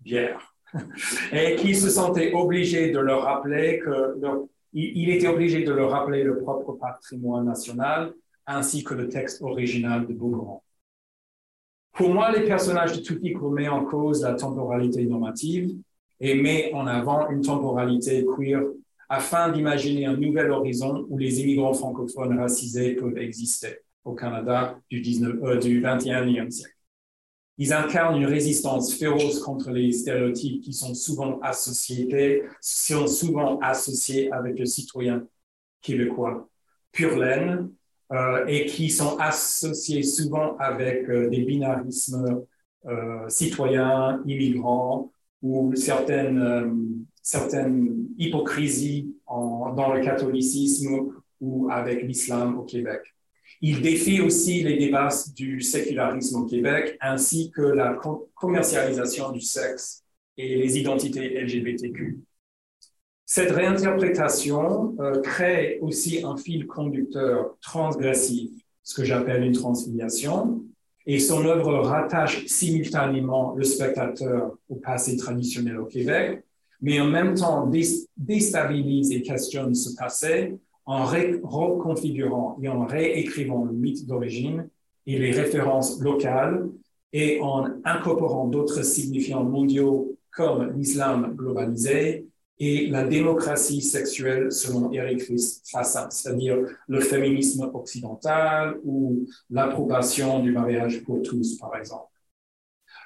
bière 0.00 0.54
et 1.32 1.56
qui 1.56 1.74
se 1.74 1.90
sentait 1.90 2.32
obligé 2.32 2.92
de 2.92 3.00
leur 3.00 3.22
rappeler 3.22 3.80
que 3.80 4.16
il, 4.72 5.08
était 5.08 5.28
obligé 5.28 5.64
de 5.64 5.72
leur 5.72 5.90
rappeler 5.90 6.22
le 6.22 6.38
propre 6.38 6.72
patrimoine 6.72 7.46
national 7.46 8.12
ainsi 8.46 8.84
que 8.84 8.94
le 8.94 9.08
texte 9.08 9.40
original 9.40 10.06
de 10.06 10.12
Beaugrand. 10.12 10.62
Pour 11.92 12.12
moi, 12.12 12.30
les 12.30 12.44
personnages 12.44 12.92
de 12.92 13.02
Toufik 13.02 13.38
remettent 13.38 13.70
en 13.70 13.86
cause 13.86 14.22
la 14.22 14.34
temporalité 14.34 15.04
normative 15.06 15.74
et 16.20 16.34
met 16.34 16.72
en 16.72 16.86
avant 16.86 17.28
une 17.30 17.42
temporalité 17.42 18.24
queer 18.24 18.62
afin 19.08 19.50
d'imaginer 19.50 20.06
un 20.06 20.16
nouvel 20.16 20.50
horizon 20.50 21.06
où 21.08 21.18
les 21.18 21.40
immigrants 21.40 21.74
francophones 21.74 22.38
racisés 22.38 22.94
peuvent 22.94 23.18
exister 23.18 23.78
au 24.04 24.14
Canada 24.14 24.78
du, 24.90 25.00
19, 25.00 25.36
euh, 25.42 25.58
du 25.58 25.80
21e 25.80 26.50
siècle. 26.50 26.72
Ils 27.58 27.72
incarnent 27.72 28.20
une 28.20 28.26
résistance 28.26 28.94
féroce 28.94 29.40
contre 29.40 29.70
les 29.70 29.90
stéréotypes 29.92 30.62
qui 30.62 30.72
sont 30.74 30.94
souvent 30.94 31.40
associés, 31.40 32.42
sont 32.60 33.06
souvent 33.06 33.58
associés 33.60 34.30
avec 34.30 34.58
le 34.58 34.66
citoyen 34.66 35.26
québécois 35.80 36.48
pur 36.92 37.16
laine 37.18 37.70
euh, 38.12 38.46
et 38.46 38.66
qui 38.66 38.90
sont 38.90 39.16
associés 39.18 40.02
souvent 40.02 40.56
avec 40.58 41.08
euh, 41.08 41.28
des 41.28 41.42
binarismes 41.42 42.42
euh, 42.86 43.28
citoyens, 43.28 44.22
immigrants 44.26 45.10
ou 45.46 45.74
certaines, 45.76 46.42
euh, 46.42 46.70
certaines 47.22 48.06
hypocrisies 48.18 49.14
dans 49.28 49.92
le 49.92 50.00
catholicisme 50.02 51.08
ou 51.40 51.68
avec 51.70 52.02
l'islam 52.02 52.58
au 52.58 52.62
Québec. 52.62 53.02
Il 53.60 53.80
défie 53.80 54.20
aussi 54.20 54.62
les 54.62 54.76
débats 54.76 55.08
du 55.34 55.60
sécularisme 55.60 56.42
au 56.42 56.46
Québec 56.46 56.96
ainsi 57.00 57.50
que 57.50 57.62
la 57.62 57.98
commercialisation 58.34 59.32
du 59.32 59.40
sexe 59.40 60.04
et 60.36 60.56
les 60.56 60.78
identités 60.78 61.40
LGBTQ. 61.40 62.20
Cette 63.24 63.50
réinterprétation 63.50 64.94
euh, 65.00 65.20
crée 65.20 65.78
aussi 65.80 66.22
un 66.24 66.36
fil 66.36 66.66
conducteur 66.66 67.56
transgressif, 67.60 68.50
ce 68.82 68.94
que 68.94 69.04
j'appelle 69.04 69.42
une 69.42 69.52
transfiliation, 69.52 70.64
et 71.06 71.20
son 71.20 71.44
œuvre 71.44 71.78
rattache 71.78 72.46
simultanément 72.46 73.54
le 73.54 73.64
spectateur 73.64 74.56
au 74.68 74.74
passé 74.76 75.16
traditionnel 75.16 75.78
au 75.78 75.86
Québec, 75.86 76.42
mais 76.80 77.00
en 77.00 77.06
même 77.06 77.34
temps 77.34 77.70
déstabilise 78.16 79.12
et 79.12 79.22
questionne 79.22 79.74
ce 79.74 79.94
passé 79.96 80.56
en 80.84 81.04
reconfigurant 81.04 82.58
et 82.62 82.68
en 82.68 82.84
réécrivant 82.86 83.64
le 83.64 83.72
mythe 83.72 84.06
d'origine 84.06 84.68
et 85.06 85.18
les 85.18 85.32
références 85.32 86.00
locales 86.00 86.68
et 87.12 87.40
en 87.40 87.66
incorporant 87.84 88.46
d'autres 88.46 88.82
signifiants 88.82 89.44
mondiaux 89.44 90.16
comme 90.30 90.72
l'islam 90.76 91.34
globalisé, 91.34 92.26
et 92.58 92.86
la 92.86 93.04
démocratie 93.04 93.82
sexuelle 93.82 94.50
selon 94.50 94.90
Eric 94.92 95.22
Fassin, 95.70 96.08
c'est-à-dire 96.10 96.58
le 96.88 97.00
féminisme 97.00 97.70
occidental 97.74 98.78
ou 98.84 99.26
l'approbation 99.50 100.40
du 100.40 100.52
mariage 100.52 101.02
pour 101.04 101.22
tous, 101.22 101.58
par 101.58 101.76
exemple. 101.76 102.10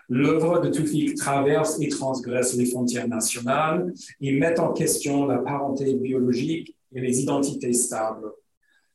L'œuvre 0.09 0.61
de 0.61 0.69
Toufik 0.69 1.15
traverse 1.15 1.81
et 1.81 1.89
transgresse 1.89 2.57
les 2.57 2.67
frontières 2.67 3.09
nationales 3.09 3.93
et 4.21 4.33
met 4.39 4.59
en 4.59 4.73
question 4.73 5.27
la 5.27 5.39
parenté 5.39 5.95
biologique 5.95 6.77
et 6.93 7.01
les 7.01 7.21
identités 7.21 7.73
stables. 7.73 8.33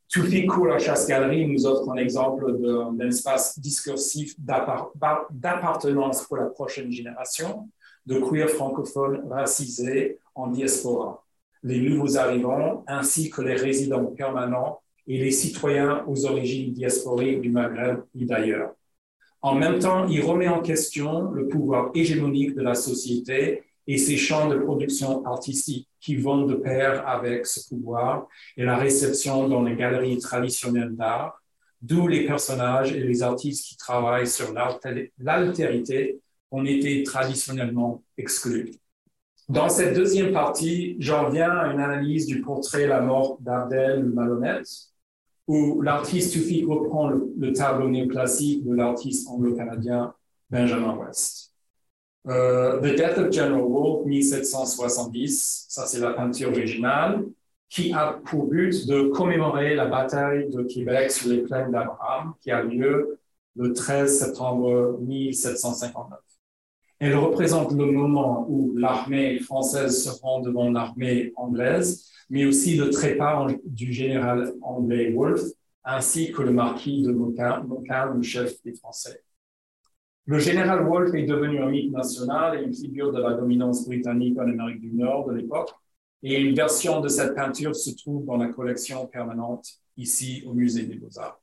Toufik 0.10 0.48
court 0.50 0.74
à 0.74 0.80
chasse-galerie 0.80 1.48
nous 1.48 1.66
offre 1.66 1.90
un 1.90 1.96
exemple 1.96 2.58
d'un 2.60 3.08
espace 3.08 3.58
discursif 3.60 4.36
d'appartenance 4.40 6.24
pour 6.28 6.38
la 6.38 6.46
prochaine 6.46 6.92
génération, 6.92 7.70
de 8.06 8.20
queer 8.20 8.50
francophones 8.50 9.28
racisés 9.30 10.20
en 10.36 10.48
diaspora, 10.48 11.24
les 11.64 11.80
nouveaux 11.80 12.18
arrivants 12.18 12.84
ainsi 12.88 13.30
que 13.30 13.42
les 13.42 13.56
résidents 13.56 14.06
permanents 14.06 14.80
et 15.08 15.18
les 15.18 15.32
citoyens 15.32 16.04
aux 16.08 16.26
origines 16.26 16.74
diasporiques 16.74 17.42
du 17.42 17.50
Maghreb 17.50 18.02
et 18.20 18.26
d'ailleurs. 18.26 18.74
En 19.42 19.56
même 19.56 19.80
temps, 19.80 20.08
il 20.08 20.22
remet 20.24 20.48
en 20.48 20.62
question 20.62 21.32
le 21.32 21.48
pouvoir 21.48 21.92
hégémonique 21.94 22.56
de 22.56 22.62
la 22.62 22.74
société 22.74 23.64
et 23.88 23.98
ses 23.98 24.18
champs 24.18 24.50
de 24.50 24.58
production 24.58 25.24
artistique 25.26 25.88
qui 26.00 26.16
vont 26.16 26.46
de 26.46 26.56
pair 26.56 27.08
avec 27.08 27.46
ce 27.46 27.68
pouvoir 27.70 28.28
et 28.58 28.64
la 28.64 28.78
réception 28.78 29.48
dans 29.48 29.62
les 29.62 29.76
galeries 29.76 30.18
traditionnelles 30.18 30.96
d'art 30.96 31.40
d'où 31.82 32.08
les 32.08 32.26
personnages 32.26 32.94
et 32.94 33.02
les 33.02 33.22
artistes 33.22 33.66
qui 33.66 33.78
travaillent 33.78 34.28
sur 34.28 34.54
l'altérité 35.20 36.20
ont 36.56 36.66
été 36.66 37.04
traditionnellement 37.04 38.04
exclus. 38.18 38.72
Dans 39.50 39.70
cette 39.70 39.96
deuxième 39.96 40.32
partie, 40.32 40.96
j'en 41.00 41.30
viens 41.30 41.52
à 41.52 41.72
une 41.72 41.80
analyse 41.80 42.26
du 42.26 42.42
portrait 42.42 42.88
La 42.88 43.02
mort 43.02 43.38
d'Abdel 43.42 44.06
Malhonnête, 44.06 44.68
où 45.48 45.82
l'artiste 45.82 46.34
Tufik 46.34 46.68
reprend 46.68 47.10
le, 47.10 47.54
tableau 47.54 47.90
néoclassique 47.90 48.66
de 48.66 48.74
l'artiste 48.74 49.28
anglo-canadien 49.30 50.14
Benjamin 50.50 50.96
West. 50.98 51.54
Euh, 52.28 52.80
The 52.80 52.96
Death 52.96 53.18
of 53.20 53.32
General 53.32 53.62
Wolfe, 53.62 54.06
1770, 54.08 55.66
ça 55.70 55.86
c'est 55.86 56.00
la 56.00 56.14
peinture 56.14 56.50
originale, 56.50 57.26
qui 57.70 57.94
a 57.94 58.20
pour 58.26 58.48
but 58.48 58.88
de 58.88 59.10
commémorer 59.10 59.76
la 59.76 59.86
bataille 59.86 60.50
de 60.50 60.64
Québec 60.64 61.12
sur 61.12 61.30
les 61.30 61.44
plaines 61.44 61.72
d'Abraham, 61.72 62.34
qui 62.42 62.50
a 62.50 62.64
lieu 62.64 63.20
le 63.56 63.74
13 63.74 64.20
septembre 64.20 64.98
1759. 65.02 66.25
Elle 67.06 67.18
représente 67.18 67.72
le 67.72 67.86
moment 67.86 68.48
où 68.50 68.76
l'armée 68.76 69.38
française 69.38 70.04
se 70.04 70.10
rend 70.24 70.40
devant 70.40 70.72
l'armée 70.72 71.34
anglaise, 71.36 72.10
mais 72.32 72.46
aussi 72.46 72.78
le 72.78 72.90
trépas 72.90 73.46
du 73.64 73.94
général 73.94 74.54
anglais 74.64 75.12
Wolfe, 75.12 75.44
ainsi 75.84 76.32
que 76.32 76.42
le 76.42 76.52
marquis 76.52 77.04
de 77.04 77.12
Montcalm, 77.12 78.18
le 78.18 78.24
chef 78.24 78.60
des 78.64 78.74
Français. 78.74 79.22
Le 80.26 80.40
général 80.40 80.84
Wolfe 80.84 81.14
est 81.14 81.28
devenu 81.28 81.60
un 81.60 81.70
mythe 81.70 81.92
national 81.92 82.60
et 82.60 82.64
une 82.64 82.74
figure 82.74 83.14
de 83.14 83.22
la 83.22 83.34
dominance 83.34 83.86
britannique 83.86 84.40
en 84.40 84.50
Amérique 84.50 84.82
du 84.82 84.92
Nord 84.92 85.28
de 85.28 85.36
l'époque. 85.36 85.70
Et 86.24 86.42
une 86.42 86.56
version 86.56 87.02
de 87.02 87.08
cette 87.08 87.36
peinture 87.36 87.76
se 87.76 87.92
trouve 87.92 88.26
dans 88.26 88.38
la 88.38 88.48
collection 88.48 89.06
permanente 89.06 89.68
ici 89.96 90.44
au 90.48 90.56
Musée 90.56 90.88
des 90.88 90.96
Beaux-Arts. 90.96 91.40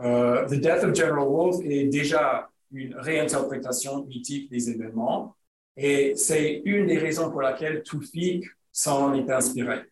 Euh, 0.00 0.44
The 0.48 0.54
Death 0.54 0.82
of 0.82 0.92
General 0.92 1.28
Wolfe 1.28 1.60
est 1.64 1.84
déjà 1.84 2.50
une 2.74 2.94
réinterprétation 2.96 4.04
mythique 4.04 4.50
des 4.50 4.70
événements. 4.70 5.36
Et 5.76 6.14
c'est 6.16 6.62
une 6.64 6.86
des 6.86 6.98
raisons 6.98 7.30
pour 7.30 7.42
laquelle 7.42 7.82
Tufik 7.82 8.44
s'en 8.70 9.14
est 9.14 9.30
inspiré. 9.30 9.82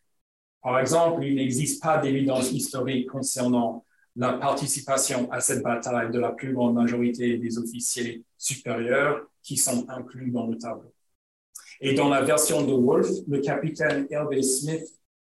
Par 0.63 0.79
exemple, 0.79 1.25
il 1.25 1.35
n'existe 1.37 1.83
pas 1.83 1.99
d'évidence 1.99 2.53
historique 2.53 3.09
concernant 3.09 3.85
la 4.15 4.35
participation 4.35 5.31
à 5.33 5.41
cette 5.41 5.63
bataille 5.63 6.11
de 6.11 6.19
la 6.19 6.33
plus 6.33 6.53
grande 6.53 6.75
majorité 6.75 7.39
des 7.39 7.59
officiers 7.59 8.25
supérieurs 8.37 9.27
qui 9.43 9.57
sont 9.57 9.89
inclus 9.89 10.31
dans 10.31 10.47
le 10.47 10.59
tableau. 10.59 10.93
Et 11.81 11.95
dans 11.95 12.09
la 12.09 12.23
version 12.23 12.65
de 12.65 12.73
Wolfe, 12.73 13.11
le 13.27 13.41
capitaine 13.41 14.07
Hervé 14.11 14.43
Smith 14.43 14.85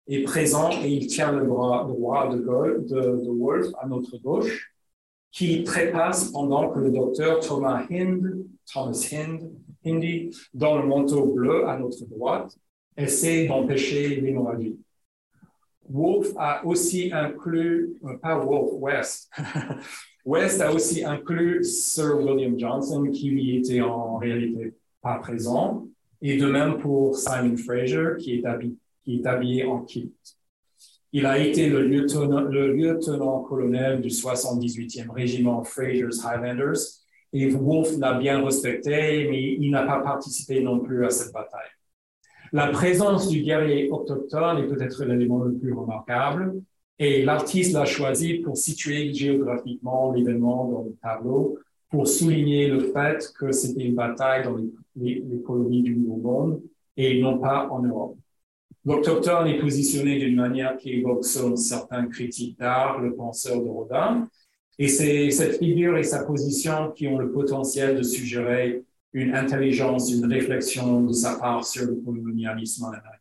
est 0.08 0.22
présent 0.22 0.70
et 0.82 0.88
il 0.88 1.06
tient 1.06 1.30
le 1.30 1.44
bras 1.44 1.84
droit 1.84 2.28
de, 2.34 2.38
de, 2.38 3.24
de 3.24 3.30
Wolfe 3.30 3.68
à 3.78 3.86
notre 3.86 4.18
gauche 4.18 4.72
qui 5.32 5.62
trépasse 5.64 6.30
pendant 6.30 6.70
que 6.70 6.80
le 6.80 6.90
docteur 6.90 7.40
Thomas 7.40 7.84
Hind, 7.90 8.46
Thomas 8.72 9.08
Hind, 9.12 9.50
Hindi, 9.84 10.30
dans 10.52 10.76
le 10.76 10.86
manteau 10.86 11.26
bleu 11.26 11.66
à 11.66 11.78
notre 11.78 12.04
droite, 12.04 12.54
essaie 12.96 13.46
d'empêcher 13.46 14.20
l'hémorragie. 14.20 14.78
Wolf 15.88 16.28
a 16.36 16.64
aussi 16.66 17.10
inclus, 17.12 17.96
euh, 18.04 18.16
pas 18.18 18.38
Wolf, 18.38 18.72
West. 18.74 19.30
West 20.24 20.60
a 20.60 20.72
aussi 20.72 21.04
inclus 21.04 21.64
Sir 21.64 22.16
William 22.18 22.58
Johnson, 22.58 23.10
qui 23.10 23.30
lui 23.30 23.56
était 23.56 23.80
en 23.80 24.18
réalité 24.18 24.74
pas 25.00 25.16
présent, 25.16 25.86
et 26.20 26.36
de 26.36 26.46
même 26.46 26.78
pour 26.78 27.16
Simon 27.16 27.56
Fraser, 27.56 28.16
qui 28.18 28.34
est 28.34 28.44
habillé, 28.44 28.76
qui 29.02 29.16
est 29.16 29.26
habillé 29.26 29.64
en 29.64 29.80
kit. 29.80 30.12
Il 31.12 31.26
a 31.26 31.38
été 31.38 31.68
le 31.68 31.86
lieutenant-colonel 31.86 34.00
du 34.00 34.08
78e 34.08 35.10
régiment 35.10 35.64
Fraser's 35.64 36.24
Highlanders 36.24 36.78
et 37.32 37.50
Wolfe 37.50 37.98
l'a 37.98 38.14
bien 38.14 38.44
respecté, 38.44 39.28
mais 39.28 39.56
il 39.58 39.70
n'a 39.70 39.82
pas 39.82 40.00
participé 40.00 40.60
non 40.60 40.80
plus 40.80 41.04
à 41.04 41.10
cette 41.10 41.32
bataille. 41.32 41.68
La 42.52 42.68
présence 42.68 43.28
du 43.28 43.42
guerrier 43.42 43.90
autochtone 43.90 44.58
est 44.58 44.66
peut-être 44.66 45.04
l'élément 45.04 45.42
le 45.42 45.54
plus 45.54 45.72
remarquable 45.72 46.60
et 46.98 47.24
l'artiste 47.24 47.72
l'a 47.72 47.84
choisi 47.84 48.34
pour 48.34 48.56
situer 48.56 49.12
géographiquement 49.12 50.12
l'événement 50.12 50.68
dans 50.68 50.82
le 50.82 50.96
tableau 51.02 51.58
pour 51.88 52.06
souligner 52.06 52.68
le 52.68 52.92
fait 52.92 53.32
que 53.38 53.50
c'était 53.50 53.84
une 53.84 53.94
bataille 53.94 54.44
dans 54.44 54.56
les, 54.96 55.24
les 55.24 55.42
colonies 55.42 55.82
du 55.82 55.96
Nouveau 55.96 56.16
Monde 56.16 56.62
et 56.96 57.20
non 57.20 57.38
pas 57.38 57.68
en 57.70 57.82
Europe. 57.82 58.16
L'autochtone 58.84 59.46
est 59.48 59.60
positionné 59.60 60.18
d'une 60.18 60.36
manière 60.36 60.76
qui 60.76 60.92
évoque 60.92 61.24
selon 61.24 61.54
certains 61.56 62.06
critiques 62.06 62.58
d'art 62.58 62.98
le 63.00 63.14
penseur 63.14 63.62
de 63.62 63.68
Rodin. 63.68 64.28
Et 64.78 64.88
c'est 64.88 65.30
cette 65.30 65.58
figure 65.58 65.98
et 65.98 66.02
sa 66.02 66.24
position 66.24 66.90
qui 66.92 67.06
ont 67.06 67.18
le 67.18 67.30
potentiel 67.30 67.96
de 67.96 68.02
suggérer 68.02 68.82
une 69.12 69.34
intelligence, 69.34 70.10
une 70.10 70.24
réflexion 70.24 71.02
de 71.02 71.12
sa 71.12 71.36
part 71.36 71.64
sur 71.64 71.86
le 71.86 71.96
colonialisme 71.96 72.84
en 72.84 72.88
Amérique. 72.88 73.20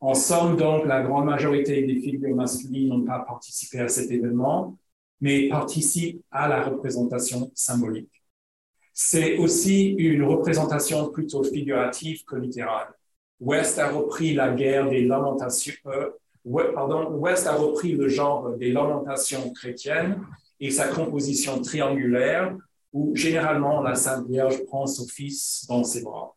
En 0.00 0.14
somme, 0.14 0.56
donc, 0.56 0.86
la 0.86 1.02
grande 1.02 1.26
majorité 1.26 1.82
des 1.82 2.00
figures 2.00 2.34
masculines 2.34 2.88
n'ont 2.88 3.04
pas 3.04 3.18
participé 3.18 3.80
à 3.80 3.88
cet 3.88 4.10
événement, 4.10 4.78
mais 5.20 5.48
participent 5.48 6.22
à 6.30 6.48
la 6.48 6.62
représentation 6.62 7.50
symbolique. 7.54 8.22
C'est 8.94 9.36
aussi 9.36 9.90
une 9.90 10.22
représentation 10.22 11.10
plutôt 11.10 11.44
figurative 11.44 12.24
que 12.24 12.36
littérale. 12.36 12.88
West 13.40 13.78
a 13.78 13.90
repris 13.90 14.34
la 14.34 14.50
guerre 14.50 14.88
des 14.90 15.04
lamentations, 15.04 15.72
euh, 15.86 16.10
West 16.44 17.46
a 17.46 17.54
repris 17.54 17.92
le 17.92 18.08
genre 18.08 18.56
des 18.56 18.72
lamentations 18.72 19.50
chrétiennes 19.52 20.20
et 20.58 20.70
sa 20.70 20.88
composition 20.88 21.60
triangulaire 21.60 22.56
où 22.92 23.14
généralement 23.14 23.82
la 23.82 23.94
Sainte 23.94 24.26
Vierge 24.28 24.64
prend 24.64 24.86
son 24.86 25.06
fils 25.06 25.66
dans 25.68 25.84
ses 25.84 26.02
bras. 26.02 26.34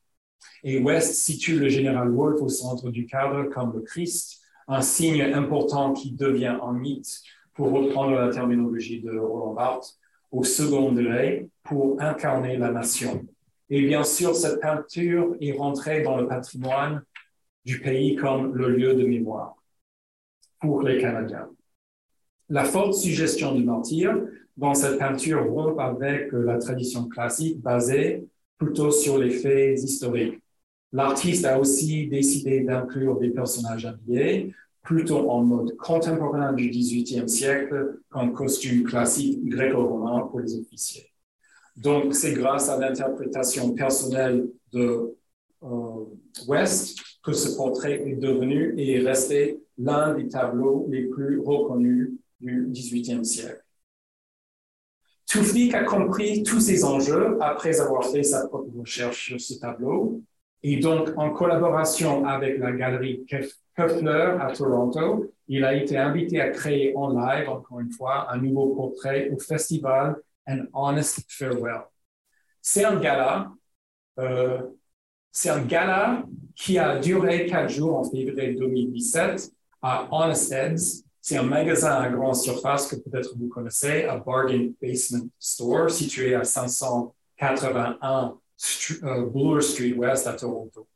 Et 0.63 0.79
West 0.81 1.15
situe 1.15 1.59
le 1.59 1.67
général 1.67 2.09
Wolfe 2.09 2.41
au 2.41 2.49
centre 2.49 2.89
du 2.89 3.05
cadre 3.05 3.49
comme 3.49 3.73
le 3.73 3.81
Christ, 3.81 4.39
un 4.67 4.81
signe 4.81 5.21
important 5.21 5.93
qui 5.93 6.11
devient 6.11 6.57
un 6.61 6.73
mythe, 6.73 7.21
pour 7.53 7.71
reprendre 7.71 8.15
la 8.15 8.29
terminologie 8.29 9.01
de 9.01 9.17
Roland 9.17 9.53
Barthes, 9.53 9.97
au 10.31 10.43
second 10.43 10.91
degré 10.91 11.49
pour 11.63 12.01
incarner 12.01 12.57
la 12.57 12.71
nation. 12.71 13.25
Et 13.69 13.81
bien 13.81 14.03
sûr, 14.03 14.35
cette 14.35 14.59
peinture 14.61 15.35
est 15.39 15.57
rentrée 15.57 16.01
dans 16.01 16.17
le 16.17 16.27
patrimoine 16.27 17.03
du 17.65 17.79
pays 17.79 18.15
comme 18.15 18.55
le 18.55 18.69
lieu 18.69 18.93
de 18.93 19.05
mémoire 19.05 19.55
pour 20.59 20.81
les 20.81 20.99
Canadiens. 20.99 21.49
La 22.49 22.65
forte 22.65 22.93
suggestion 22.93 23.55
du 23.55 23.63
martyr 23.63 24.15
dans 24.57 24.73
cette 24.73 24.99
peinture 24.99 25.45
rompt 25.49 25.79
avec 25.79 26.31
la 26.31 26.57
tradition 26.57 27.07
classique 27.07 27.61
basée 27.61 28.27
plutôt 28.57 28.91
sur 28.91 29.17
les 29.17 29.31
faits 29.31 29.79
historiques. 29.79 30.39
L'artiste 30.91 31.45
a 31.45 31.59
aussi 31.59 32.07
décidé 32.07 32.61
d'inclure 32.61 33.19
des 33.19 33.31
personnages 33.31 33.85
habillés 33.85 34.53
plutôt 34.83 35.29
en 35.31 35.43
mode 35.43 35.75
contemporain 35.77 36.53
du 36.53 36.69
XVIIIe 36.69 37.27
siècle 37.29 37.99
qu'en 38.09 38.29
costume 38.29 38.83
classique 38.83 39.43
gréco-romain 39.45 40.27
pour 40.27 40.41
les 40.41 40.55
officiers. 40.55 41.12
Donc, 41.75 42.13
c'est 42.13 42.33
grâce 42.33 42.69
à 42.69 42.77
l'interprétation 42.77 43.73
personnelle 43.73 44.47
de 44.71 45.15
euh, 45.63 46.05
West 46.47 46.99
que 47.23 47.33
ce 47.33 47.55
portrait 47.55 48.01
est 48.07 48.15
devenu 48.15 48.73
et 48.77 48.97
est 48.97 49.07
resté 49.07 49.61
l'un 49.77 50.13
des 50.13 50.27
tableaux 50.27 50.85
les 50.89 51.05
plus 51.05 51.39
reconnus 51.39 52.11
du 52.39 52.67
XVIIIe 52.69 53.25
siècle. 53.25 53.63
Tufik 55.25 55.73
a 55.73 55.83
compris 55.83 56.43
tous 56.43 56.59
ces 56.59 56.83
enjeux 56.83 57.37
après 57.41 57.79
avoir 57.79 58.05
fait 58.05 58.23
sa 58.23 58.45
propre 58.47 58.69
recherche 58.77 59.27
sur 59.27 59.41
ce 59.41 59.55
tableau 59.55 60.21
et 60.61 60.77
donc 60.77 61.09
en 61.17 61.31
collaboration 61.31 62.25
avec 62.25 62.59
la 62.59 62.71
galerie 62.71 63.25
Köffler 63.75 64.37
à 64.39 64.51
Toronto, 64.53 65.33
il 65.47 65.65
a 65.65 65.73
été 65.73 65.97
invité 65.97 66.39
à 66.39 66.49
créer 66.49 66.95
en 66.95 67.09
live, 67.09 67.49
encore 67.49 67.79
une 67.79 67.91
fois, 67.91 68.31
un 68.31 68.37
nouveau 68.37 68.75
portrait 68.75 69.29
au 69.31 69.39
festival 69.39 70.15
An 70.47 70.65
Honest 70.73 71.21
Farewell. 71.29 71.83
C'est 72.61 72.85
un 72.85 72.99
gala, 72.99 73.51
euh, 74.19 74.61
c'est 75.31 75.49
un 75.49 75.61
gala 75.61 76.23
qui 76.55 76.77
a 76.77 76.97
duré 76.99 77.45
quatre 77.45 77.69
jours 77.69 77.97
en 77.97 78.03
février 78.03 78.53
2017 78.55 79.51
à 79.81 80.07
Honest 80.11 80.51
Heads. 80.51 81.03
C'est 81.19 81.37
un 81.37 81.43
magasin 81.43 82.01
à 82.01 82.09
grande 82.09 82.35
surface 82.35 82.87
que 82.87 82.95
peut-être 82.97 83.35
vous 83.37 83.47
connaissez, 83.47 84.05
un 84.05 84.17
Bargain 84.17 84.71
Basement 84.81 85.27
Store 85.39 85.89
situé 85.89 86.35
à 86.35 86.43
581 86.43 88.37
euh, 89.03 89.25
Bloor 89.25 89.61
Street 89.61 89.93
West 89.93 90.27
à 90.27 90.33
Toronto. 90.33 90.87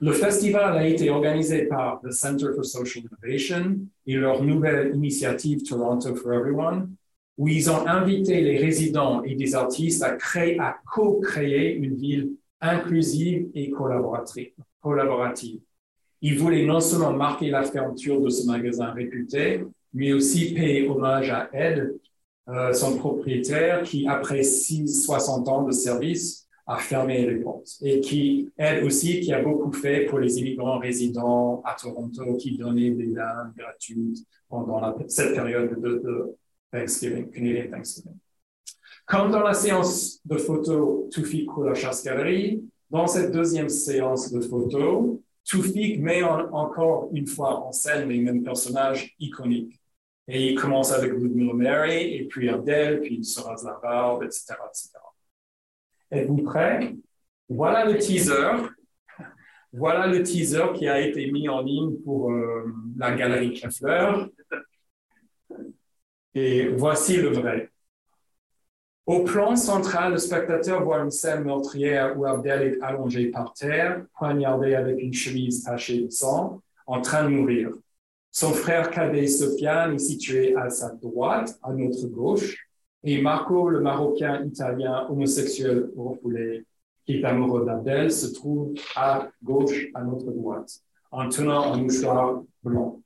Le 0.00 0.12
festival 0.12 0.76
a 0.76 0.86
été 0.86 1.10
organisé 1.10 1.66
par 1.66 2.00
the 2.00 2.10
Center 2.10 2.46
for 2.54 2.64
Social 2.64 3.04
Innovation 3.04 3.78
et 4.06 4.16
leur 4.16 4.42
nouvelle 4.42 4.94
initiative 4.96 5.62
Toronto 5.62 6.14
for 6.16 6.32
Everyone, 6.32 6.96
où 7.38 7.48
ils 7.48 7.70
ont 7.70 7.86
invité 7.86 8.40
les 8.40 8.58
résidents 8.58 9.22
et 9.22 9.34
des 9.34 9.54
artistes 9.54 10.02
à 10.02 10.12
créer, 10.12 10.58
à 10.58 10.76
co-créer 10.92 11.74
une 11.74 11.96
ville 11.96 12.32
inclusive 12.60 13.48
et 13.54 13.70
collaborative. 13.70 15.60
Ils 16.20 16.38
voulaient 16.38 16.64
non 16.64 16.80
seulement 16.80 17.12
marquer 17.12 17.50
la 17.50 17.64
fermeture 17.64 18.20
de 18.20 18.28
ce 18.28 18.46
magasin 18.46 18.92
réputé, 18.92 19.64
mais 19.92 20.12
aussi 20.12 20.54
payer 20.54 20.88
hommage 20.88 21.30
à 21.30 21.50
Ed, 21.52 21.98
euh, 22.48 22.72
son 22.72 22.96
propriétaire, 22.96 23.82
qui, 23.82 24.06
après 24.06 24.42
60 24.42 25.48
ans 25.48 25.62
de 25.62 25.72
service, 25.72 26.46
a 26.66 26.78
fermé 26.78 27.26
les 27.26 27.36
portes. 27.36 27.76
Et 27.82 28.00
qui, 28.00 28.50
elle 28.56 28.84
aussi, 28.84 29.20
qui 29.20 29.32
a 29.32 29.42
beaucoup 29.42 29.72
fait 29.72 30.06
pour 30.06 30.20
les 30.20 30.38
immigrants 30.38 30.78
résidents 30.78 31.60
à 31.64 31.74
Toronto, 31.74 32.36
qui 32.36 32.56
donnait 32.56 32.90
des 32.90 33.06
lames 33.06 33.52
gratuites 33.56 34.24
pendant 34.48 34.96
cette 35.08 35.34
période 35.34 35.80
de, 35.80 36.36
Thanksgiving, 36.72 37.30
Canadian 37.30 37.70
Thanksgiving. 37.70 38.18
Comme 39.06 39.30
dans 39.30 39.42
la 39.42 39.54
séance 39.54 40.20
de 40.24 40.36
pour 41.44 41.64
la 41.64 41.74
chasse-galerie, 41.74 42.64
dans 42.90 43.06
cette 43.06 43.32
deuxième 43.32 43.68
séance 43.68 44.32
de 44.32 44.40
photos, 44.40 45.18
Toufik 45.44 46.00
met 46.00 46.22
encore 46.22 47.10
une 47.12 47.26
fois 47.26 47.66
en 47.66 47.72
scène 47.72 48.08
les 48.08 48.20
mêmes 48.20 48.42
personnages 48.42 49.14
iconiques. 49.18 49.80
Et 50.28 50.52
il 50.52 50.58
commence 50.58 50.92
avec 50.92 51.12
Ludmilla 51.12 51.52
Mary, 51.52 52.14
et 52.14 52.28
puis 52.28 52.48
Abdel, 52.48 53.00
puis 53.00 53.16
il 53.16 53.24
se 53.24 53.40
rase 53.40 53.64
la 53.64 53.78
barbe, 53.82 54.22
etc., 54.22 54.54
etc. 54.68 54.90
Êtes-vous 56.10 56.42
prêts? 56.42 56.94
Voilà 57.48 57.84
le 57.84 57.98
teaser. 57.98 58.68
Voilà 59.72 60.06
le 60.06 60.22
teaser 60.22 60.66
qui 60.74 60.86
a 60.86 61.00
été 61.00 61.30
mis 61.32 61.48
en 61.48 61.62
ligne 61.62 61.96
pour 62.04 62.30
euh, 62.30 62.72
la 62.96 63.14
galerie 63.16 63.54
Kleffler. 63.54 64.26
Et 66.34 66.68
voici 66.68 67.16
le 67.16 67.28
vrai. 67.28 67.70
Au 69.04 69.24
plan 69.24 69.56
central, 69.56 70.12
le 70.12 70.18
spectateur 70.18 70.82
voit 70.84 71.00
une 71.00 71.10
scène 71.10 71.44
meurtrière 71.44 72.18
où 72.18 72.24
Abdel 72.24 72.62
est 72.62 72.82
allongé 72.82 73.26
par 73.26 73.52
terre, 73.52 74.04
poignardé 74.16 74.74
avec 74.74 75.00
une 75.00 75.12
chemise 75.12 75.64
tachée 75.64 76.02
de 76.02 76.10
sang, 76.10 76.62
en 76.86 77.00
train 77.00 77.24
de 77.24 77.28
mourir. 77.28 77.70
Son 78.30 78.52
frère 78.52 78.90
cadet 78.90 79.26
Sofiane 79.26 79.94
est 79.94 79.98
situé 79.98 80.56
à 80.56 80.70
sa 80.70 80.90
droite, 80.90 81.58
à 81.62 81.72
notre 81.72 82.06
gauche, 82.06 82.56
et 83.04 83.20
Marco, 83.20 83.68
le 83.68 83.80
Marocain 83.80 84.44
italien 84.44 85.06
homosexuel 85.10 85.90
refoulé, 85.96 86.64
qui 87.04 87.16
est 87.16 87.24
amoureux 87.24 87.66
d'Abdel, 87.66 88.12
se 88.12 88.32
trouve 88.32 88.74
à 88.94 89.28
gauche, 89.42 89.88
à 89.94 90.02
notre 90.02 90.30
droite, 90.30 90.78
en 91.10 91.28
tenant 91.28 91.72
un 91.72 91.78
mouchoir 91.78 92.42
blanc. 92.62 93.02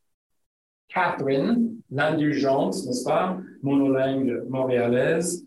Catherine, 0.88 1.75
l'indulgente, 1.90 2.74
n'est-ce 2.84 3.04
pas, 3.04 3.38
monolingue 3.62 4.44
montréalaise, 4.48 5.46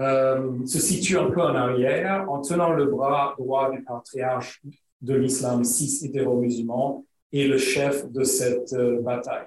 euh, 0.00 0.64
se 0.64 0.78
situe 0.78 1.18
un 1.18 1.30
peu 1.30 1.42
en 1.42 1.54
arrière 1.54 2.30
en 2.30 2.40
tenant 2.40 2.72
le 2.72 2.86
bras 2.86 3.34
droit 3.36 3.70
du 3.72 3.82
patriarche 3.82 4.62
de 5.00 5.14
l'islam 5.14 5.64
cis 5.64 6.06
hétéro-musulman 6.06 7.04
et 7.32 7.48
le 7.48 7.58
chef 7.58 8.08
de 8.10 8.22
cette 8.22 8.72
euh, 8.74 9.00
bataille. 9.02 9.46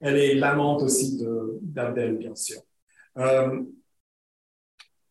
Elle 0.00 0.16
est 0.16 0.34
l'amante 0.34 0.82
aussi 0.82 1.24
d'Abdel, 1.62 2.18
bien 2.18 2.34
sûr. 2.34 2.60
Euh, 3.18 3.62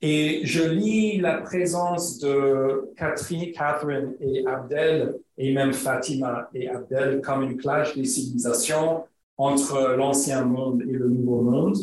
et 0.01 0.41
je 0.43 0.61
lis 0.61 1.17
la 1.17 1.37
présence 1.37 2.19
de 2.19 2.91
Catherine, 2.97 3.51
Catherine 3.53 4.13
et 4.19 4.45
Abdel, 4.45 5.15
et 5.37 5.53
même 5.53 5.73
Fatima 5.73 6.49
et 6.53 6.69
Abdel, 6.69 7.21
comme 7.21 7.43
une 7.43 7.57
clash 7.57 7.95
des 7.95 8.05
civilisations 8.05 9.05
entre 9.37 9.95
l'ancien 9.97 10.45
monde 10.45 10.81
et 10.83 10.93
le 10.93 11.09
nouveau 11.09 11.41
monde. 11.41 11.77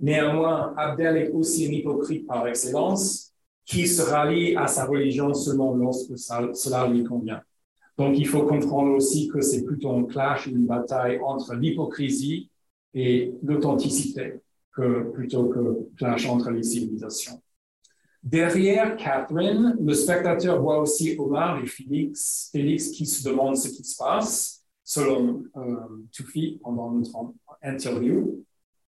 Néanmoins, 0.00 0.74
Abdel 0.76 1.16
est 1.16 1.30
aussi 1.30 1.66
un 1.66 1.72
hypocrite 1.72 2.26
par 2.26 2.46
excellence 2.46 3.32
qui 3.66 3.86
se 3.86 4.02
rallie 4.02 4.56
à 4.56 4.66
sa 4.66 4.86
religion 4.86 5.34
seulement 5.34 5.74
lorsque 5.74 6.18
cela 6.18 6.88
lui 6.88 7.04
convient. 7.04 7.42
Donc, 7.98 8.18
il 8.18 8.26
faut 8.26 8.46
comprendre 8.46 8.92
aussi 8.96 9.28
que 9.28 9.42
c'est 9.42 9.62
plutôt 9.62 9.92
un 9.92 10.04
clash, 10.04 10.46
une 10.46 10.66
bataille 10.66 11.20
entre 11.22 11.54
l'hypocrisie 11.54 12.50
et 12.94 13.34
l'authenticité 13.42 14.40
plutôt 15.12 15.48
que 15.48 15.88
clash 15.98 16.26
entre 16.26 16.50
les 16.50 16.62
civilisations. 16.62 17.42
Derrière 18.22 18.96
Catherine, 18.96 19.76
le 19.80 19.94
spectateur 19.94 20.60
voit 20.60 20.80
aussi 20.80 21.16
Omar 21.18 21.62
et 21.62 21.66
Félix, 21.66 22.48
Félix 22.52 22.88
qui 22.88 23.04
se 23.04 23.28
demandent 23.28 23.56
ce 23.56 23.68
qui 23.68 23.84
se 23.84 23.96
passe, 23.96 24.59
selon 24.90 25.44
euh, 25.56 25.76
Toufi 26.10 26.58
pendant 26.64 26.90
notre 26.90 27.32
interview. 27.62 28.44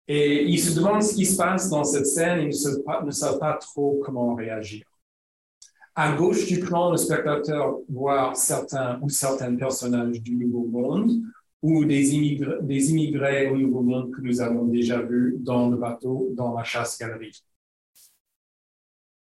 Et 0.09 0.43
ils 0.43 0.59
se 0.59 0.75
demandent 0.75 1.01
ce 1.01 1.15
qui 1.15 1.25
se 1.25 1.37
passe 1.37 1.71
dans 1.71 1.85
cette 1.85 2.07
scène 2.07 2.41
et 2.41 2.47
ne 2.47 3.11
savent 3.13 3.39
pas, 3.39 3.53
trop 3.53 4.01
comment 4.05 4.35
réagir. 4.35 4.85
À 5.95 6.17
gauche 6.17 6.47
du 6.49 6.59
plan, 6.59 6.91
le 6.91 6.97
spectateur 6.97 7.79
voit 7.89 8.33
certains 8.35 8.99
ou 9.01 9.09
certains 9.11 9.55
personnages 9.55 10.21
du 10.21 10.35
Nouveau 10.35 10.65
Monde 10.67 11.23
ou 11.63 11.85
des 11.85 12.17
immigrés, 12.17 12.59
des 12.63 12.91
immigrés 12.91 13.49
au 13.51 13.57
Nouveau 13.57 13.83
Monde 13.83 14.11
que 14.11 14.23
nous 14.23 14.41
avons 14.41 14.65
déjà 14.65 15.01
vus 15.01 15.37
dans 15.39 15.71
le 15.71 15.77
bateau, 15.77 16.31
dans 16.33 16.53
la 16.53 16.65
chasse-galerie. 16.65 17.45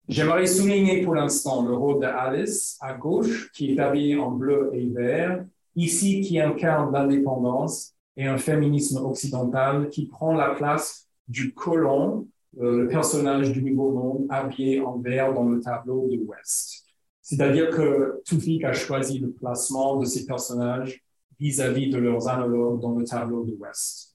J'aimerais 0.08 0.48
souligner 0.48 1.04
pour 1.04 1.14
l'instant 1.14 1.64
le 1.64 1.74
rôle 1.74 2.00
de 2.00 2.06
Alice 2.06 2.76
à 2.80 2.94
gauche, 2.94 3.52
qui 3.52 3.72
est 3.72 3.78
habillée 3.78 4.16
en 4.16 4.32
bleu 4.32 4.70
et 4.72 4.86
vert, 4.88 5.44
ici 5.76 6.22
qui 6.22 6.40
incarne 6.40 6.92
l'indépendance 6.92 7.94
et 8.16 8.26
un 8.26 8.38
féminisme 8.38 9.04
occidental 9.04 9.88
qui 9.90 10.06
prend 10.06 10.34
la 10.34 10.50
place 10.50 11.08
du 11.28 11.52
colon, 11.52 12.26
euh, 12.60 12.84
le 12.84 12.88
personnage 12.88 13.52
du 13.52 13.62
Nouveau 13.62 13.90
Monde 13.90 14.26
habillé 14.30 14.80
en 14.80 14.98
vert 14.98 15.34
dans 15.34 15.44
le 15.44 15.60
tableau 15.60 16.08
de 16.10 16.18
West. 16.24 16.86
C'est-à-dire 17.20 17.70
que 17.70 18.22
Tufik 18.24 18.64
a 18.64 18.72
choisi 18.72 19.18
le 19.18 19.30
placement 19.30 19.96
de 19.96 20.04
ces 20.04 20.24
personnages 20.24 21.02
vis-à-vis 21.38 21.90
de 21.90 21.98
leurs 21.98 22.28
analogues 22.28 22.80
dans 22.80 22.94
le 22.94 23.04
tableau 23.04 23.44
de 23.44 23.52
West. 23.52 24.14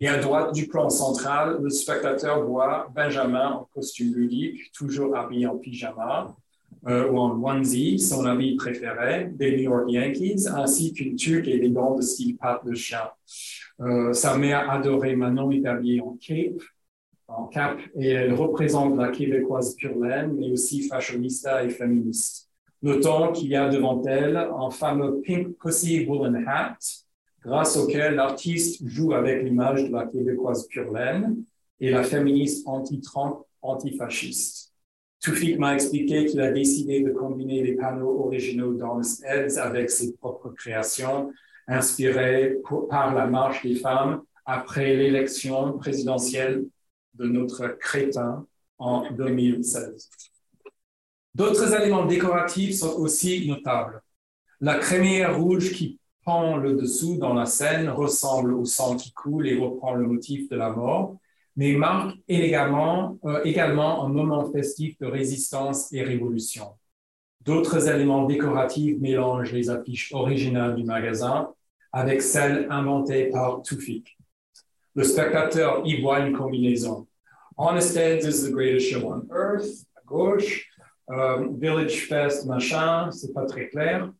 Et 0.00 0.08
à 0.08 0.18
droite 0.18 0.54
du 0.54 0.68
plan 0.68 0.90
central, 0.90 1.58
le 1.60 1.70
spectateur 1.70 2.44
voit 2.44 2.88
Benjamin 2.94 3.52
en 3.52 3.68
costume 3.72 4.14
ludique, 4.14 4.70
toujours 4.72 5.16
habillé 5.16 5.46
en 5.46 5.56
pyjama, 5.56 6.36
euh, 6.86 7.10
ou 7.10 7.18
en 7.18 7.42
onesie, 7.42 7.98
son 7.98 8.24
ami 8.24 8.56
préféré, 8.56 9.30
des 9.32 9.56
New 9.56 9.64
York 9.64 9.90
Yankees, 9.90 10.46
ainsi 10.48 10.92
qu'une 10.92 11.16
tuque 11.16 11.48
élégante 11.48 11.98
de 11.98 12.02
style 12.02 12.36
patte 12.36 12.64
de. 12.64 12.74
Euh, 13.80 14.12
sa 14.12 14.36
mère 14.36 14.70
adorée 14.70 15.16
Manon 15.16 15.50
est 15.50 15.66
habillée 15.66 16.00
en 16.00 16.16
cape, 16.20 16.62
en 17.26 17.46
cap, 17.46 17.78
et 17.96 18.08
elle 18.08 18.34
représente 18.34 18.96
la 18.96 19.08
québécoise 19.08 19.74
pure 19.74 19.98
laine, 19.98 20.34
mais 20.38 20.50
aussi 20.50 20.88
fashionista 20.88 21.64
et 21.64 21.70
féministe. 21.70 22.48
Notons 22.80 23.32
qu'il 23.32 23.48
y 23.48 23.56
a 23.56 23.68
devant 23.68 24.02
elle 24.04 24.36
un 24.36 24.70
fameux 24.70 25.20
pink 25.22 25.58
pussy 25.58 26.06
woolen 26.06 26.44
hat, 26.46 26.78
grâce 27.42 27.76
auquel 27.76 28.14
l'artiste 28.14 28.86
joue 28.86 29.12
avec 29.14 29.42
l'image 29.42 29.84
de 29.84 29.92
la 29.92 30.06
québécoise 30.06 30.66
pure 30.68 30.92
laine 30.92 31.42
et 31.80 31.90
la 31.90 32.02
féministe 32.02 32.66
anti-Trump, 32.66 33.38
antifasciste. 33.62 34.67
Toufik 35.20 35.58
m'a 35.58 35.74
expliqué 35.74 36.26
qu'il 36.26 36.40
a 36.40 36.52
décidé 36.52 37.00
de 37.02 37.10
combiner 37.10 37.62
les 37.62 37.74
panneaux 37.74 38.24
originaux 38.24 38.74
d'Honest 38.74 39.24
Heads 39.24 39.58
avec 39.58 39.90
ses 39.90 40.14
propres 40.14 40.50
créations, 40.50 41.32
inspirées 41.66 42.56
par 42.88 43.14
la 43.14 43.26
marche 43.26 43.62
des 43.62 43.74
femmes 43.74 44.22
après 44.46 44.94
l'élection 44.96 45.76
présidentielle 45.76 46.64
de 47.14 47.26
notre 47.26 47.66
crétin 47.78 48.46
en 48.78 49.10
2016. 49.10 50.08
D'autres 51.34 51.74
éléments 51.74 52.06
décoratifs 52.06 52.76
sont 52.76 52.94
aussi 52.96 53.46
notables. 53.48 54.00
La 54.60 54.78
crémière 54.78 55.38
rouge 55.38 55.72
qui 55.72 56.00
pend 56.24 56.56
le 56.56 56.74
dessous 56.74 57.16
dans 57.16 57.34
la 57.34 57.46
scène 57.46 57.88
ressemble 57.88 58.52
au 58.54 58.64
sang 58.64 58.96
qui 58.96 59.12
coule 59.12 59.48
et 59.48 59.58
reprend 59.58 59.94
le 59.94 60.06
motif 60.06 60.48
de 60.48 60.56
la 60.56 60.70
mort, 60.70 61.16
mais 61.58 61.72
marque 61.72 62.16
également, 62.28 63.18
euh, 63.24 63.42
également 63.42 64.04
un 64.04 64.08
moment 64.08 64.48
festif 64.52 64.96
de 65.00 65.06
résistance 65.06 65.92
et 65.92 66.04
révolution. 66.04 66.68
D'autres 67.40 67.88
éléments 67.88 68.26
décoratifs 68.26 68.96
mélangent 69.00 69.52
les 69.52 69.68
affiches 69.68 70.12
originales 70.12 70.76
du 70.76 70.84
magasin 70.84 71.52
avec 71.92 72.22
celles 72.22 72.68
inventées 72.70 73.30
par 73.30 73.62
Tufik. 73.62 74.16
Le 74.94 75.02
spectateur 75.02 75.82
y 75.84 76.00
voit 76.00 76.20
une 76.20 76.36
combinaison. 76.36 77.08
Honest 77.56 77.96
Heads 77.96 78.24
is 78.24 78.48
the 78.48 78.52
greatest 78.52 78.88
show 78.88 79.12
on 79.12 79.26
earth, 79.34 79.84
à 79.96 80.00
gauche. 80.06 80.68
Euh, 81.10 81.48
Village 81.58 82.06
Fest, 82.06 82.46
machin, 82.46 83.10
c'est 83.10 83.34
pas 83.34 83.46
très 83.46 83.66
clair. 83.68 84.12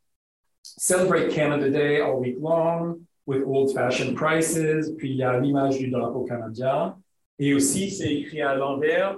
Celebrate 0.62 1.28
Canada 1.32 1.70
Day 1.70 2.00
all 2.00 2.18
week 2.18 2.38
long 2.40 2.96
with 3.26 3.44
old-fashioned 3.46 4.16
prices. 4.16 4.90
Puis 4.96 5.10
il 5.10 5.16
y 5.18 5.22
a 5.22 5.38
l'image 5.38 5.78
du 5.78 5.88
drapeau 5.88 6.24
canadien. 6.24 6.96
Et 7.38 7.54
aussi, 7.54 7.90
c'est 7.90 8.12
écrit 8.12 8.42
à 8.42 8.54
l'envers, 8.54 9.16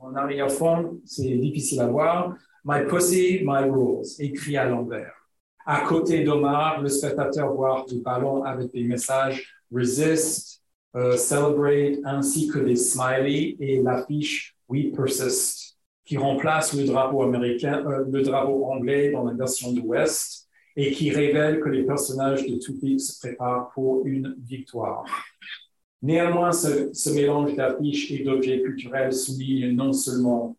en 0.00 0.14
arrière-fond, 0.14 1.00
c'est 1.04 1.36
difficile 1.36 1.80
à 1.80 1.86
voir. 1.86 2.36
My 2.64 2.86
pussy, 2.86 3.40
my 3.44 3.68
rules, 3.70 4.04
écrit 4.18 4.56
à 4.56 4.68
l'envers. 4.68 5.12
À 5.66 5.80
côté 5.80 6.24
d'Omar, 6.24 6.82
le 6.82 6.88
spectateur 6.88 7.54
voit 7.54 7.84
du 7.88 8.00
ballon 8.00 8.44
avec 8.44 8.70
des 8.72 8.84
messages 8.84 9.46
resist, 9.72 10.62
euh, 10.94 11.16
celebrate, 11.16 11.98
ainsi 12.04 12.48
que 12.48 12.58
des 12.58 12.76
smileys 12.76 13.56
et 13.58 13.82
l'affiche 13.82 14.54
We 14.68 14.92
persist, 14.94 15.76
qui 16.04 16.16
remplace 16.16 16.74
le 16.74 16.84
drapeau 16.84 17.22
américain, 17.22 17.84
euh, 17.86 18.04
le 18.10 18.22
drapeau 18.22 18.66
anglais 18.66 19.10
dans 19.10 19.24
la 19.24 19.32
version 19.32 19.72
de 19.72 19.80
l'Ouest 19.80 20.48
et 20.76 20.90
qui 20.90 21.10
révèle 21.10 21.60
que 21.60 21.68
les 21.68 21.84
personnages 21.84 22.46
de 22.46 22.56
Tupac 22.56 23.00
se 23.00 23.18
préparent 23.20 23.70
pour 23.74 24.06
une 24.06 24.34
victoire. 24.38 25.04
Néanmoins, 26.04 26.52
ce, 26.52 27.10
mélange 27.14 27.56
d'affiches 27.56 28.10
et 28.10 28.22
d'objets 28.22 28.60
culturels 28.60 29.14
souligne 29.14 29.70
non 29.70 29.94
seulement 29.94 30.54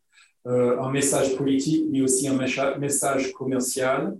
euh, 0.47 0.81
un 0.81 0.91
message 0.91 1.35
politique, 1.35 1.85
mais 1.91 2.01
aussi 2.01 2.27
un 2.27 2.39
message 2.79 3.31
commercial. 3.31 4.17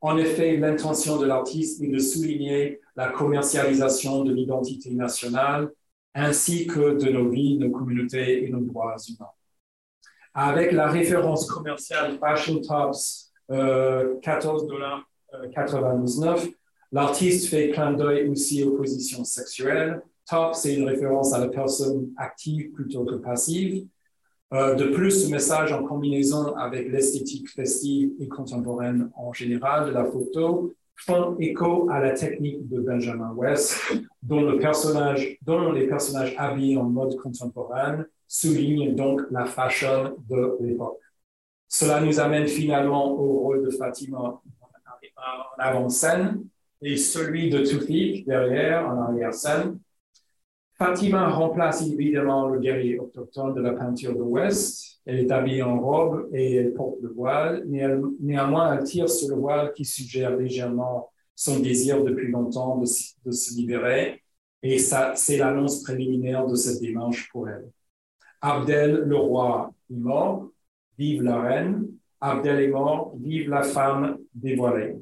En 0.00 0.16
effet, 0.16 0.56
l'intention 0.56 1.18
de 1.18 1.26
l'artiste 1.26 1.82
est 1.82 1.88
de 1.88 1.98
souligner 1.98 2.78
la 2.94 3.08
commercialisation 3.08 4.22
de 4.22 4.32
l'identité 4.32 4.90
nationale 4.90 5.72
ainsi 6.14 6.68
que 6.68 6.96
de 6.96 7.10
nos 7.10 7.28
vies, 7.28 7.58
nos 7.58 7.72
communautés 7.72 8.44
et 8.44 8.48
nos 8.48 8.60
droits 8.60 8.94
humains. 9.08 9.32
Avec 10.34 10.70
la 10.70 10.86
référence 10.86 11.50
commerciale 11.50 12.16
Fashion 12.20 12.60
Tops, 12.60 13.32
euh, 13.50 14.20
14,99$, 14.20 16.54
l'artiste 16.92 17.48
fait 17.48 17.70
clin 17.70 17.94
d'œil 17.94 18.28
aussi 18.28 18.62
aux 18.62 18.76
positions 18.76 19.24
sexuelles. 19.24 20.00
Top, 20.30 20.54
c'est 20.54 20.76
une 20.76 20.88
référence 20.88 21.32
à 21.32 21.40
la 21.40 21.48
personne 21.48 22.12
active 22.16 22.70
plutôt 22.70 23.04
que 23.04 23.16
passive. 23.16 23.84
Euh, 24.52 24.76
de 24.76 24.86
plus, 24.86 25.26
ce 25.26 25.30
message 25.30 25.72
en 25.72 25.82
combinaison 25.82 26.54
avec 26.56 26.88
l'esthétique 26.88 27.50
festive 27.50 28.12
et 28.20 28.28
contemporaine 28.28 29.10
en 29.16 29.32
général 29.32 29.88
de 29.88 29.90
la 29.92 30.04
photo 30.04 30.72
font 30.94 31.36
écho 31.40 31.90
à 31.90 31.98
la 31.98 32.12
technique 32.12 32.68
de 32.68 32.80
Benjamin 32.80 33.32
West, 33.34 33.76
dont, 34.22 34.42
dont 34.42 35.72
les 35.72 35.86
personnages 35.88 36.34
habillés 36.38 36.76
en 36.76 36.84
mode 36.84 37.16
contemporain 37.16 38.04
soulignent 38.28 38.94
donc 38.94 39.22
la 39.32 39.46
fashion 39.46 40.16
de 40.28 40.56
l'époque. 40.60 41.00
Cela 41.66 42.00
nous 42.00 42.20
amène 42.20 42.46
finalement 42.46 43.12
au 43.18 43.40
rôle 43.40 43.64
de 43.64 43.70
Fatima 43.70 44.18
en 44.18 44.42
avant-scène 45.58 46.44
et 46.82 46.96
celui 46.96 47.50
de 47.50 47.64
Tufik 47.64 48.26
derrière, 48.26 48.86
en 48.88 49.00
arrière-scène. 49.02 49.78
Fatima 50.80 51.28
remplace 51.28 51.82
évidemment 51.82 52.48
le 52.48 52.58
guerrier 52.58 52.98
autochtone 52.98 53.52
de 53.52 53.60
la 53.60 53.74
peinture 53.74 54.14
de 54.14 54.20
l'Ouest. 54.20 54.98
Elle 55.04 55.18
est 55.18 55.30
habillée 55.30 55.62
en 55.62 55.78
robe 55.78 56.30
et 56.32 56.54
elle 56.54 56.72
porte 56.72 56.96
le 57.02 57.10
voile. 57.10 57.64
Néanmoins, 57.66 58.78
elle 58.78 58.84
tire 58.84 59.10
sur 59.10 59.28
le 59.28 59.34
voile 59.34 59.74
qui 59.74 59.84
suggère 59.84 60.34
légèrement 60.38 61.10
son 61.36 61.60
désir 61.60 62.02
depuis 62.02 62.30
longtemps 62.30 62.78
de, 62.78 62.86
se 62.86 63.54
libérer. 63.54 64.22
Et 64.62 64.78
ça, 64.78 65.12
c'est 65.16 65.36
l'annonce 65.36 65.82
préliminaire 65.82 66.46
de 66.46 66.54
cette 66.54 66.80
démarche 66.80 67.28
pour 67.30 67.46
elle. 67.46 67.68
Abdel, 68.40 69.02
le 69.04 69.16
roi, 69.16 69.74
est 69.90 69.98
mort. 69.98 70.48
Vive 70.96 71.22
la 71.22 71.42
reine. 71.42 71.88
Abdel 72.22 72.58
est 72.58 72.68
mort. 72.68 73.12
Vive 73.20 73.50
la 73.50 73.64
femme 73.64 74.16
dévoilée. 74.32 74.96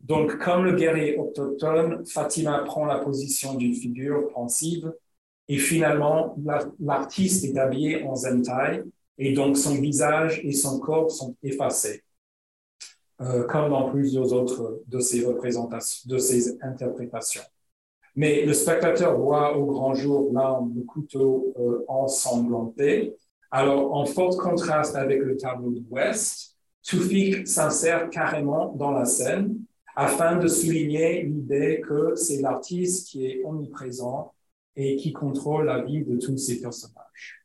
Donc, 0.00 0.38
comme 0.38 0.64
le 0.64 0.72
guerrier 0.72 1.18
autochtone, 1.18 2.06
Fatima 2.06 2.60
prend 2.60 2.86
la 2.86 3.00
position 3.00 3.56
d'une 3.56 3.74
figure 3.74 4.28
pensive 4.32 4.90
et 5.48 5.56
finalement, 5.56 6.36
l'artiste 6.78 7.44
est 7.44 7.58
habillé 7.58 8.04
en 8.04 8.14
zentai 8.14 8.82
et 9.16 9.32
donc 9.32 9.56
son 9.56 9.74
visage 9.74 10.40
et 10.44 10.52
son 10.52 10.78
corps 10.78 11.10
sont 11.10 11.34
effacés, 11.42 12.02
euh, 13.22 13.44
comme 13.44 13.70
dans 13.70 13.90
plusieurs 13.90 14.32
autres 14.32 14.82
de 14.86 15.00
ces 15.00 15.24
représentations, 15.24 16.08
de 16.08 16.18
ces 16.18 16.62
interprétations. 16.62 17.42
Mais 18.14 18.44
le 18.44 18.52
spectateur 18.52 19.18
voit 19.18 19.56
au 19.56 19.66
grand 19.66 19.94
jour 19.94 20.30
l'arme, 20.32 20.72
le 20.76 20.82
couteau 20.82 21.54
euh, 21.58 21.84
ensanglanté. 21.88 23.16
Alors, 23.50 23.94
en 23.94 24.04
fort 24.04 24.36
contraste 24.36 24.96
avec 24.96 25.20
le 25.20 25.36
tableau 25.36 25.70
de 25.70 25.82
West, 25.88 26.56
Tufik 26.82 27.46
s'insère 27.46 28.10
carrément 28.10 28.74
dans 28.74 28.90
la 28.90 29.04
scène 29.04 29.58
afin 29.96 30.36
de 30.36 30.46
souligner 30.46 31.22
l'idée 31.22 31.80
que 31.86 32.14
c'est 32.14 32.40
l'artiste 32.40 33.08
qui 33.08 33.26
est 33.26 33.42
omniprésent 33.44 34.32
et 34.80 34.96
qui 34.96 35.12
contrôle 35.12 35.66
la 35.66 35.82
vie 35.82 36.04
de 36.04 36.16
tous 36.16 36.38
ces 36.38 36.60
personnages. 36.60 37.42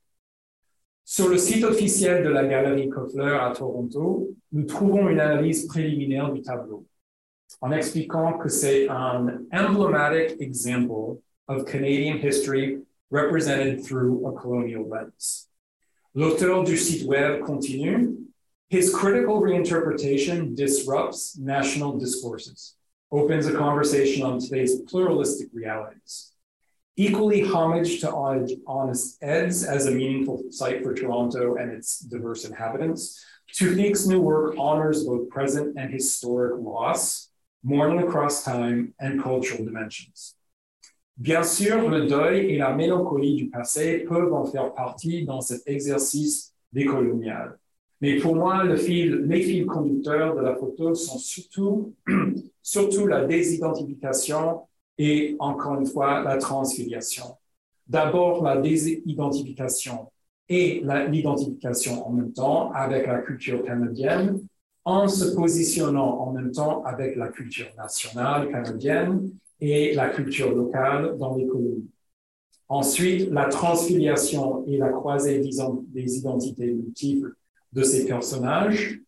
Sur 1.03 1.29
le 1.29 1.37
site 1.37 1.63
officiel 1.63 2.23
de 2.23 2.29
la 2.29 2.45
Galerie 2.45 2.89
Kofler 2.89 3.37
à 3.41 3.51
Toronto, 3.51 4.29
nous 4.51 4.65
trouvons 4.65 5.09
une 5.09 5.19
analyse 5.19 5.65
préliminaire 5.65 6.31
du 6.31 6.41
tableau 6.41 6.85
en 7.59 7.71
expliquant 7.71 8.37
que 8.37 8.49
c'est 8.49 8.87
un 8.87 9.41
emblematic 9.51 10.39
example 10.39 11.21
of 11.47 11.65
Canadian 11.65 12.17
history 12.17 12.79
represented 13.09 13.83
through 13.83 14.25
a 14.27 14.31
colonial 14.31 14.87
lens. 14.87 15.49
L'auteur 16.13 16.63
du 16.63 16.77
site 16.77 17.07
web 17.07 17.41
continue, 17.41 18.15
His 18.69 18.93
critical 18.93 19.39
reinterpretation 19.39 20.55
disrupts 20.55 21.37
national 21.37 21.99
discourses, 21.99 22.75
opens 23.11 23.45
a 23.45 23.53
conversation 23.53 24.23
on 24.23 24.39
today's 24.39 24.81
pluralistic 24.81 25.49
realities. 25.53 26.32
Equally 26.95 27.41
homage 27.41 28.01
to 28.01 28.11
Honest 28.67 29.17
Eds 29.23 29.63
as 29.63 29.87
a 29.87 29.91
meaningful 29.91 30.43
site 30.51 30.83
for 30.83 30.93
Toronto 30.93 31.55
and 31.55 31.71
its 31.71 31.99
diverse 31.99 32.45
inhabitants. 32.45 33.25
Tufik's 33.51 34.05
new 34.05 34.21
work 34.21 34.53
honors 34.59 35.03
both 35.03 35.27
present 35.29 35.75
and 35.75 35.91
historic 35.91 36.53
loss, 36.59 37.29
mourning 37.63 38.07
across 38.07 38.43
time 38.43 38.93
and 38.99 39.21
cultural 39.23 39.65
dimensions. 39.65 40.35
Bien 41.17 41.43
sûr, 41.43 41.89
le 41.89 42.07
deuil 42.07 42.51
et 42.51 42.57
la 42.57 42.75
mélancolie 42.75 43.35
du 43.37 43.49
passé 43.49 44.05
peuvent 44.07 44.33
en 44.33 44.45
faire 44.45 44.73
partie 44.73 45.25
dans 45.25 45.41
cet 45.41 45.67
exercice 45.67 46.53
décolonial. 46.71 47.57
Mais 48.01 48.19
pour 48.19 48.35
moi, 48.35 48.63
le 48.63 48.75
fil, 48.75 49.23
les 49.27 49.41
fils 49.41 49.65
conducteurs 49.65 50.35
de 50.35 50.41
la 50.41 50.55
photo 50.55 50.93
sont 50.93 51.17
surtout, 51.17 51.93
surtout 52.61 53.07
la 53.07 53.25
désidentification 53.25 54.61
et 54.97 55.35
encore 55.39 55.79
une 55.79 55.85
fois 55.85 56.21
la 56.21 56.37
transfiliation. 56.37 57.37
D'abord 57.87 58.43
la 58.43 58.57
désidentification 58.57 60.11
et 60.49 60.83
l'identification 61.09 62.07
en 62.07 62.11
même 62.11 62.33
temps 62.33 62.71
avec 62.71 63.07
la 63.07 63.19
culture 63.19 63.63
canadienne 63.63 64.41
en 64.85 65.07
se 65.07 65.35
positionnant 65.35 66.19
en 66.19 66.31
même 66.31 66.51
temps 66.51 66.83
avec 66.83 67.15
la 67.15 67.29
culture 67.29 67.67
nationale 67.77 68.51
canadienne 68.51 69.31
et 69.61 69.93
la 69.93 70.09
culture 70.09 70.53
locale 70.53 71.17
dans 71.17 71.35
l'économie. 71.35 71.89
Ensuite, 72.67 73.29
la 73.29 73.45
transfiliation 73.45 74.65
et 74.67 74.77
la 74.77 74.89
croisée 74.89 75.39
des 75.39 76.17
identités 76.17 76.73
multiples 76.73 77.33
de 77.71 77.83
ces 77.83 78.05
personnages 78.05 78.99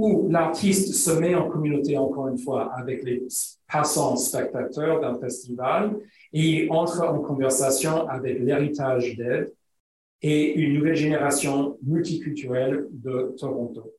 où 0.00 0.28
l'artiste 0.30 0.94
se 0.94 1.10
met 1.10 1.34
en 1.34 1.50
communauté, 1.50 1.98
encore 1.98 2.28
une 2.28 2.38
fois, 2.38 2.72
avec 2.72 3.02
les 3.04 3.22
passants 3.70 4.16
spectateurs 4.16 4.98
d'un 4.98 5.18
festival 5.18 5.94
et 6.32 6.68
entre 6.70 7.02
en 7.02 7.18
conversation 7.18 8.08
avec 8.08 8.40
l'héritage 8.40 9.14
d'aide 9.18 9.52
et 10.22 10.54
une 10.54 10.72
nouvelle 10.72 10.96
génération 10.96 11.76
multiculturelle 11.82 12.86
de 12.90 13.34
Toronto. 13.38 13.92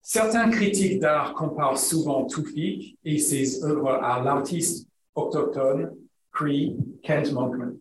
Certains 0.00 0.48
critiques 0.48 0.98
d'art 0.98 1.34
comparent 1.34 1.78
souvent 1.78 2.24
Tufik 2.24 2.96
et 3.04 3.18
ses 3.18 3.62
œuvres 3.62 3.90
à 4.02 4.24
l'artiste 4.24 4.88
autochtone 5.14 5.90
Cree 6.32 6.76
Kent 7.02 7.30
Monkman. 7.32 7.74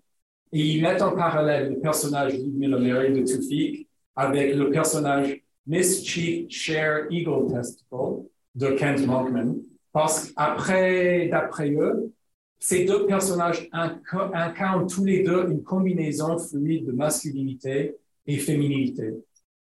Et 0.51 0.59
ils 0.59 0.81
mettent 0.81 1.01
en 1.01 1.15
parallèle 1.15 1.69
le 1.69 1.79
personnage 1.79 2.37
de 2.37 3.23
Tufik 3.23 3.87
avec 4.17 4.55
le 4.55 4.69
personnage 4.69 5.40
Miss 5.67 6.03
Chief 6.03 6.49
Share 6.49 7.07
Eagle 7.11 7.51
Testicle 7.51 8.25
de 8.55 8.71
Kent 8.71 9.05
Monkman, 9.05 9.55
parce 9.93 10.31
qu'après, 10.31 11.27
d'après 11.27 11.71
eux, 11.71 12.11
ces 12.59 12.85
deux 12.85 13.05
personnages 13.05 13.67
incarnent 13.71 14.87
tous 14.87 15.03
les 15.03 15.23
deux 15.23 15.49
une 15.49 15.63
combinaison 15.63 16.37
fluide 16.37 16.85
de 16.85 16.91
masculinité 16.91 17.95
et 18.27 18.37
féminité. 18.37 19.13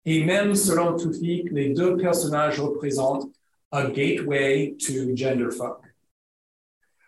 Et 0.05 0.24
même 0.24 0.55
selon 0.55 0.97
Tufik, 0.97 1.51
les 1.51 1.70
deux 1.70 1.97
personnages 1.97 2.61
représentent 2.61 3.30
a 3.70 3.91
gateway 3.91 4.74
to 4.78 5.14
genderfuck. 5.14 5.82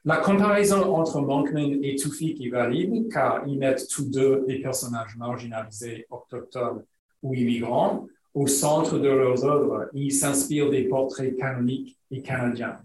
La 0.05 0.19
comparaison 0.19 0.95
entre 0.95 1.21
Monkman 1.21 1.83
et 1.83 1.95
Tufik 1.97 2.41
est 2.45 2.51
valide 2.51 3.11
car 3.11 3.47
ils 3.47 3.59
mettent 3.59 3.87
tous 3.89 4.11
deux 4.11 4.45
des 4.47 4.61
personnages 4.61 5.17
marginalisés, 5.17 6.07
autochtones 6.11 6.85
ou 7.23 7.35
immigrants, 7.35 8.07
au 8.35 8.47
centre 8.47 8.99
de 8.99 9.09
leurs 9.09 9.43
œuvres, 9.45 9.89
ils 9.93 10.13
s'inspirent 10.13 10.71
des 10.71 10.85
portraits 10.85 11.37
canoniques 11.37 11.99
et 12.11 12.23
canadiens. 12.23 12.79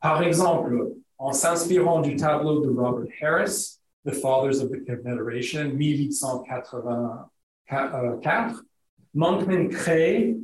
Par 0.00 0.22
exemple, 0.22 0.92
en 1.18 1.32
s'inspirant 1.32 2.00
du 2.00 2.16
tableau 2.16 2.64
de 2.64 2.70
Robert 2.70 3.08
Harris, 3.20 3.80
The 4.06 4.12
Fathers 4.12 4.62
of 4.62 4.70
the 4.70 4.82
Confederation, 4.86 5.74
1884, 5.74 8.64
Monkman 9.12 9.68
crée 9.68 10.38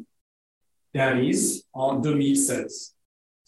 Daris 0.93 1.65
en 1.73 1.95
2016. 1.97 2.97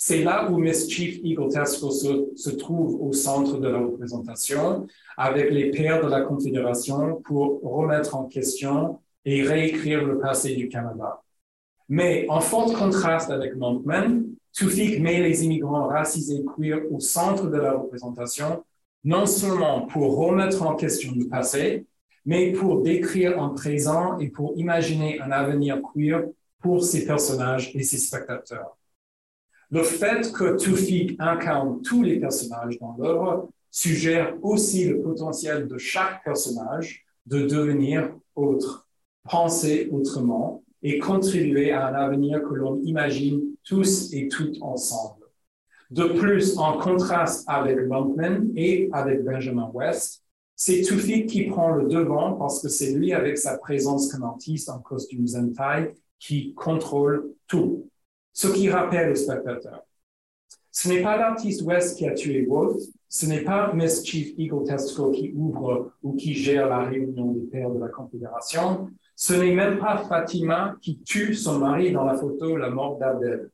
C'est 0.01 0.23
là 0.23 0.49
où 0.49 0.59
Mischief 0.59 1.19
Eagle 1.25 1.51
se, 1.67 2.31
se 2.37 2.51
trouve 2.51 3.03
au 3.03 3.13
centre 3.13 3.59
de 3.59 3.69
la 3.69 3.79
représentation 3.79 4.87
avec 5.17 5.51
les 5.51 5.73
pères 5.73 6.05
de 6.05 6.09
la 6.09 6.21
Confédération 6.21 7.21
pour 7.23 7.61
remettre 7.63 8.15
en 8.15 8.27
question 8.27 9.01
et 9.31 9.43
réécrire 9.43 10.07
le 10.07 10.19
passé 10.19 10.57
du 10.57 10.71
Canada. 10.71 11.21
Mais 11.91 12.25
en 12.31 12.41
fort 12.41 12.73
contraste 12.73 13.31
avec 13.31 13.57
Monkman, 13.57 14.23
Tufik 14.53 15.01
met 15.01 15.21
les 15.21 15.45
immigrants 15.45 15.87
racisés 15.87 16.43
queer 16.57 16.81
au 16.91 16.99
centre 16.99 17.47
de 17.49 17.59
la 17.59 17.73
représentation, 17.75 18.65
non 19.05 19.27
seulement 19.27 19.83
pour 19.83 20.17
remettre 20.17 20.63
en 20.63 20.75
question 20.77 21.13
le 21.15 21.27
passé, 21.29 21.85
mais 22.25 22.53
pour 22.53 22.81
décrire 22.81 23.39
un 23.39 23.51
présent 23.51 24.19
et 24.19 24.29
pour 24.29 24.55
imaginer 24.57 25.21
un 25.21 25.31
avenir 25.31 25.79
queer 25.93 26.25
pour 26.61 26.83
ses 26.83 27.05
personnages 27.05 27.71
et 27.75 27.83
ses 27.83 27.99
spectateurs. 27.99 28.79
Le 29.71 29.83
fait 29.83 30.33
que 30.33 30.57
Tufik 30.57 31.17
incarne 31.19 31.83
tous 31.83 32.03
les 32.03 32.19
personnages 32.19 32.79
dans 32.79 32.97
l'œuvre 32.99 33.51
suggère 33.71 34.35
aussi 34.43 34.87
le 34.87 35.03
potentiel 35.03 35.69
de 35.69 35.77
chaque 35.77 36.25
personnage 36.25 37.05
de 37.27 37.47
devenir 37.47 38.11
autre, 38.35 38.88
penser 39.25 39.89
autrement 39.93 40.63
et 40.83 40.99
contribuer 40.99 41.73
à 41.73 41.89
un 41.89 41.95
avenir 41.95 42.43
que 42.43 42.55
l'on 42.55 42.81
imagine 42.83 43.41
tous 43.65 44.13
et 44.13 44.29
toutes 44.29 44.61
ensemble. 44.63 45.25
De 45.91 46.05
plus, 46.05 46.59
en 46.59 46.79
contraste 46.79 47.45
avec 47.49 47.87
Monkman 47.87 48.53
et 48.55 48.89
avec 48.93 49.25
Benjamin 49.25 49.71
West, 49.73 50.23
c'est 50.55 50.83
Tufik 50.83 51.27
qui 51.27 51.45
prend 51.45 51.71
le 51.71 51.89
devant 51.89 52.35
parce 52.35 52.61
que 52.61 52.69
c'est 52.69 52.93
lui, 52.93 53.13
avec 53.13 53.39
sa 53.39 53.57
présence 53.59 54.13
comme 54.13 54.25
artiste 54.25 54.69
en 54.69 54.81
costume 54.81 55.27
Zentai, 55.27 55.95
qui 56.19 56.53
contrôle 56.55 57.33
tout, 57.47 57.89
ce 58.33 58.49
qui 58.49 58.69
rappelle 58.69 59.13
au 59.13 59.15
spectateur. 59.15 59.83
Ce 60.71 60.89
n'est 60.89 61.03
pas 61.03 61.17
l'artiste 61.17 61.63
West 61.63 61.97
qui 61.97 62.07
a 62.07 62.13
tué 62.13 62.45
Wolf, 62.45 62.83
ce 63.09 63.27
n'est 63.27 63.43
pas 63.43 63.73
Miss 63.73 64.05
Chief 64.05 64.35
Eagle 64.37 64.65
Testicle 64.65 65.11
qui 65.13 65.33
ouvre 65.35 65.93
ou 66.03 66.15
qui 66.15 66.35
gère 66.35 66.69
la 66.69 66.81
réunion 66.81 67.33
des 67.33 67.47
pères 67.47 67.71
de 67.71 67.79
la 67.79 67.89
Confédération, 67.89 68.91
ce 69.21 69.33
n'est 69.33 69.53
même 69.53 69.81
pas 69.81 70.05
Fatima 70.05 70.77
qui 70.81 71.03
tue 71.03 71.35
son 71.35 71.59
mari 71.59 71.91
dans 71.91 72.05
la 72.05 72.15
photo 72.17 72.57
La 72.57 72.71
mort 72.71 72.99
d'Abdel. 72.99 73.51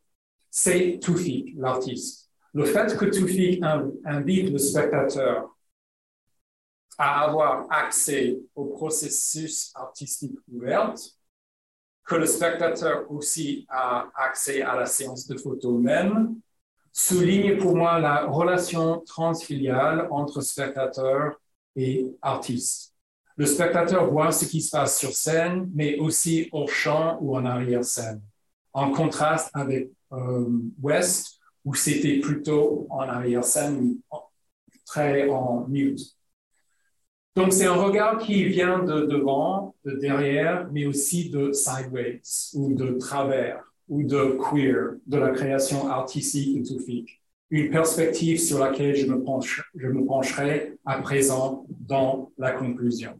C'est 0.50 0.98
Toufik, 1.00 1.54
l'artiste. 1.56 2.30
Le 2.52 2.66
fait 2.66 2.94
que 2.98 3.06
Toufik 3.06 3.62
invite 4.04 4.52
le 4.52 4.58
spectateur 4.58 5.56
à 6.98 7.24
avoir 7.24 7.66
accès 7.70 8.38
au 8.54 8.66
processus 8.66 9.72
artistique 9.74 10.38
ouvert, 10.52 10.92
que 12.04 12.14
le 12.14 12.26
spectateur 12.26 13.10
aussi 13.10 13.64
a 13.70 14.10
accès 14.16 14.60
à 14.60 14.76
la 14.76 14.84
séance 14.84 15.26
de 15.26 15.38
photo 15.38 15.78
même, 15.78 16.36
souligne 16.92 17.56
pour 17.56 17.74
moi 17.74 17.98
la 17.98 18.26
relation 18.26 19.00
transfiliale 19.00 20.08
entre 20.10 20.42
spectateur 20.42 21.40
et 21.74 22.14
artiste. 22.20 22.93
Le 23.36 23.46
spectateur 23.46 24.10
voit 24.10 24.30
ce 24.30 24.44
qui 24.44 24.60
se 24.60 24.70
passe 24.70 24.98
sur 24.98 25.12
scène, 25.12 25.68
mais 25.74 25.96
aussi 25.98 26.48
au 26.52 26.68
champ 26.68 27.18
ou 27.20 27.36
en 27.36 27.44
arrière-scène, 27.44 28.20
en 28.72 28.92
contraste 28.92 29.50
avec 29.54 29.90
euh, 30.12 30.46
West, 30.80 31.40
où 31.64 31.74
c'était 31.74 32.20
plutôt 32.20 32.86
en 32.90 33.00
arrière-scène, 33.00 33.96
très 34.86 35.28
en 35.28 35.66
mute. 35.68 36.14
Donc, 37.34 37.52
c'est 37.52 37.66
un 37.66 37.74
regard 37.74 38.18
qui 38.18 38.44
vient 38.44 38.84
de 38.84 39.06
devant, 39.06 39.74
de 39.84 39.92
derrière, 39.92 40.68
mais 40.70 40.86
aussi 40.86 41.30
de 41.30 41.52
sideways 41.52 42.20
ou 42.54 42.74
de 42.74 42.92
travers 42.92 43.64
ou 43.88 44.04
de 44.04 44.38
queer, 44.38 44.94
de 45.06 45.18
la 45.18 45.30
création 45.30 45.88
artistique 45.88 46.62
de 46.62 46.68
Toufik. 46.68 47.20
Une 47.50 47.70
perspective 47.70 48.38
sur 48.38 48.60
laquelle 48.60 48.94
je 48.94 49.06
me 49.06 50.04
pencherai 50.04 50.78
à 50.84 51.00
présent 51.00 51.66
dans 51.68 52.30
la 52.38 52.52
conclusion. 52.52 53.18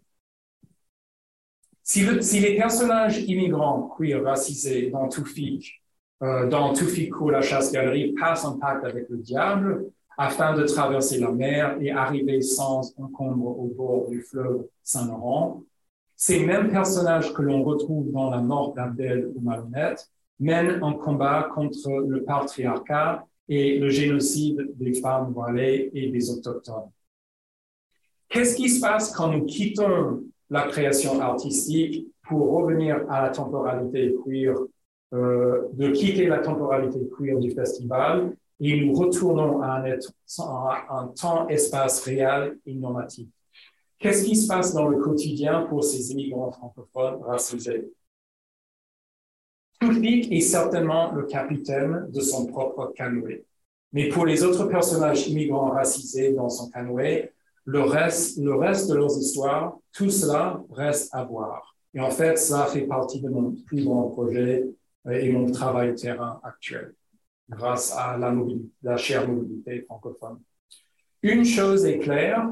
Si, 1.87 2.41
les 2.41 2.57
personnages 2.57 3.19
immigrants, 3.19 3.95
queer, 3.95 4.25
racisés 4.25 4.89
dans 4.91 5.07
Toufik, 5.07 5.83
euh, 6.23 6.49
dans 6.49 6.73
Toufiko, 6.73 7.29
la 7.29 7.43
chasse-galerie, 7.43 8.15
passent 8.19 8.47
en 8.47 8.59
pacte 8.59 8.87
avec 8.87 9.07
le 9.11 9.19
diable 9.19 9.85
afin 10.17 10.55
de 10.55 10.65
traverser 10.65 11.19
la 11.19 11.31
mer 11.31 11.77
et 11.83 11.91
arriver 11.91 12.41
sans 12.41 12.95
encombre 12.99 13.59
au 13.59 13.67
bord 13.67 14.09
du 14.09 14.23
fleuve 14.23 14.67
Saint-Laurent, 14.83 15.63
ces 16.17 16.47
mêmes 16.47 16.71
personnages 16.71 17.35
que 17.35 17.43
l'on 17.43 17.63
retrouve 17.63 18.11
dans 18.13 18.31
la 18.31 18.39
mort 18.39 18.73
d'Abdel 18.73 19.31
ou 19.35 19.41
Malhonnête 19.43 20.09
mènent 20.41 20.83
un 20.83 20.95
combat 20.95 21.51
contre 21.55 22.07
le 22.09 22.25
patriarcat 22.25 23.27
et 23.47 23.79
le 23.79 23.91
génocide 23.91 24.71
des 24.77 24.95
femmes 24.95 25.33
voilées 25.35 25.91
et 25.93 26.09
des 26.09 26.31
autochtones. 26.31 26.91
Qu'est-ce 28.31 28.57
qui 28.57 28.71
se 28.71 28.81
passe 28.81 29.13
quand 29.13 29.29
nous 29.29 29.45
quittons 29.45 30.23
la 30.55 30.69
création 30.69 31.21
artistique 31.21 32.07
pour 32.29 32.53
revenir 32.53 33.05
à 33.11 33.23
la 33.23 33.31
temporalité 33.31 34.15
queer, 34.25 34.55
euh, 35.13 35.69
de 35.73 35.91
quitter 35.91 36.27
la 36.27 36.39
temporalité 36.39 37.01
queer 37.17 37.41
du 37.41 37.51
festival 37.51 38.37
et 38.61 38.81
nous 38.81 38.93
retournons 38.95 39.63
à 39.63 39.83
un, 39.83 41.09
temps-espace 41.09 42.05
réel 42.05 42.57
et 42.65 42.75
normatif. 42.75 43.29
Qu'est-ce 43.99 44.25
qui 44.25 44.37
se 44.37 44.47
passe 44.47 44.73
dans 44.73 44.89
le 44.89 44.99
quotidien 44.99 45.63
pour 45.63 45.83
ces 45.83 46.13
immigrants 46.13 46.53
francophones 46.53 47.21
racisés? 47.25 47.91
Tufik 49.81 50.31
est 50.31 50.41
certainement 50.41 51.11
le 51.13 51.25
capitaine 51.25 52.07
de 52.11 52.21
son 52.21 52.47
propre 52.47 52.93
canoë. 52.95 53.45
Mais 53.93 54.09
pour 54.09 54.25
les 54.25 54.45
autres 54.45 54.67
personnages 54.67 55.27
immigrants 55.29 55.71
racisés 55.71 56.33
dans 56.33 56.49
son 56.49 56.71
canoë, 56.71 57.34
le 57.65 57.81
reste, 57.81 58.39
le 58.39 58.55
reste 58.55 58.91
de 58.91 58.95
leurs 58.95 59.17
histoires, 59.19 59.79
tout 59.93 60.11
cela 60.11 60.63
reste 60.71 61.15
à 61.15 61.25
voir. 61.25 61.77
Et 61.95 62.01
en 62.01 62.11
fait, 62.11 62.37
ça 62.39 62.67
fait 62.67 62.83
partie 62.83 63.21
de 63.21 63.29
mon 63.29 63.53
plus 63.67 63.85
grand 63.85 64.09
projet 64.11 64.65
et 65.11 65.31
mon 65.33 65.51
travail 65.51 65.95
terrain 65.95 66.41
actuel, 66.43 66.95
grâce 67.49 67.93
à 67.97 68.17
la, 68.19 68.31
mobilité, 68.31 68.71
la 68.83 68.97
chère 68.97 69.29
mobilité 69.29 69.83
francophone. 69.83 70.41
Une 71.23 71.45
chose 71.45 71.85
est 71.85 71.99
claire, 71.99 72.49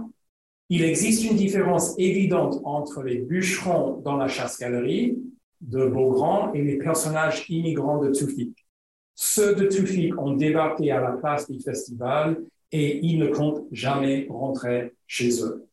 il 0.68 0.82
existe 0.82 1.24
une 1.24 1.36
différence 1.36 1.94
évidente 1.98 2.60
entre 2.64 3.02
les 3.02 3.18
bûcherons 3.18 4.00
dans 4.02 4.16
la 4.16 4.28
chasse-galerie 4.28 5.18
de 5.60 5.86
Beaugrand 5.86 6.52
et 6.54 6.62
les 6.62 6.78
personnages 6.78 7.44
immigrants 7.50 8.02
de 8.02 8.10
Tufik. 8.10 8.56
Ceux 9.14 9.54
de 9.54 9.66
Tufik 9.66 10.18
ont 10.18 10.32
débarqué 10.32 10.90
à 10.90 11.00
la 11.00 11.12
place 11.12 11.50
du 11.50 11.60
festival 11.60 12.42
et 12.72 13.04
ils 13.04 13.18
ne 13.18 13.28
comptent 13.28 13.66
jamais 13.70 14.26
rentrer 14.30 14.94
chez 15.06 15.42
eux. 15.42 15.66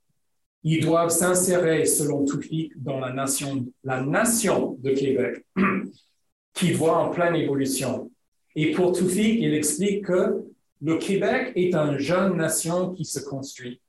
Ils 0.63 0.83
doivent 0.83 1.09
s'insérer, 1.09 1.85
selon 1.85 2.25
Tufik, 2.25 2.73
dans 2.75 2.99
la 2.99 3.13
nation, 3.13 3.65
la 3.83 4.01
nation 4.01 4.77
de 4.79 4.91
Québec, 4.91 5.45
qui 6.53 6.73
voit 6.73 6.97
en 6.97 7.09
pleine 7.09 7.35
évolution. 7.35 8.11
Et 8.55 8.71
pour 8.71 8.91
Tufik, 8.91 9.39
il 9.39 9.53
explique 9.53 10.05
que 10.05 10.43
le 10.81 10.97
Québec 10.97 11.53
est 11.55 11.73
une 11.73 11.97
jeune 11.97 12.35
nation 12.35 12.91
qui 12.91 13.05
se 13.05 13.21
construit. 13.21 13.79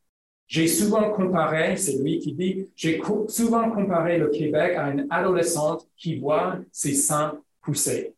J'ai 0.46 0.68
souvent 0.68 1.10
comparé, 1.10 1.76
c'est 1.76 1.98
lui 1.98 2.18
qui 2.18 2.32
dit, 2.32 2.66
j'ai 2.76 3.00
souvent 3.28 3.70
comparé 3.70 4.18
le 4.18 4.28
Québec 4.28 4.76
à 4.76 4.90
une 4.90 5.06
adolescente 5.10 5.88
qui 5.96 6.18
voit 6.18 6.58
ses 6.72 6.94
seins 6.94 7.40
pousser 7.62 8.14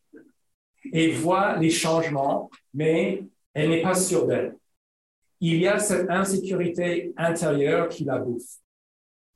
et 0.91 1.11
voit 1.11 1.57
les 1.57 1.69
changements, 1.69 2.49
mais 2.73 3.23
elle 3.53 3.69
n'est 3.69 3.81
pas 3.81 3.95
sûre 3.95 4.25
d'elle 4.25 4.55
il 5.45 5.57
y 5.57 5.67
a 5.67 5.77
cette 5.77 6.09
insécurité 6.09 7.13
intérieure 7.17 7.89
qui 7.89 8.05
la 8.05 8.17
bouffe. 8.17 8.59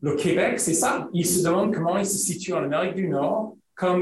Le 0.01 0.15
Québec, 0.15 0.57
c'est 0.57 0.73
ça. 0.73 1.09
Il 1.11 1.25
se 1.25 1.43
demande 1.43 1.73
comment 1.73 1.97
il 1.97 2.05
se 2.05 2.17
situe 2.17 2.53
en 2.53 2.63
Amérique 2.63 2.95
du 2.95 3.09
Nord, 3.09 3.57
comment 3.75 3.99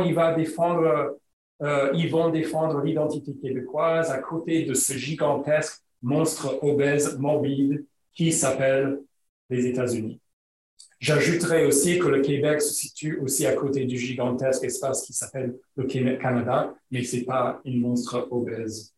il 0.00 0.14
va 0.14 0.34
défendre, 0.34 1.16
euh, 1.62 1.90
ils 1.94 2.10
vont 2.10 2.28
défendre 2.28 2.82
l'identité 2.82 3.32
québécoise 3.34 4.10
à 4.10 4.18
côté 4.18 4.64
de 4.64 4.74
ce 4.74 4.92
gigantesque 4.92 5.80
monstre 6.02 6.58
obèse, 6.62 7.18
morbide 7.18 7.86
qui 8.12 8.30
s'appelle 8.30 9.00
les 9.48 9.66
États-Unis. 9.66 10.20
J'ajouterai 11.00 11.64
aussi 11.64 11.98
que 11.98 12.08
le 12.08 12.20
Québec 12.20 12.60
se 12.60 12.74
situe 12.74 13.18
aussi 13.20 13.46
à 13.46 13.54
côté 13.54 13.86
du 13.86 13.96
gigantesque 13.96 14.64
espace 14.64 15.06
qui 15.06 15.14
s'appelle 15.14 15.56
le 15.76 15.84
Canada, 16.18 16.74
mais 16.90 17.02
c'est 17.04 17.24
pas 17.24 17.58
une 17.64 17.80
monstre 17.80 18.28
obèse. 18.30 18.92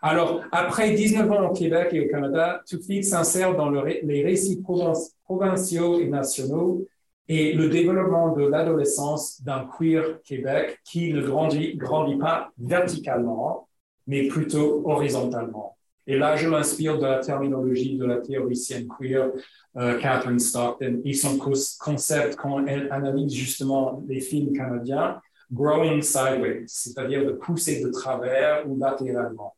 Alors, 0.00 0.42
après 0.52 0.92
19 0.92 1.30
ans 1.30 1.50
au 1.50 1.52
Québec 1.52 1.88
et 1.92 2.06
au 2.06 2.08
Canada, 2.08 2.62
Tufik 2.66 3.04
s'insère 3.04 3.56
dans 3.56 3.70
les 3.70 4.22
récits 4.24 4.62
provinciaux 5.24 6.00
et 6.00 6.06
nationaux 6.06 6.86
et 7.28 7.52
le 7.52 7.68
développement 7.68 8.34
de 8.34 8.46
l'adolescence 8.46 9.42
d'un 9.42 9.66
queer 9.66 10.22
Québec 10.22 10.78
qui 10.84 11.12
ne 11.12 11.20
grandit, 11.20 11.76
pas 12.18 12.50
verticalement, 12.58 13.68
mais 14.06 14.28
plutôt 14.28 14.82
horizontalement. 14.88 15.76
Et 16.06 16.16
là, 16.16 16.36
je 16.36 16.48
m'inspire 16.48 16.96
de 16.96 17.04
la 17.04 17.18
terminologie 17.18 17.98
de 17.98 18.06
la 18.06 18.16
théoricienne 18.16 18.88
queer 18.88 19.30
euh, 19.76 19.98
Catherine 19.98 20.38
Stockton 20.38 21.02
et 21.04 21.12
son 21.12 21.38
concept 21.38 22.36
quand 22.36 22.66
elle 22.66 22.90
analyse 22.90 23.34
justement 23.34 24.02
les 24.08 24.20
films 24.20 24.56
canadiens, 24.56 25.20
growing 25.52 26.00
sideways, 26.00 26.64
c'est-à-dire 26.66 27.26
de 27.26 27.32
pousser 27.32 27.82
de 27.82 27.90
travers 27.90 28.66
ou 28.66 28.78
latéralement. 28.78 29.54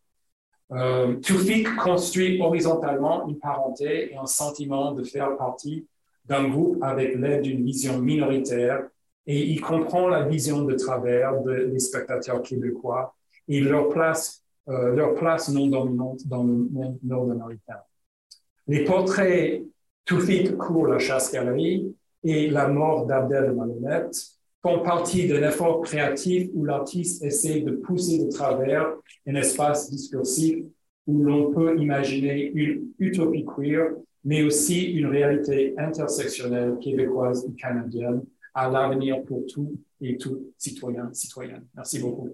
Euh, 0.72 1.16
Tufik 1.16 1.74
construit 1.76 2.40
horizontalement 2.40 3.26
une 3.26 3.38
parenté 3.38 4.12
et 4.12 4.16
un 4.16 4.26
sentiment 4.26 4.92
de 4.92 5.02
faire 5.02 5.36
partie 5.36 5.86
d'un 6.26 6.48
groupe 6.48 6.82
avec 6.82 7.16
l'aide 7.16 7.42
d'une 7.42 7.64
vision 7.64 7.98
minoritaire 7.98 8.86
et 9.26 9.42
il 9.42 9.60
comprend 9.60 10.08
la 10.08 10.22
vision 10.22 10.62
de 10.62 10.74
travers 10.74 11.42
des 11.42 11.78
spectateurs 11.78 12.42
québécois 12.42 13.14
et 13.48 13.60
leur 13.60 13.88
place, 13.88 14.44
euh, 14.68 14.94
leur 14.94 15.14
place 15.14 15.48
non 15.48 15.66
dominante 15.66 16.26
dans 16.26 16.44
le 16.44 16.52
monde 16.52 16.98
nord-américain. 17.02 17.80
Les 18.68 18.84
portraits 18.84 19.62
Toufik 20.04 20.56
court 20.56 20.86
la 20.86 20.98
chasse-galerie 20.98 21.94
et 22.22 22.48
la 22.48 22.68
mort 22.68 23.06
d'Abdel 23.06 23.52
Malhonnête 23.52 24.16
font 24.62 24.80
partie 24.80 25.26
d'un 25.26 25.48
effort 25.48 25.80
créatif 25.82 26.50
où 26.54 26.64
l'artiste 26.64 27.22
essaie 27.24 27.60
de 27.60 27.72
pousser 27.72 28.24
de 28.24 28.30
travers 28.30 28.94
un 29.26 29.34
espace 29.34 29.90
discursif 29.90 30.58
où 31.06 31.22
l'on 31.22 31.50
peut 31.52 31.78
imaginer 31.78 32.50
une 32.54 32.92
utopie 32.98 33.44
queer, 33.44 33.94
mais 34.24 34.42
aussi 34.42 34.92
une 34.92 35.06
réalité 35.06 35.74
intersectionnelle 35.78 36.78
québécoise 36.78 37.46
et 37.48 37.54
canadienne 37.54 38.22
à 38.54 38.68
l'avenir 38.68 39.22
pour 39.24 39.46
tous 39.46 39.72
et 40.00 40.16
toutes 40.16 40.52
citoyens, 40.58 41.10
citoyennes. 41.12 41.66
Merci 41.74 41.98
beaucoup. 42.00 42.30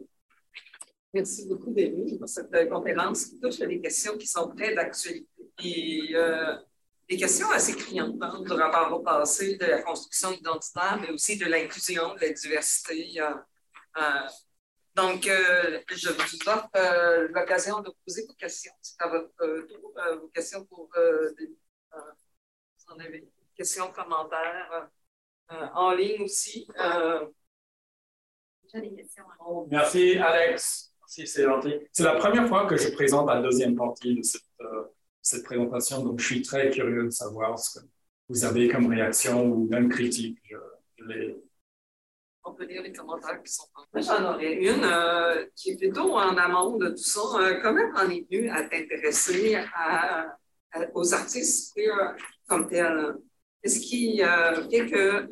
Merci 1.14 1.46
beaucoup, 1.48 1.72
Denis, 1.72 2.18
pour 2.18 2.28
cette 2.28 2.68
conférence 2.68 3.26
qui 3.26 3.40
touche 3.40 3.60
à 3.60 3.66
des 3.66 3.80
questions 3.80 4.16
qui 4.18 4.26
sont 4.26 4.48
très 4.48 4.74
d'actualité. 4.74 5.26
Euh, 6.14 6.56
des 7.08 7.16
questions 7.16 7.50
assez 7.50 7.74
criantes 7.76 8.16
hein, 8.20 8.42
de 8.42 8.52
rapport 8.52 8.98
au 8.98 9.02
passé, 9.02 9.56
de 9.56 9.66
la 9.66 9.82
construction 9.82 10.32
identitaire, 10.32 10.98
mais 11.00 11.10
aussi 11.10 11.38
de 11.38 11.46
l'inclusion, 11.46 12.14
de 12.14 12.20
la 12.20 12.30
diversité. 12.30 13.20
Euh, 13.20 13.34
euh 13.98 14.28
donc, 14.94 15.24
je 15.26 16.08
vous 16.08 16.48
offre 16.48 17.28
l'occasion 17.30 17.82
de 17.82 17.90
poser 18.06 18.24
vos 18.26 18.32
questions. 18.32 18.72
C'est 18.80 18.98
à 19.02 19.08
votre 19.08 19.66
tour, 19.66 19.92
vos 20.22 20.28
questions 20.28 20.64
pour 20.64 20.88
Denis. 21.38 21.58
vous 21.92 22.94
en 22.94 22.98
avez 22.98 23.28
questions, 23.54 23.92
commentaires 23.92 24.88
en 25.50 25.92
ligne 25.92 26.22
aussi. 26.22 26.66
Merci, 29.68 30.18
Alex. 30.18 30.92
Merci, 31.00 31.26
c'est 31.26 31.44
gentil. 31.44 31.74
C'est 31.92 32.02
la 32.02 32.16
première 32.16 32.48
fois 32.48 32.66
que 32.66 32.76
je 32.76 32.88
présente 32.90 33.28
la 33.28 33.40
deuxième 33.40 33.76
partie 33.76 34.14
de 34.14 34.22
cette, 34.22 34.42
euh, 34.60 34.84
cette 35.26 35.44
présentation, 35.44 36.02
donc 36.02 36.20
je 36.20 36.26
suis 36.26 36.42
très 36.42 36.70
curieux 36.70 37.04
de 37.04 37.10
savoir 37.10 37.58
ce 37.58 37.78
que 37.78 37.84
vous 38.28 38.44
avez 38.44 38.68
comme 38.68 38.86
réaction 38.86 39.44
ou 39.44 39.68
même 39.68 39.88
critique. 39.88 40.38
On 42.44 42.54
peut 42.54 42.64
lire 42.64 42.82
les 42.82 42.92
commentaires 42.92 43.42
qui 43.42 43.52
sont 43.52 43.64
en 43.74 44.00
J'en 44.00 44.34
aurais 44.34 44.54
une 44.54 44.84
euh, 44.84 45.46
qui 45.56 45.70
est 45.70 45.76
plutôt 45.76 46.16
en 46.16 46.36
amont 46.36 46.76
de 46.76 46.90
tout 46.90 46.96
ça. 46.98 47.20
Euh, 47.40 47.60
comment 47.60 47.90
en 47.96 48.08
es 48.08 48.24
venu 48.30 48.48
à 48.50 48.62
t'intéresser 48.62 49.56
aux 50.94 51.14
artistes 51.14 51.74
queer 51.74 52.14
comme 52.46 52.68
tels? 52.68 53.16
Qu'est-ce 53.62 53.80
qui 53.80 54.18
fait 54.70 54.86
que 54.86 55.26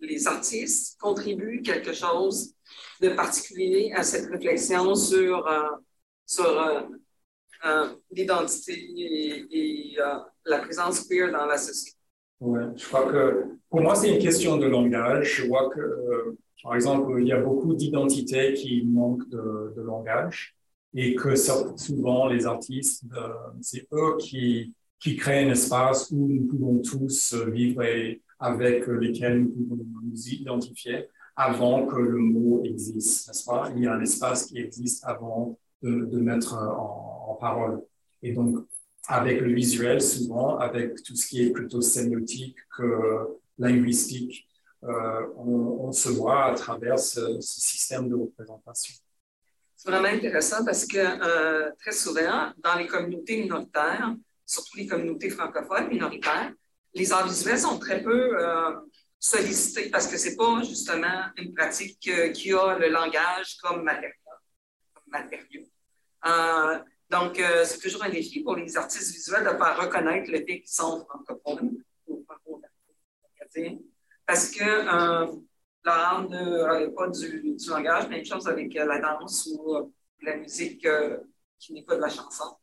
les 0.00 0.26
artistes 0.26 1.00
contribuent 1.00 1.62
quelque 1.62 1.94
chose 1.94 2.54
de 3.00 3.10
particulier 3.10 3.92
à 3.94 4.02
cette 4.02 4.30
réflexion 4.30 4.94
sur, 4.94 5.46
euh, 5.46 5.68
sur 6.26 6.46
euh, 6.46 6.80
euh, 6.80 6.96
l'identité 8.10 8.72
et, 8.72 9.96
la 10.46 10.58
présence 10.58 11.06
queer 11.06 11.32
dans 11.32 11.46
la 11.46 11.56
société. 11.56 11.96
Oui, 12.40 12.60
je 12.76 12.86
crois 12.86 13.10
que 13.10 13.44
pour 13.70 13.80
moi, 13.80 13.94
c'est 13.94 14.12
une 14.14 14.18
question 14.18 14.58
de 14.58 14.66
langage. 14.66 15.36
Je 15.38 15.46
vois 15.46 15.70
que, 15.70 16.36
par 16.62 16.74
exemple, 16.74 17.16
il 17.18 17.26
y 17.26 17.32
a 17.32 17.40
beaucoup 17.40 17.74
d'identités 17.74 18.52
qui 18.52 18.84
manquent 18.84 19.28
de, 19.30 19.80
langage 19.80 20.54
et 20.94 21.14
que 21.14 21.34
souvent 21.34 22.28
les 22.28 22.46
artistes, 22.46 23.04
c'est 23.60 23.86
eux 23.92 24.16
qui, 24.18 24.74
créent 25.18 25.46
un 25.46 25.50
espace 25.50 26.10
où 26.10 26.28
nous 26.28 26.46
pouvons 26.46 26.78
tous 26.80 27.34
vivre 27.34 27.82
et 27.82 28.22
avec 28.38 28.86
lesquels 28.86 29.42
nous 29.42 29.50
pouvons 29.50 29.84
nous 30.02 30.28
identifier 30.28 31.08
avant 31.36 31.86
que 31.86 31.96
le 31.96 32.18
mot 32.18 32.62
existe, 32.64 33.44
pas? 33.46 33.70
Il 33.76 33.82
y 33.82 33.86
a 33.86 33.94
un 33.94 34.00
espace 34.00 34.46
qui 34.46 34.58
existe 34.58 35.04
avant 35.04 35.58
de 35.82 36.18
mettre 36.20 36.54
en, 36.54 37.13
en, 37.28 37.34
parole. 37.34 37.82
Et 38.22 38.32
donc, 38.32 38.66
avec 39.06 39.40
le 39.40 39.52
visuel, 39.52 40.00
souvent, 40.00 40.58
avec 40.58 41.02
tout 41.02 41.14
ce 41.14 41.26
qui 41.26 41.42
est 41.42 41.50
plutôt 41.50 41.80
sémiotique 41.80 42.56
que 42.76 43.38
linguistique, 43.58 44.48
euh, 44.84 45.26
on, 45.36 45.92
se 45.92 46.08
voit 46.10 46.46
à 46.46 46.54
travers 46.54 46.98
ce, 46.98 47.40
système 47.40 48.08
de 48.08 48.14
représentation. 48.14 48.94
C'est 49.76 49.90
vraiment 49.90 50.08
intéressant 50.08 50.64
parce 50.64 50.86
que 50.86 50.98
euh, 50.98 51.70
très 51.78 51.92
souvent, 51.92 52.52
dans 52.58 52.74
les 52.76 52.86
communautés 52.86 53.42
minoritaires, 53.42 54.14
surtout 54.44 54.76
les 54.76 54.86
communautés 54.86 55.30
francophones 55.30 55.88
minoritaires, 55.88 56.52
les 56.94 57.12
arts 57.12 57.26
visuels 57.26 57.58
sont 57.58 57.78
très 57.78 58.02
peu 58.02 58.38
euh, 58.38 58.72
sollicité 59.18 59.90
parce 59.90 60.06
que 60.06 60.16
c'est 60.16 60.36
pas 60.36 60.62
justement 60.62 61.24
une 61.36 61.54
pratique 61.54 61.98
qui 61.98 62.52
a 62.52 62.78
le 62.78 62.88
langage 62.88 63.56
comme 63.62 63.84
matériau. 65.06 65.62
Euh, 66.26 66.78
donc, 67.14 67.38
euh, 67.38 67.64
c'est 67.64 67.78
toujours 67.78 68.02
un 68.02 68.08
défi 68.08 68.42
pour 68.42 68.56
les 68.56 68.76
artistes 68.76 69.14
visuels 69.14 69.44
de 69.44 69.50
faire 69.50 69.78
reconnaître 69.80 70.28
le 70.32 70.38
fait 70.38 70.62
qu'ils 70.62 70.66
sont 70.66 71.06
francophones 71.06 71.78
ou 72.08 72.24
franco 72.26 72.60
parce 74.26 74.50
que 74.50 74.64
euh, 74.64 75.32
l'art 75.84 76.28
ne 76.28 76.86
pas 76.88 77.06
du, 77.06 77.56
langage, 77.68 78.08
même 78.08 78.24
chose 78.24 78.48
avec 78.48 78.74
la 78.74 78.98
danse 78.98 79.48
ou 79.52 79.92
la 80.22 80.38
musique 80.38 80.84
qui 81.60 81.72
n'est 81.72 81.84
pas 81.84 81.94
de 81.94 82.00
la 82.00 82.08
chanson. 82.08 82.56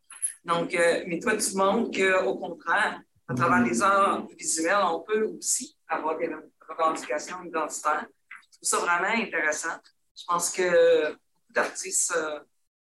Donc, 0.43 0.73
mais 1.07 1.19
toi, 1.19 1.37
tu 1.37 1.55
montres 1.55 1.97
qu'au 1.97 2.35
contraire, 2.35 3.01
à 3.29 3.33
travers 3.33 3.63
les 3.63 3.81
arts 3.81 4.27
visuels, 4.37 4.83
on 4.83 4.99
peut 4.99 5.23
aussi 5.37 5.77
avoir 5.87 6.17
des 6.17 6.29
revendications 6.67 7.41
identitaires. 7.45 8.05
Je 8.51 8.57
trouve 8.57 8.69
ça 8.69 8.77
vraiment 8.79 9.23
intéressant. 9.23 9.77
Je 10.13 10.23
pense 10.27 10.51
que 10.51 11.11
beaucoup 11.11 11.53
d'artistes 11.53 12.13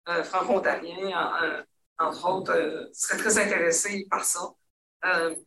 euh, 0.08 0.20
euh 0.20 0.24
franco-ontariens, 0.24 1.42
euh, 1.42 1.62
entre 1.98 2.28
autres, 2.28 2.52
euh, 2.52 2.88
seraient 2.92 3.18
très 3.18 3.38
intéressés 3.38 4.06
par 4.10 4.24
ça. 4.24 4.40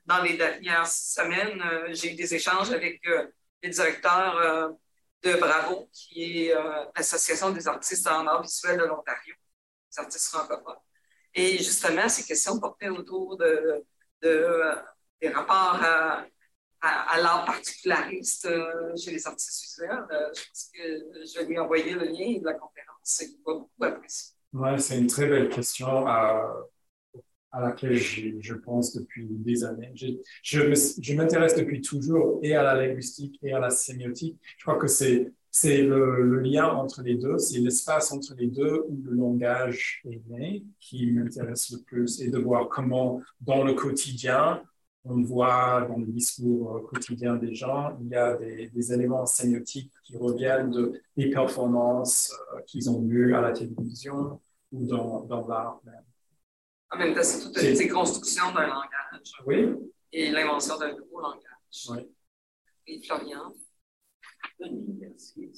dans 0.06 0.22
les 0.22 0.38
dernières 0.38 0.88
semaines, 0.88 1.62
j'ai 1.90 2.14
eu 2.14 2.16
des 2.16 2.36
échanges 2.36 2.72
avec 2.72 3.02
le 3.04 3.70
directeur 3.70 4.78
de 5.24 5.34
Bravo, 5.34 5.90
qui 5.92 6.46
est 6.46 6.54
l'Association 6.96 7.50
des 7.50 7.68
artistes 7.68 8.08
en 8.08 8.28
art 8.28 8.44
visuel 8.44 8.78
de 8.78 8.86
l'Ontario, 8.86 9.34
des 9.92 10.00
artistes 10.00 10.30
francophones. 10.30 10.84
Et 11.34 11.58
justement, 11.58 12.08
ces 12.08 12.24
questions 12.24 12.60
portaient 12.60 12.90
autour 12.90 13.38
de, 13.38 13.84
de 14.22 14.76
des 15.22 15.30
rapports 15.30 15.82
à, 16.82 17.20
l'art 17.20 17.46
particulariste 17.46 18.46
euh, 18.46 18.96
chez 18.96 19.12
les 19.12 19.28
artistes 19.28 19.64
visuels. 19.64 20.06
Euh, 20.12 20.30
je 20.34 20.42
pense 20.48 20.70
que 20.74 21.26
je 21.26 21.40
vais 21.40 21.46
lui 21.46 21.60
envoyer 21.60 21.94
le 21.94 22.06
lien 22.06 22.40
de 22.40 22.46
la 22.46 22.54
conférence. 22.54 23.22
Il 23.22 23.38
va 23.46 23.54
beaucoup 23.54 23.84
apprécier. 23.84 24.37
Oui, 24.60 24.70
c'est 24.80 24.98
une 24.98 25.08
très 25.08 25.28
belle 25.28 25.50
question 25.50 26.08
à, 26.08 26.68
à 27.52 27.62
laquelle 27.62 27.96
je, 27.96 28.54
pense 28.56 28.96
depuis 28.96 29.28
des 29.30 29.64
années. 29.64 29.92
Je, 30.42 31.14
m'intéresse 31.14 31.56
depuis 31.56 31.82
toujours 31.82 32.40
et 32.42 32.56
à 32.56 32.64
la 32.64 32.74
linguistique 32.76 33.38
et 33.44 33.54
à 33.54 33.60
la 33.60 33.70
sémiotique. 33.70 34.40
Je 34.58 34.64
crois 34.64 34.80
que 34.80 34.88
c'est 34.88 35.32
le, 35.64 36.40
lien 36.40 36.68
entre 36.70 37.04
les 37.04 37.16
deux, 37.16 37.38
c'est 37.38 37.60
l'espace 37.60 38.12
entre 38.12 38.34
les 38.36 38.48
deux 38.48 38.84
où 38.90 39.00
le 39.04 39.12
langage 39.12 40.02
est 40.10 40.22
né 40.28 40.64
qui 40.80 41.12
m'intéresse 41.12 41.72
le 41.72 41.80
plus 41.80 42.20
et 42.22 42.30
de 42.30 42.40
voir 42.40 42.68
comment 42.68 43.22
dans 43.42 43.64
le 43.64 43.74
quotidien 43.74 44.64
on 45.10 45.22
voit 45.22 45.86
dans 45.88 45.98
le 45.98 46.06
discours 46.08 46.76
euh, 46.76 46.80
quotidien 46.82 47.36
des 47.38 47.56
gens, 47.56 47.98
il 48.02 48.10
y 48.10 48.16
a 48.16 48.36
des, 48.36 48.94
éléments 48.94 49.26
sémiotiques 49.26 49.92
qui 50.04 50.18
reviennent 50.18 50.70
de, 50.70 51.02
des 51.16 51.30
performances 51.30 52.34
euh, 52.54 52.60
qu'ils 52.68 52.90
ont 52.90 53.02
vues 53.02 53.34
à 53.34 53.40
la 53.40 53.54
télévision 53.54 54.42
ou 54.72 54.86
dans, 54.86 55.22
dans 55.22 55.48
l'art 55.48 55.82
même. 55.84 56.04
En 56.90 56.98
même 56.98 57.14
temps, 57.14 57.24
c'est 57.24 57.44
toute 57.44 57.62
une 57.62 57.78
déconstruction 57.78 58.54
d'un 58.54 58.68
langage. 58.68 59.32
Oui. 59.46 59.76
Et 60.14 60.32
l'invention 60.32 60.78
d'un 60.78 60.96
nouveau 60.96 61.20
langage. 61.20 61.44
Oui. 61.90 61.98
Et 62.88 63.02
Florian. 63.04 63.54
Merci 64.60 65.52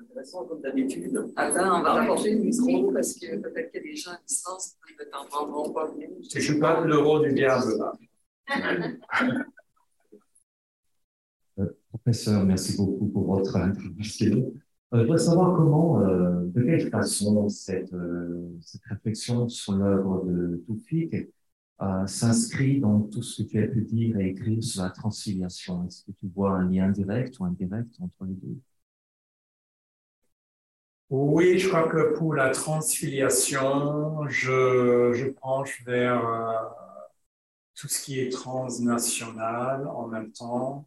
intéressant 0.00 0.44
comme 0.46 0.60
d'habitude. 0.60 1.32
Attends, 1.36 1.80
on 1.80 1.82
va 1.82 1.94
rapprocher 1.94 2.34
le 2.34 2.40
micro 2.40 2.92
parce 2.92 3.14
que 3.14 3.36
peut-être 3.36 3.70
qu'il 3.70 3.82
y 3.82 3.84
a 3.84 3.90
des 3.90 3.96
gens 3.96 4.12
à 4.12 4.20
distance 4.26 4.76
qui 4.86 4.94
ne 4.98 5.10
t'entendront 5.10 5.72
pas 5.72 5.90
bien. 5.92 6.08
Je 6.32 6.40
joue 6.40 6.60
pas 6.60 6.80
le 6.80 6.98
rôle 6.98 7.28
du 7.28 7.34
diable 7.34 7.76
là. 7.78 7.92
Euh, 11.60 11.76
professeur, 11.88 12.44
merci 12.44 12.76
beaucoup 12.76 13.08
pour 13.08 13.26
votre 13.26 13.56
introduction. 13.56 14.54
Euh, 14.94 14.98
je 15.00 15.02
voudrais 15.02 15.18
savoir 15.18 15.54
comment, 15.56 16.00
euh, 16.00 16.44
de 16.46 16.62
quelle 16.62 16.88
façon 16.90 17.48
cette, 17.50 17.92
euh, 17.92 18.48
cette 18.62 18.84
réflexion 18.84 19.48
sur 19.48 19.74
l'œuvre 19.74 20.24
de 20.24 20.62
Toufik 20.66 21.14
s'inscrit 22.06 22.80
dans 22.80 23.02
tout 23.02 23.22
ce 23.22 23.42
que 23.42 23.48
tu 23.48 23.62
as 23.62 23.68
pu 23.68 23.82
dire 23.82 24.18
et 24.18 24.30
écrire 24.30 24.62
sur 24.64 24.82
la 24.82 24.90
transfiliation. 24.90 25.86
Est-ce 25.86 26.04
que 26.04 26.10
tu 26.10 26.26
vois 26.34 26.50
un 26.52 26.68
lien 26.68 26.88
direct 26.88 27.38
ou 27.38 27.44
indirect 27.44 27.94
entre 28.00 28.24
les 28.24 28.34
deux? 28.34 28.56
Oui, 31.10 31.58
je 31.58 31.68
crois 31.68 31.88
que 31.88 32.16
pour 32.16 32.34
la 32.34 32.50
transfiliation, 32.50 34.26
je, 34.28 35.30
penche 35.40 35.84
vers 35.84 36.20
tout 37.76 37.86
ce 37.86 38.04
qui 38.04 38.18
est 38.18 38.30
transnational 38.30 39.86
en 39.86 40.08
même 40.08 40.32
temps 40.32 40.84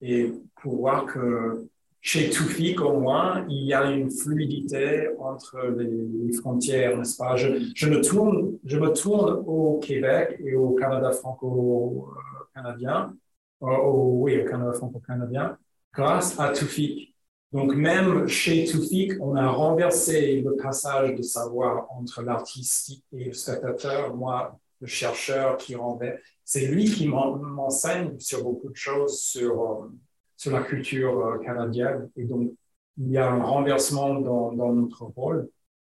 et 0.00 0.32
pour 0.56 0.76
voir 0.76 1.04
que 1.04 1.68
chez 2.08 2.30
Toufik, 2.30 2.80
au 2.80 3.00
moins, 3.00 3.44
il 3.50 3.66
y 3.66 3.74
a 3.74 3.90
une 3.90 4.10
fluidité 4.10 5.10
entre 5.18 5.58
les, 5.76 6.32
frontières, 6.32 6.96
n'est-ce 6.96 7.18
pas? 7.18 7.36
Je, 7.36 7.86
me 7.86 8.00
tourne, 8.00 8.56
je 8.64 8.78
me 8.78 8.94
tourne 8.94 9.44
au 9.46 9.78
Québec 9.78 10.40
et 10.42 10.54
au 10.54 10.70
Canada 10.70 11.12
franco-canadien, 11.12 13.14
euh, 13.62 13.76
oui, 13.84 14.40
au 14.40 14.46
Canada 14.46 14.72
franco-canadien, 14.72 15.58
grâce 15.92 16.40
à 16.40 16.48
Toufik. 16.48 17.14
Donc, 17.52 17.74
même 17.74 18.26
chez 18.26 18.64
Toufik, 18.64 19.12
on 19.20 19.36
a 19.36 19.46
renversé 19.46 20.40
le 20.40 20.56
passage 20.56 21.14
de 21.14 21.20
savoir 21.20 21.88
entre 21.90 22.22
l'artiste 22.22 23.02
et 23.12 23.24
le 23.24 23.32
spectateur. 23.34 24.16
Moi, 24.16 24.58
le 24.80 24.86
chercheur 24.86 25.58
qui 25.58 25.74
renverse, 25.74 26.18
c'est 26.42 26.68
lui 26.68 26.86
qui 26.86 27.06
m'enseigne 27.06 28.18
sur 28.18 28.44
beaucoup 28.44 28.70
de 28.70 28.76
choses 28.76 29.20
sur 29.20 29.62
euh, 29.62 29.92
sur 30.38 30.52
la 30.52 30.62
culture 30.62 31.18
euh, 31.26 31.38
canadienne. 31.38 32.08
Et 32.16 32.24
donc, 32.24 32.52
il 32.96 33.10
y 33.10 33.18
a 33.18 33.30
un 33.30 33.42
renversement 33.42 34.14
dans, 34.14 34.72
notre 34.72 35.04
rôle. 35.04 35.48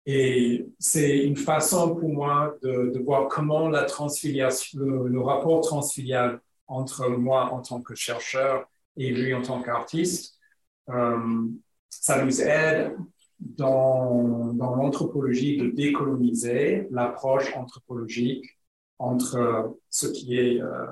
Et 0.06 0.68
c'est 0.80 1.20
une 1.26 1.38
façon 1.38 1.96
pour 1.96 2.10
moi 2.10 2.56
de, 2.62 3.02
voir 3.04 3.30
comment 3.30 3.70
la 3.70 3.84
transfiliation, 3.84 4.80
le, 4.80 5.22
rapport 5.22 5.62
transfilial 5.62 6.42
entre 6.68 7.10
moi 7.10 7.52
en 7.54 7.62
tant 7.62 7.82
que 7.82 7.96
chercheur 7.96 8.66
et 8.98 9.12
lui 9.12 9.34
en 9.34 9.42
tant 9.42 9.62
qu'artiste, 9.62 10.38
euh, 10.90 11.48
ça 11.90 12.24
nous 12.24 12.42
aide 12.42 12.98
dans, 13.40 14.54
dans 14.54 14.76
l'anthropologie 14.76 15.58
de 15.58 15.70
décoloniser 15.70 16.88
l'approche 16.92 17.56
anthropologique 17.56 18.46
entre 19.00 19.76
ce 19.90 20.08
qui 20.08 20.38
est 20.38 20.62
euh, 20.62 20.86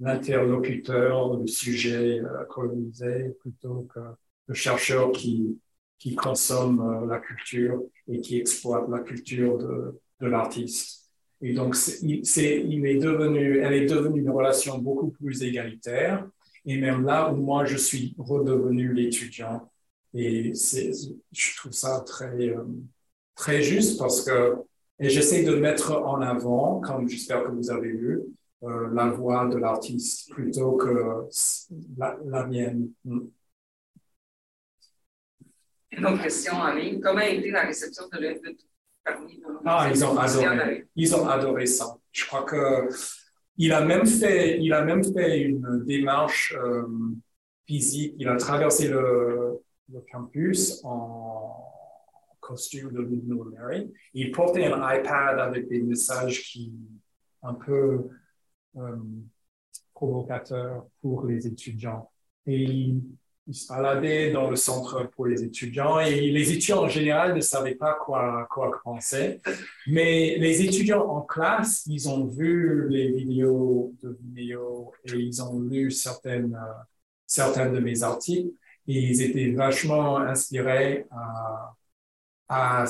l'interlocuteur, 0.00 1.38
le 1.38 1.46
sujet 1.46 2.20
euh, 2.20 2.44
colonisé, 2.48 3.34
plutôt 3.40 3.86
que 3.94 4.00
le 4.46 4.54
chercheur 4.54 5.12
qui, 5.12 5.58
qui 5.98 6.14
consomme 6.14 6.80
euh, 6.80 7.06
la 7.06 7.18
culture 7.18 7.82
et 8.08 8.20
qui 8.20 8.38
exploite 8.38 8.88
la 8.88 9.00
culture 9.00 9.58
de, 9.58 10.00
de 10.20 10.26
l'artiste. 10.26 11.10
Et 11.40 11.52
donc, 11.52 11.76
c'est, 11.76 12.00
il 12.02 12.86
est 12.86 12.98
devenu, 12.98 13.58
elle 13.58 13.74
est 13.74 13.86
devenue 13.86 14.20
une 14.20 14.30
relation 14.30 14.78
beaucoup 14.78 15.10
plus 15.10 15.42
égalitaire. 15.42 16.26
Et 16.64 16.78
même 16.78 17.04
là 17.04 17.30
où 17.32 17.36
moi, 17.36 17.64
je 17.66 17.76
suis 17.76 18.14
redevenu 18.18 18.94
l'étudiant. 18.94 19.70
Et 20.14 20.52
je 20.54 21.56
trouve 21.56 21.72
ça 21.72 22.00
très, 22.06 22.48
euh, 22.48 22.64
très 23.34 23.62
juste 23.62 23.98
parce 23.98 24.22
que, 24.22 24.54
et 24.98 25.10
j'essaie 25.10 25.42
de 25.42 25.56
mettre 25.56 25.92
en 25.92 26.20
avant, 26.20 26.80
comme 26.80 27.08
j'espère 27.08 27.44
que 27.44 27.50
vous 27.50 27.70
avez 27.70 27.90
vu, 27.90 28.22
euh, 28.66 28.88
la 28.92 29.08
voix 29.08 29.46
de 29.46 29.56
l'artiste 29.56 30.30
plutôt 30.30 30.76
que 30.76 31.28
la, 31.96 32.46
mienne. 32.46 32.90
Mm. 33.04 33.20
Une 35.92 36.06
autre 36.06 36.22
question 36.22 36.54
en 36.54 36.74
ligne. 36.74 37.00
Comment 37.00 37.20
a 37.20 37.28
été 37.28 37.50
la 37.50 37.62
réception 37.62 38.04
de 38.12 38.18
l'œuvre 38.18 38.40
parmi 39.04 39.40
Ah, 39.64 39.88
ils 39.90 40.04
ont 40.04 40.16
adoré. 40.18 40.88
Ils 40.96 41.14
ont 41.14 41.28
adoré 41.28 41.66
ça. 41.66 41.96
Je 42.10 42.26
crois 42.26 42.42
que 42.44 42.88
il 43.56 43.72
a 43.72 43.84
même 43.84 44.06
fait, 44.06 44.60
il 44.60 44.72
a 44.72 44.84
même 44.84 45.04
fait 45.04 45.42
une 45.42 45.84
démarche 45.84 46.56
euh, 46.58 46.86
physique. 47.66 48.14
Il 48.18 48.28
a 48.28 48.36
traversé 48.36 48.88
le, 48.88 49.60
le 49.92 50.04
campus 50.10 50.80
en 50.84 51.64
costume 52.40 52.92
de 52.92 53.00
Little 53.00 53.50
Mary. 53.56 53.92
Il 54.12 54.32
portait 54.32 54.66
un 54.66 54.78
iPad 54.78 55.38
avec 55.38 55.68
des 55.68 55.80
messages 55.82 56.42
qui 56.42 56.72
un 57.44 57.54
peu 57.54 58.08
provocateur 59.94 60.86
pour 61.00 61.26
les 61.26 61.46
étudiants. 61.46 62.10
Et 62.46 62.62
il, 62.62 63.02
se 63.52 63.68
baladait 63.68 64.32
dans 64.32 64.48
le 64.48 64.56
centre 64.56 65.10
pour 65.14 65.26
les 65.26 65.44
étudiants 65.44 66.00
et 66.00 66.30
les 66.30 66.50
étudiants 66.50 66.84
en 66.84 66.88
général 66.88 67.34
ne 67.34 67.42
savaient 67.42 67.74
pas 67.74 67.92
quoi, 67.92 68.46
quoi 68.50 68.80
penser. 68.82 69.38
Mais 69.86 70.36
les 70.38 70.62
étudiants 70.62 71.06
en 71.06 71.20
classe, 71.20 71.84
ils 71.86 72.08
ont 72.08 72.24
vu 72.24 72.88
les 72.88 73.12
vidéos 73.12 73.92
de 74.02 74.18
vidéos 74.22 74.92
et 75.04 75.16
ils 75.16 75.42
ont 75.42 75.60
lu 75.60 75.90
certaines, 75.90 76.54
euh, 76.54 76.82
certains 77.26 77.70
de 77.70 77.80
mes 77.80 78.02
articles 78.02 78.48
et 78.88 78.98
ils 78.98 79.20
étaient 79.20 79.52
vachement 79.52 80.16
inspirés 80.16 81.06
à, 81.10 81.74
à, 82.48 82.84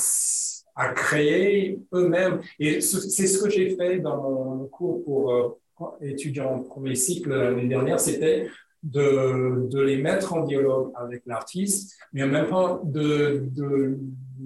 à 0.77 0.89
créer 0.91 1.81
eux-mêmes. 1.93 2.41
Et 2.61 2.81
c'est 2.81 3.27
ce 3.27 3.43
que 3.43 3.51
j'ai 3.51 3.75
fait 3.75 3.99
dans 3.99 4.23
mon 4.23 4.67
cours 4.67 5.05
pour 5.05 5.33
euh, 5.33 5.61
étudiants 6.01 6.55
en 6.55 6.63
premier 6.63 6.95
cycle 6.95 7.31
l'année 7.31 7.69
dernière, 7.69 8.01
c'était 8.01 8.49
de, 8.83 9.67
de, 9.71 9.81
les 9.81 9.97
mettre 9.97 10.35
en 10.35 10.45
dialogue 10.45 10.93
avec 10.95 11.23
l'artiste, 11.27 11.97
mais 12.13 12.23
en 12.23 12.29
même 12.29 12.49
temps 12.49 12.83
de, 12.85 13.49
de, 13.51 13.99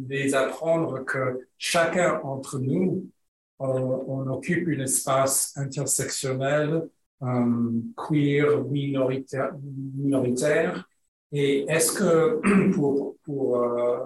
les 0.08 0.34
apprendre 0.34 1.04
que 1.04 1.40
chacun 1.58 2.20
entre 2.22 2.58
nous, 2.58 3.10
on, 3.58 4.28
occupe 4.28 4.68
un 4.68 4.84
espace 4.84 5.52
intersectionnel, 5.56 6.88
euh, 7.22 7.70
queer, 7.96 8.62
minoritaire, 8.64 9.52
minoritaire. 9.96 10.88
Et 11.32 11.64
est-ce 11.68 11.92
que 11.92 12.70
pour, 12.74 13.16
pour 13.24 13.56
euh, 13.56 13.98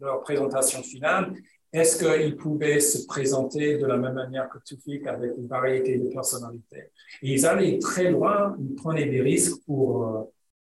leur 0.00 0.20
présentation 0.20 0.82
finale, 0.82 1.32
est-ce 1.72 1.98
qu'ils 1.98 2.36
pouvaient 2.36 2.80
se 2.80 3.06
présenter 3.06 3.78
de 3.78 3.86
la 3.86 3.96
même 3.96 4.14
manière 4.14 4.48
que 4.48 4.58
Tufik 4.58 5.06
avec 5.06 5.32
une 5.38 5.46
variété 5.46 5.98
de 5.98 6.08
personnalités? 6.08 6.90
Et 7.22 7.32
ils 7.34 7.46
allaient 7.46 7.78
très 7.78 8.10
loin, 8.10 8.56
ils 8.60 8.74
prenaient 8.74 9.06
des 9.06 9.20
risques 9.20 9.64
pour 9.66 10.04
euh, 10.04 10.22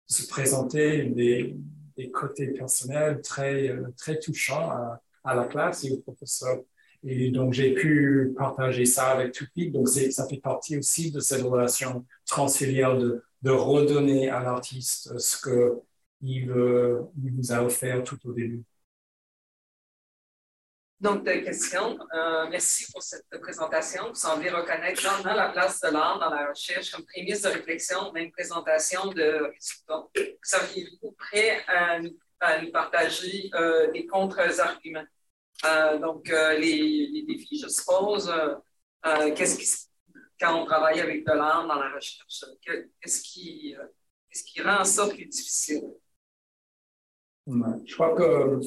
se 0.07 0.27
présenter 0.27 1.05
des, 1.05 1.57
des, 1.97 2.11
côtés 2.11 2.49
personnels 2.49 3.21
très, 3.21 3.69
euh, 3.69 3.89
très 3.99 4.19
touchants 4.19 4.71
à, 4.71 5.03
à, 5.25 5.35
la 5.35 5.45
classe 5.45 5.85
et 5.85 5.93
au 5.93 5.99
professeur. 5.99 6.61
Et 7.03 7.31
donc, 7.31 7.53
j'ai 7.53 7.75
pu 7.75 8.33
partager 8.35 8.87
ça 8.87 9.09
avec 9.09 9.33
Tufik. 9.33 9.73
Donc, 9.73 9.89
ça 9.89 10.27
fait 10.27 10.41
partie 10.41 10.79
aussi 10.79 11.13
de 11.13 11.21
cette 11.21 11.43
relation 11.43 12.07
transfiliale 12.25 12.99
de, 12.99 13.23
de 13.43 13.51
redonner 13.51 14.31
à 14.31 14.43
l'artiste 14.43 15.19
ce 15.19 15.37
que 15.39 15.75
il, 16.23 16.45
il 17.23 17.33
vous 17.37 17.53
a 17.53 17.63
offert 17.63 18.03
tout 18.03 18.19
au 18.27 18.33
début. 18.33 18.65
Donc, 21.05 21.23
de. 21.23 21.99
Euh, 22.15 22.47
merci 22.49 22.91
pour 22.91 23.03
cette 23.03 23.29
présentation. 23.43 24.09
Vous 24.09 24.15
semblez 24.15 24.49
reconnaître 24.49 25.03
grandement 25.03 25.35
la 25.35 25.51
place 25.51 25.79
de 25.83 25.89
l'art 25.89 26.19
dans 26.19 26.31
la 26.31 26.49
recherche 26.49 26.93
comme 26.93 27.05
prémisse 27.05 27.43
de 27.43 27.49
réflexion, 27.49 28.11
même 28.13 28.31
présentation 28.31 29.09
de 29.09 29.53
résultats. 29.53 30.09
Seriez-vous 30.43 31.13
prêt 31.13 31.63
à 31.69 32.01
nous, 32.01 32.71
partager 32.73 33.51
euh, 33.53 33.93
des 33.93 34.07
contre-arguments? 34.07 35.05
Euh, 35.67 35.99
donc, 35.99 36.27
les, 36.31 37.23
défis, 37.29 37.61
je 37.63 37.69
suppose, 37.69 38.33
qu'est-ce 39.37 39.59
qui, 39.59 39.69
quand 40.41 40.59
on 40.59 40.65
travaille 40.65 41.01
avec 41.01 41.27
de 41.27 41.33
l'art 41.33 41.67
dans 41.67 41.75
la 41.75 41.91
recherche, 41.95 42.47
qu'est-ce 43.03 43.21
qui, 43.21 43.77
qui 44.47 44.63
rend 44.63 44.83
ça 44.85 45.07
plus 45.09 45.27
difficile? 45.27 45.83
Je 47.47 47.95
crois 47.95 48.17
que 48.17 48.59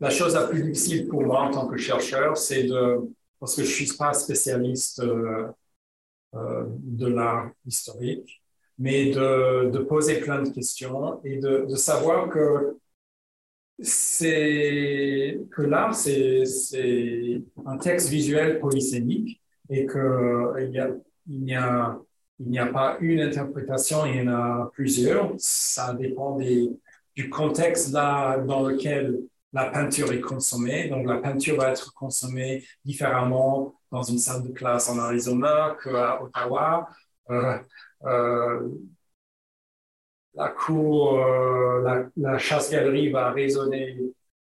la 0.00 0.10
chose 0.10 0.34
la 0.34 0.46
plus 0.46 0.62
difficile 0.62 1.08
pour 1.08 1.22
moi 1.22 1.42
en 1.42 1.50
tant 1.50 1.68
que 1.68 1.76
chercheur, 1.76 2.36
c'est 2.36 2.64
de, 2.64 3.00
parce 3.38 3.54
que 3.54 3.64
je 3.64 3.70
suis 3.70 3.96
pas 3.96 4.12
spécialiste 4.14 5.00
euh, 5.00 5.48
euh, 6.34 6.64
de 6.68 7.06
l'art 7.06 7.50
historique, 7.66 8.42
mais 8.78 9.10
de, 9.10 9.78
poser 9.80 10.20
plein 10.20 10.42
de 10.42 10.50
questions 10.50 11.22
et 11.24 11.38
de, 11.38 11.74
savoir 11.74 12.28
que 12.30 12.76
c'est 13.82 15.40
que 15.50 15.62
l'art 15.62 15.94
c'est 15.94 16.44
un 17.64 17.78
texte 17.78 18.08
visuel 18.08 18.60
polysémique 18.60 19.40
et 19.70 19.86
que 19.86 20.54
il 20.60 20.70
y 20.70 20.78
a 20.78 20.90
il 22.38 22.48
n'y 22.48 22.58
a 22.58 22.64
a 22.64 22.66
pas 22.66 22.96
une 23.00 23.20
interprétation, 23.20 24.06
il 24.06 24.16
y 24.16 24.20
en 24.22 24.28
a 24.28 24.70
plusieurs. 24.72 25.32
Ça 25.38 25.94
dépend 25.94 26.36
des, 26.36 26.70
du 27.14 27.30
contexte 27.30 27.92
là 27.92 28.38
dans 28.38 28.62
lequel 28.66 29.20
la 29.52 29.66
peinture 29.70 30.12
est 30.12 30.20
consommée. 30.20 30.88
Donc, 30.88 31.06
la 31.06 31.16
peinture 31.18 31.56
va 31.56 31.70
être 31.70 31.92
consommée 31.94 32.64
différemment 32.84 33.74
dans 33.90 34.02
une 34.02 34.18
salle 34.18 34.42
de 34.44 34.52
classe 34.52 34.88
en 34.88 34.98
Arizona 34.98 35.76
qu'à 35.82 36.22
Ottawa. 36.22 36.88
Euh, 37.30 37.58
euh, 38.04 38.68
la 40.34 40.48
cour, 40.48 41.18
euh, 41.18 42.08
la, 42.16 42.38
chasse-galerie 42.38 43.10
va 43.10 43.32
résonner, 43.32 43.98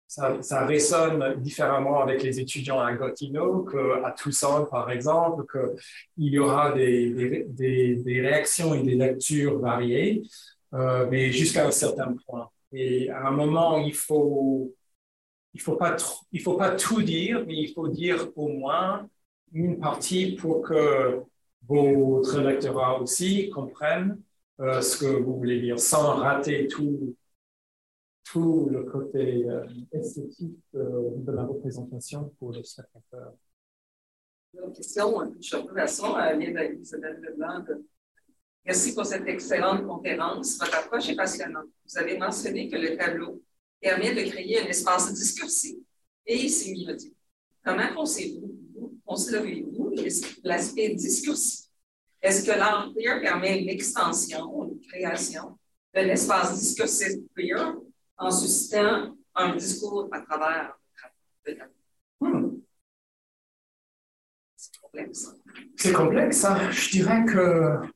ça, 0.08 0.66
résonne 0.66 1.36
différemment 1.42 2.02
avec 2.02 2.24
les 2.24 2.40
étudiants 2.40 2.80
à 2.80 2.94
Gatineau 2.94 3.66
qu'à 3.66 4.12
Tucson, 4.12 4.68
par 4.70 4.90
exemple, 4.90 5.46
qu'il 5.52 6.34
y 6.34 6.40
aura 6.40 6.72
des, 6.72 7.46
des, 7.48 8.22
réactions 8.22 8.74
et 8.74 8.82
des 8.82 8.96
lectures 8.96 9.60
variées, 9.60 10.24
mais 10.72 11.32
jusqu'à 11.32 11.68
un 11.68 11.72
certain 11.72 12.16
point. 12.26 12.50
Et 12.72 13.10
à 13.10 13.28
un 13.28 13.32
moment, 13.32 13.78
il 13.78 13.94
faut 13.94 14.74
il 15.56 15.62
faut 15.62 15.78
pas 15.78 15.96
il 16.32 16.42
faut 16.42 16.58
pas 16.58 16.72
tout 16.76 17.02
dire, 17.02 17.44
mais 17.48 17.56
il 17.56 17.74
faut 17.74 17.88
dire 17.88 18.30
au 18.36 18.50
moins 18.50 19.08
une 19.54 19.80
partie 19.80 20.36
pour 20.36 20.62
que 20.62 21.22
votre 21.68 22.42
lectorat 22.42 23.02
aussi 23.02 23.50
comprenne 23.50 24.22
euh, 24.60 24.82
ce 24.82 24.98
que 25.00 25.08
vous 25.08 25.38
voulez 25.38 25.62
dire, 25.62 25.80
sans 25.80 26.18
rater 26.18 26.68
tout, 26.68 27.16
tout 28.24 28.68
le 28.70 28.84
côté 28.84 29.48
esthétique 29.92 30.60
de 30.74 31.32
la 31.32 31.44
représentation 31.46 32.34
pour 32.38 32.52
le 32.52 32.62
spectateur. 32.64 33.34
Une 34.54 34.74
question, 34.74 35.34
je 35.42 35.58
façon, 35.74 36.16
vient 36.38 36.74
d'Isabelle 36.74 37.20
Leblanc. 37.22 37.66
Merci 38.66 38.96
pour 38.96 39.06
cette 39.06 39.28
excellente 39.28 39.86
conférence. 39.86 40.58
Votre 40.60 40.78
approche 40.78 41.10
est 41.10 41.16
passionnante. 41.16 41.68
Vous 41.88 41.98
avez 41.98 42.18
mentionné 42.18 42.70
que 42.70 42.78
le 42.78 42.98
tableau 42.98 43.42
permet 43.86 44.16
de 44.16 44.28
créer 44.32 44.62
un 44.62 44.66
espace 44.66 45.14
discursif 45.14 45.76
et 46.26 46.50
sémiotique. 46.50 47.16
Comment 47.64 47.94
pensez-vous, 47.94 49.00
considérez-vous 49.06 49.94
l'aspect 50.44 50.96
discursif? 50.96 51.66
Est-ce 52.20 52.44
que 52.44 52.58
l'empire 52.58 53.22
permet 53.22 53.62
l'extension 53.62 54.42
ou 54.52 54.72
une 54.72 54.80
création 54.80 55.60
d'un 55.94 56.08
espace 56.08 56.60
discursif 56.60 57.12
queer 57.36 57.76
en 58.18 58.32
suscitant 58.32 59.16
un 59.36 59.56
discours 59.56 60.10
à 60.12 60.22
travers 60.22 60.76
le 61.46 61.56
tableau? 61.56 61.74
Hmm. 62.22 62.58
C'est 64.56 64.78
complexe. 64.82 65.32
C'est 65.76 65.94
complexe. 65.94 66.44
Hein? 66.44 66.72
Je 66.72 66.90
dirais 66.90 67.24
que 67.24 67.88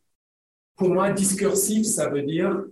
pour 0.75 0.89
moi, 0.89 1.11
discursif, 1.11 1.83
ça 1.87 2.09
veut 2.09 2.21
dire 2.21 2.63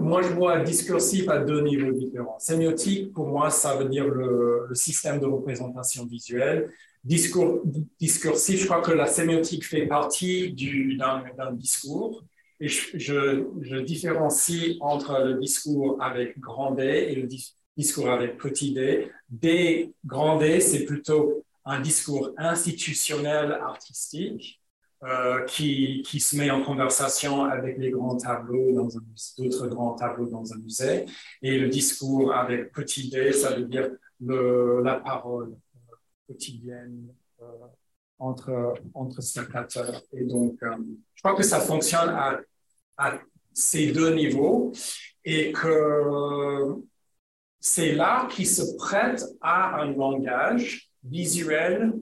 moi, 0.00 0.22
je 0.22 0.28
vois 0.28 0.60
discursif 0.60 1.28
à 1.28 1.38
deux 1.38 1.62
niveaux 1.62 1.92
différents. 1.92 2.38
Sémiotique, 2.38 3.12
pour 3.12 3.26
moi, 3.28 3.50
ça 3.50 3.76
veut 3.76 3.88
dire 3.88 4.06
le, 4.06 4.68
système 4.74 5.20
de 5.20 5.26
représentation 5.26 6.06
visuelle. 6.06 6.70
Discours, 7.04 7.62
discursif, 7.98 8.60
je 8.60 8.66
crois 8.66 8.80
que 8.80 8.92
la 8.92 9.06
sémiotique 9.06 9.66
fait 9.66 9.86
partie 9.86 10.54
d'un 10.96 11.52
discours. 11.52 12.24
Et 12.60 12.68
je, 12.68 13.80
différencie 13.80 14.76
entre 14.80 15.20
le 15.24 15.40
discours 15.40 16.00
avec 16.00 16.38
grand 16.38 16.72
D 16.72 16.84
et 16.84 17.16
le 17.16 17.28
discours 17.76 18.08
avec 18.08 18.38
petit 18.38 18.72
d. 18.72 19.10
D, 19.28 19.92
grand 20.06 20.38
D, 20.38 20.60
c'est 20.60 20.84
plutôt 20.84 21.42
un 21.64 21.80
discours 21.80 22.30
institutionnel 22.36 23.52
artistique 23.52 24.61
euh, 25.04 25.44
qui, 25.46 26.04
se 26.20 26.36
met 26.36 26.48
en 26.52 26.62
conversation 26.62 27.44
avec 27.44 27.76
les 27.76 27.90
grands 27.90 28.16
tableaux 28.16 28.88
d'autres 29.36 29.66
grands 29.66 29.94
tableaux 29.94 30.26
dans 30.26 30.52
un 30.52 30.58
musée. 30.58 31.06
Et 31.42 31.58
le 31.58 31.68
discours 31.68 32.32
avec 32.32 32.70
petit 32.70 33.10
d, 33.10 33.32
ça 33.32 33.56
veut 33.56 33.64
dire 33.64 33.90
la 34.20 35.00
parole 35.00 35.56
euh, 35.76 35.94
quotidienne 36.28 37.08
euh, 37.40 37.44
entre, 38.20 38.74
entre 38.94 39.20
spectateurs. 39.20 40.02
Et 40.12 40.22
donc, 40.22 40.58
je 40.62 41.20
crois 41.20 41.34
que 41.34 41.42
ça 41.42 41.58
fonctionne 41.58 42.10
à, 42.10 42.38
à 42.96 43.18
ces 43.52 43.90
deux 43.90 44.14
niveaux 44.14 44.70
et 45.24 45.50
que 45.50 46.76
c'est 47.58 47.92
là 47.92 48.28
qui 48.30 48.46
se 48.46 48.76
prête 48.76 49.24
à 49.40 49.80
un 49.80 49.92
langage 49.92 50.92
visuel 51.02 51.92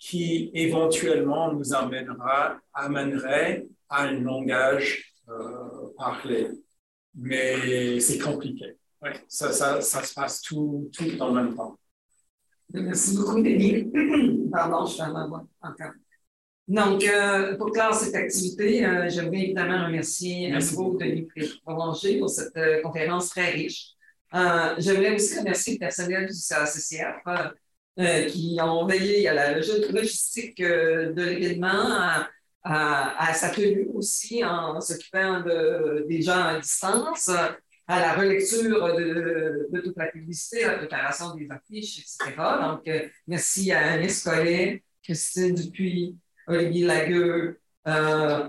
qui 0.00 0.50
éventuellement 0.54 1.52
nous 1.52 1.74
amènera, 1.74 2.58
amènerait 2.74 3.66
à 3.88 4.04
un 4.04 4.20
langage 4.20 5.14
euh, 5.28 5.92
parlé. 5.96 6.48
Mais 7.14 8.00
c'est 8.00 8.18
compliqué. 8.18 8.76
Ouais, 9.02 9.12
ça, 9.28 9.52
ça, 9.52 9.80
ça, 9.80 10.02
se 10.02 10.14
passe 10.14 10.40
tout, 10.42 10.90
tout 10.92 11.20
en 11.20 11.32
même 11.32 11.54
temps. 11.54 11.78
Merci 12.72 13.16
beaucoup, 13.16 13.42
Denis. 13.42 13.90
Pardon, 14.52 14.86
je 14.86 14.92
suis 14.94 15.02
à 15.02 15.10
ma 15.10 15.26
voix 15.26 15.46
encore. 15.60 15.92
Donc, 16.68 17.02
euh, 17.02 17.56
pour 17.56 17.72
clore 17.72 17.94
cette 17.94 18.14
activité, 18.14 18.86
euh, 18.86 19.08
j'aimerais 19.08 19.42
évidemment 19.42 19.86
remercier 19.86 20.52
à 20.52 20.60
nouveau 20.60 20.96
Denis 20.96 21.26
pour 22.18 22.30
cette 22.30 22.56
euh, 22.56 22.80
conférence 22.80 23.30
très 23.30 23.50
riche. 23.50 23.88
Euh, 24.34 24.74
j'aimerais 24.78 25.16
aussi 25.16 25.36
remercier 25.36 25.72
le 25.74 25.78
personnel 25.80 26.28
du 26.28 26.32
CACCF 26.32 27.24
euh, 27.98 28.24
qui 28.26 28.58
ont 28.62 28.86
veillé 28.86 29.28
à 29.28 29.34
la 29.34 29.54
logistique 29.58 30.60
euh, 30.60 31.12
de 31.12 31.22
l'événement, 31.22 32.24
à, 32.62 33.34
sa 33.34 33.50
tenue 33.50 33.88
aussi, 33.94 34.44
en 34.44 34.80
s'occupant 34.80 35.40
de, 35.40 36.06
des 36.08 36.22
gens 36.22 36.38
à 36.38 36.60
distance, 36.60 37.28
à 37.28 38.00
la 38.00 38.14
relecture 38.14 38.96
de, 38.96 39.80
toute 39.82 39.96
la 39.96 40.06
publicité, 40.06 40.64
la 40.64 40.78
préparation 40.78 41.34
des 41.34 41.48
affiches, 41.50 41.98
etc. 41.98 42.36
Donc, 42.60 42.86
euh, 42.86 43.08
merci 43.26 43.72
à 43.72 43.92
Agnès 43.92 44.22
Collet, 44.22 44.84
Christine 45.02 45.54
Dupuis, 45.54 46.16
Olivier 46.46 46.86
Lagueux, 46.86 47.60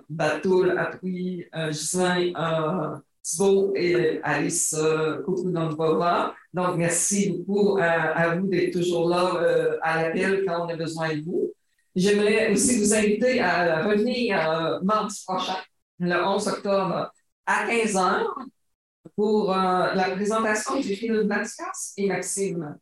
Batoul 0.10 0.78
euh, 0.78 1.72
Gislain 1.72 3.02
Thibault 3.24 3.74
et 3.76 4.20
Alice 4.24 4.74
euh, 4.78 5.22
Donc, 6.54 6.78
merci 6.78 7.32
beaucoup 7.32 7.78
à, 7.80 8.36
vous 8.36 8.48
d'être 8.48 8.74
toujours 8.74 9.10
là 9.10 9.36
euh, 9.36 9.78
à 9.82 10.04
l'appel 10.04 10.44
quand 10.48 10.66
on 10.66 10.70
a 10.70 10.76
besoin 10.76 11.16
de 11.16 11.22
vous. 11.22 11.52
J'aimerais 11.96 12.52
aussi 12.52 12.80
vous 12.80 12.94
inviter 12.94 13.42
à 13.42 13.84
revenir 13.84 14.50
euh, 14.50 14.80
mardi 14.82 15.22
prochain, 15.28 15.58
le 16.00 16.16
11 16.16 16.48
octobre, 16.48 17.12
à 17.46 17.68
15 17.68 17.94
h 17.94 18.24
pour 19.16 19.52
euh, 19.52 19.94
la 19.94 20.10
présentation 20.16 20.80
du 20.80 20.96
film 20.96 21.24
Mathias 21.24 21.94
et 21.98 22.08
Maxime 22.08 22.78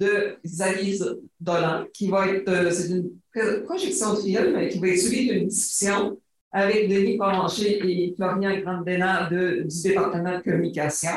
de 0.00 0.38
Zalise 0.44 1.18
Dolan, 1.38 1.84
qui 1.92 2.08
va 2.08 2.26
être, 2.28 2.50
une 2.90 3.62
projection 3.64 4.14
de 4.14 4.20
film 4.20 4.68
qui 4.68 4.78
va 4.78 4.88
être 4.88 4.98
suivie 4.98 5.30
d'une 5.30 5.48
discussion 5.48 6.18
avec 6.54 6.88
Denis 6.88 7.18
Porranger 7.18 7.80
et 7.84 8.14
Florian 8.14 8.56
Grandena 8.60 9.28
du 9.28 9.64
département 9.82 10.38
de 10.38 10.42
communication. 10.42 11.10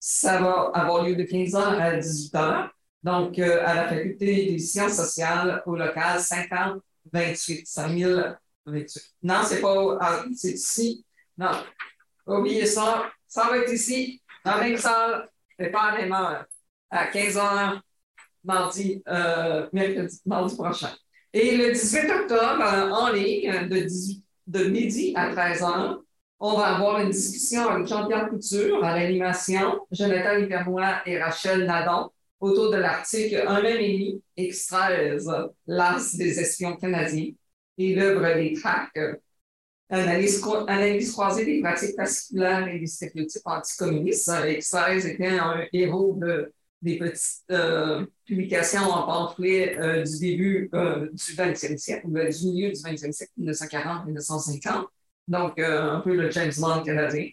Ça 0.00 0.40
va 0.40 0.70
avoir 0.72 1.04
lieu 1.04 1.14
de 1.14 1.24
15h 1.24 1.58
à 1.58 1.98
18h, 1.98 2.70
donc 3.02 3.38
euh, 3.38 3.62
à 3.66 3.74
la 3.74 3.88
faculté 3.88 4.46
des 4.46 4.58
sciences 4.58 4.94
sociales 4.94 5.62
au 5.66 5.76
local 5.76 6.18
5028, 6.18 7.66
5028. 7.66 9.14
Non, 9.24 9.34
c'est 9.44 9.60
pas, 9.60 9.98
ah, 10.00 10.24
ici. 10.42 11.04
Non, 11.36 11.50
oubliez 12.26 12.64
ça. 12.64 13.10
Ça 13.26 13.46
va 13.46 13.58
être 13.58 13.72
ici, 13.72 14.22
dans 14.42 14.56
la 14.56 14.62
même 14.62 14.78
salle, 14.78 15.28
préparément 15.58 16.38
à 16.90 17.06
15h 17.10 17.80
mardi, 18.42 19.02
euh, 19.06 19.68
mardi 20.24 20.56
prochain. 20.56 20.92
Et 21.34 21.58
le 21.58 21.72
18 21.72 22.10
octobre, 22.10 22.64
en 22.64 23.12
ligne, 23.12 23.68
de 23.68 23.80
18 23.80 24.24
de 24.48 24.64
midi 24.64 25.12
à 25.14 25.30
13 25.30 25.60
h. 25.62 25.98
On 26.40 26.56
va 26.56 26.76
avoir 26.76 27.00
une 27.00 27.10
discussion 27.10 27.68
avec 27.68 27.86
Jean-Pierre 27.86 28.28
Couture 28.28 28.82
à 28.84 28.98
l'animation, 28.98 29.80
Jonathan 29.90 30.36
Livernois 30.36 31.02
et 31.04 31.20
Rachel 31.20 31.66
Nadon 31.66 32.10
autour 32.40 32.70
de 32.70 32.76
l'article 32.76 33.44
Un 33.46 33.60
même 33.60 33.76
ennemi, 33.76 34.22
extraise 34.36 35.30
l'as 35.66 36.16
des 36.16 36.40
espions 36.40 36.76
canadiens 36.76 37.32
et 37.76 37.94
l'œuvre 37.94 38.34
des 38.34 38.54
tracts, 38.54 38.98
analyse, 39.88 40.42
analyse 40.66 41.12
croisée 41.12 41.44
des 41.44 41.60
pratiques 41.60 41.96
particulières 41.96 42.68
et 42.68 42.78
des 42.78 42.86
stéréotypes 42.86 43.42
anticommunistes. 43.44 44.30
Extraise 44.46 45.06
était 45.06 45.38
un 45.38 45.64
héros 45.72 46.14
de 46.16 46.52
des 46.80 46.98
petites 46.98 47.42
euh, 47.50 48.06
publications 48.24 48.82
en 48.82 49.06
pamphlet 49.06 49.76
euh, 49.78 50.04
du 50.04 50.18
début 50.18 50.70
euh, 50.74 51.08
du 51.10 51.32
20e 51.34 51.76
siècle, 51.76 52.06
du 52.06 52.46
milieu 52.46 52.68
du 52.70 52.80
20e 52.80 53.12
siècle, 53.12 53.32
1940-1950. 53.40 54.86
Donc, 55.26 55.58
un 55.58 56.00
peu 56.00 56.14
le 56.14 56.30
James 56.30 56.52
Bond 56.56 56.82
canadien. 56.84 57.28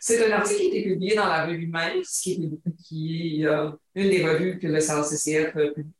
C'est 0.00 0.24
un 0.24 0.32
article 0.32 0.58
qui 0.58 0.64
a 0.64 0.68
été 0.68 0.82
publié 0.84 1.14
dans 1.14 1.26
la 1.26 1.44
revue 1.44 1.66
Mince, 1.66 2.20
qui 2.20 2.32
est, 2.32 3.46
une 3.94 4.08
des 4.08 4.24
revues 4.24 4.58
que 4.58 4.66
le 4.68 4.78
CRCCF 4.78 5.52
publie. 5.52 5.92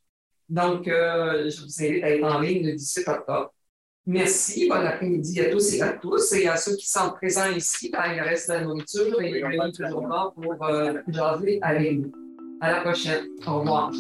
Donc, 0.49 0.87
je 0.87 1.63
vous 1.63 1.85
invite 1.85 2.05
à 2.05 2.11
être 2.11 2.25
en 2.25 2.41
ligne 2.41 2.67
le 2.67 2.73
18 2.73 3.09
octobre. 3.09 3.53
Merci. 4.07 4.67
Bon 4.67 4.77
après-midi 4.77 5.41
à 5.41 5.51
tous 5.51 5.75
et 5.75 5.83
à 5.83 5.93
tous. 5.93 6.33
Et 6.33 6.49
à 6.49 6.57
ceux 6.57 6.77
qui 6.77 6.89
sont 6.89 7.11
présents 7.11 7.51
ici, 7.51 7.91
ben, 7.91 8.15
il 8.15 8.21
reste 8.21 8.49
de 8.49 8.55
la 8.55 8.61
nourriture 8.63 9.21
et 9.21 9.31
il 9.31 9.37
est 9.37 9.73
toujours 9.73 10.09
là 10.09 10.33
pour 10.35 10.57
jaser 11.13 11.59
avec 11.61 11.99
nous. 11.99 12.26
À 12.61 12.73
la 12.73 12.81
prochaine. 12.81 13.25
Au 13.47 13.59
revoir. 13.59 13.91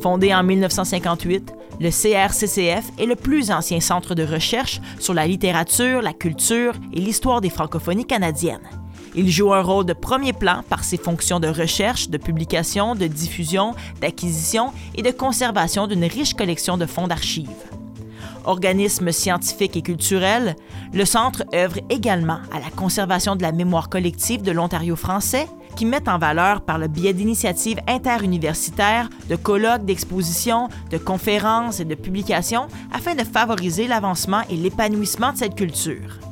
Fondé 0.00 0.34
en 0.34 0.42
1958, 0.42 1.52
le 1.80 1.90
CRCCF 1.90 2.90
est 2.98 3.06
le 3.06 3.14
plus 3.14 3.50
ancien 3.50 3.80
centre 3.80 4.14
de 4.14 4.22
recherche 4.22 4.80
sur 4.98 5.12
la 5.12 5.26
littérature, 5.26 6.00
la 6.00 6.14
culture 6.14 6.74
et 6.94 7.00
l'histoire 7.00 7.42
des 7.42 7.50
francophonies 7.50 8.06
canadiennes. 8.06 8.68
Il 9.14 9.30
joue 9.30 9.52
un 9.52 9.60
rôle 9.60 9.84
de 9.84 9.92
premier 9.92 10.32
plan 10.32 10.62
par 10.68 10.84
ses 10.84 10.96
fonctions 10.96 11.40
de 11.40 11.48
recherche, 11.48 12.08
de 12.08 12.16
publication, 12.16 12.94
de 12.94 13.06
diffusion, 13.06 13.74
d'acquisition 14.00 14.72
et 14.94 15.02
de 15.02 15.10
conservation 15.10 15.86
d'une 15.86 16.04
riche 16.04 16.34
collection 16.34 16.78
de 16.78 16.86
fonds 16.86 17.08
d'archives. 17.08 17.48
Organisme 18.44 19.12
scientifique 19.12 19.76
et 19.76 19.82
culturel, 19.82 20.56
le 20.94 21.04
Centre 21.04 21.44
œuvre 21.52 21.80
également 21.90 22.38
à 22.50 22.60
la 22.60 22.70
conservation 22.74 23.36
de 23.36 23.42
la 23.42 23.52
mémoire 23.52 23.90
collective 23.90 24.40
de 24.40 24.52
l'Ontario 24.52 24.96
français, 24.96 25.46
qui 25.76 25.86
mettent 25.86 26.08
en 26.08 26.18
valeur 26.18 26.60
par 26.62 26.78
le 26.78 26.88
biais 26.88 27.12
d'initiatives 27.12 27.80
interuniversitaires, 27.86 29.08
de 29.28 29.36
colloques, 29.36 29.84
d'expositions, 29.84 30.68
de 30.90 30.98
conférences 30.98 31.80
et 31.80 31.84
de 31.84 31.94
publications 31.94 32.68
afin 32.92 33.14
de 33.14 33.24
favoriser 33.24 33.86
l'avancement 33.86 34.42
et 34.50 34.56
l'épanouissement 34.56 35.32
de 35.32 35.38
cette 35.38 35.54
culture. 35.54 36.29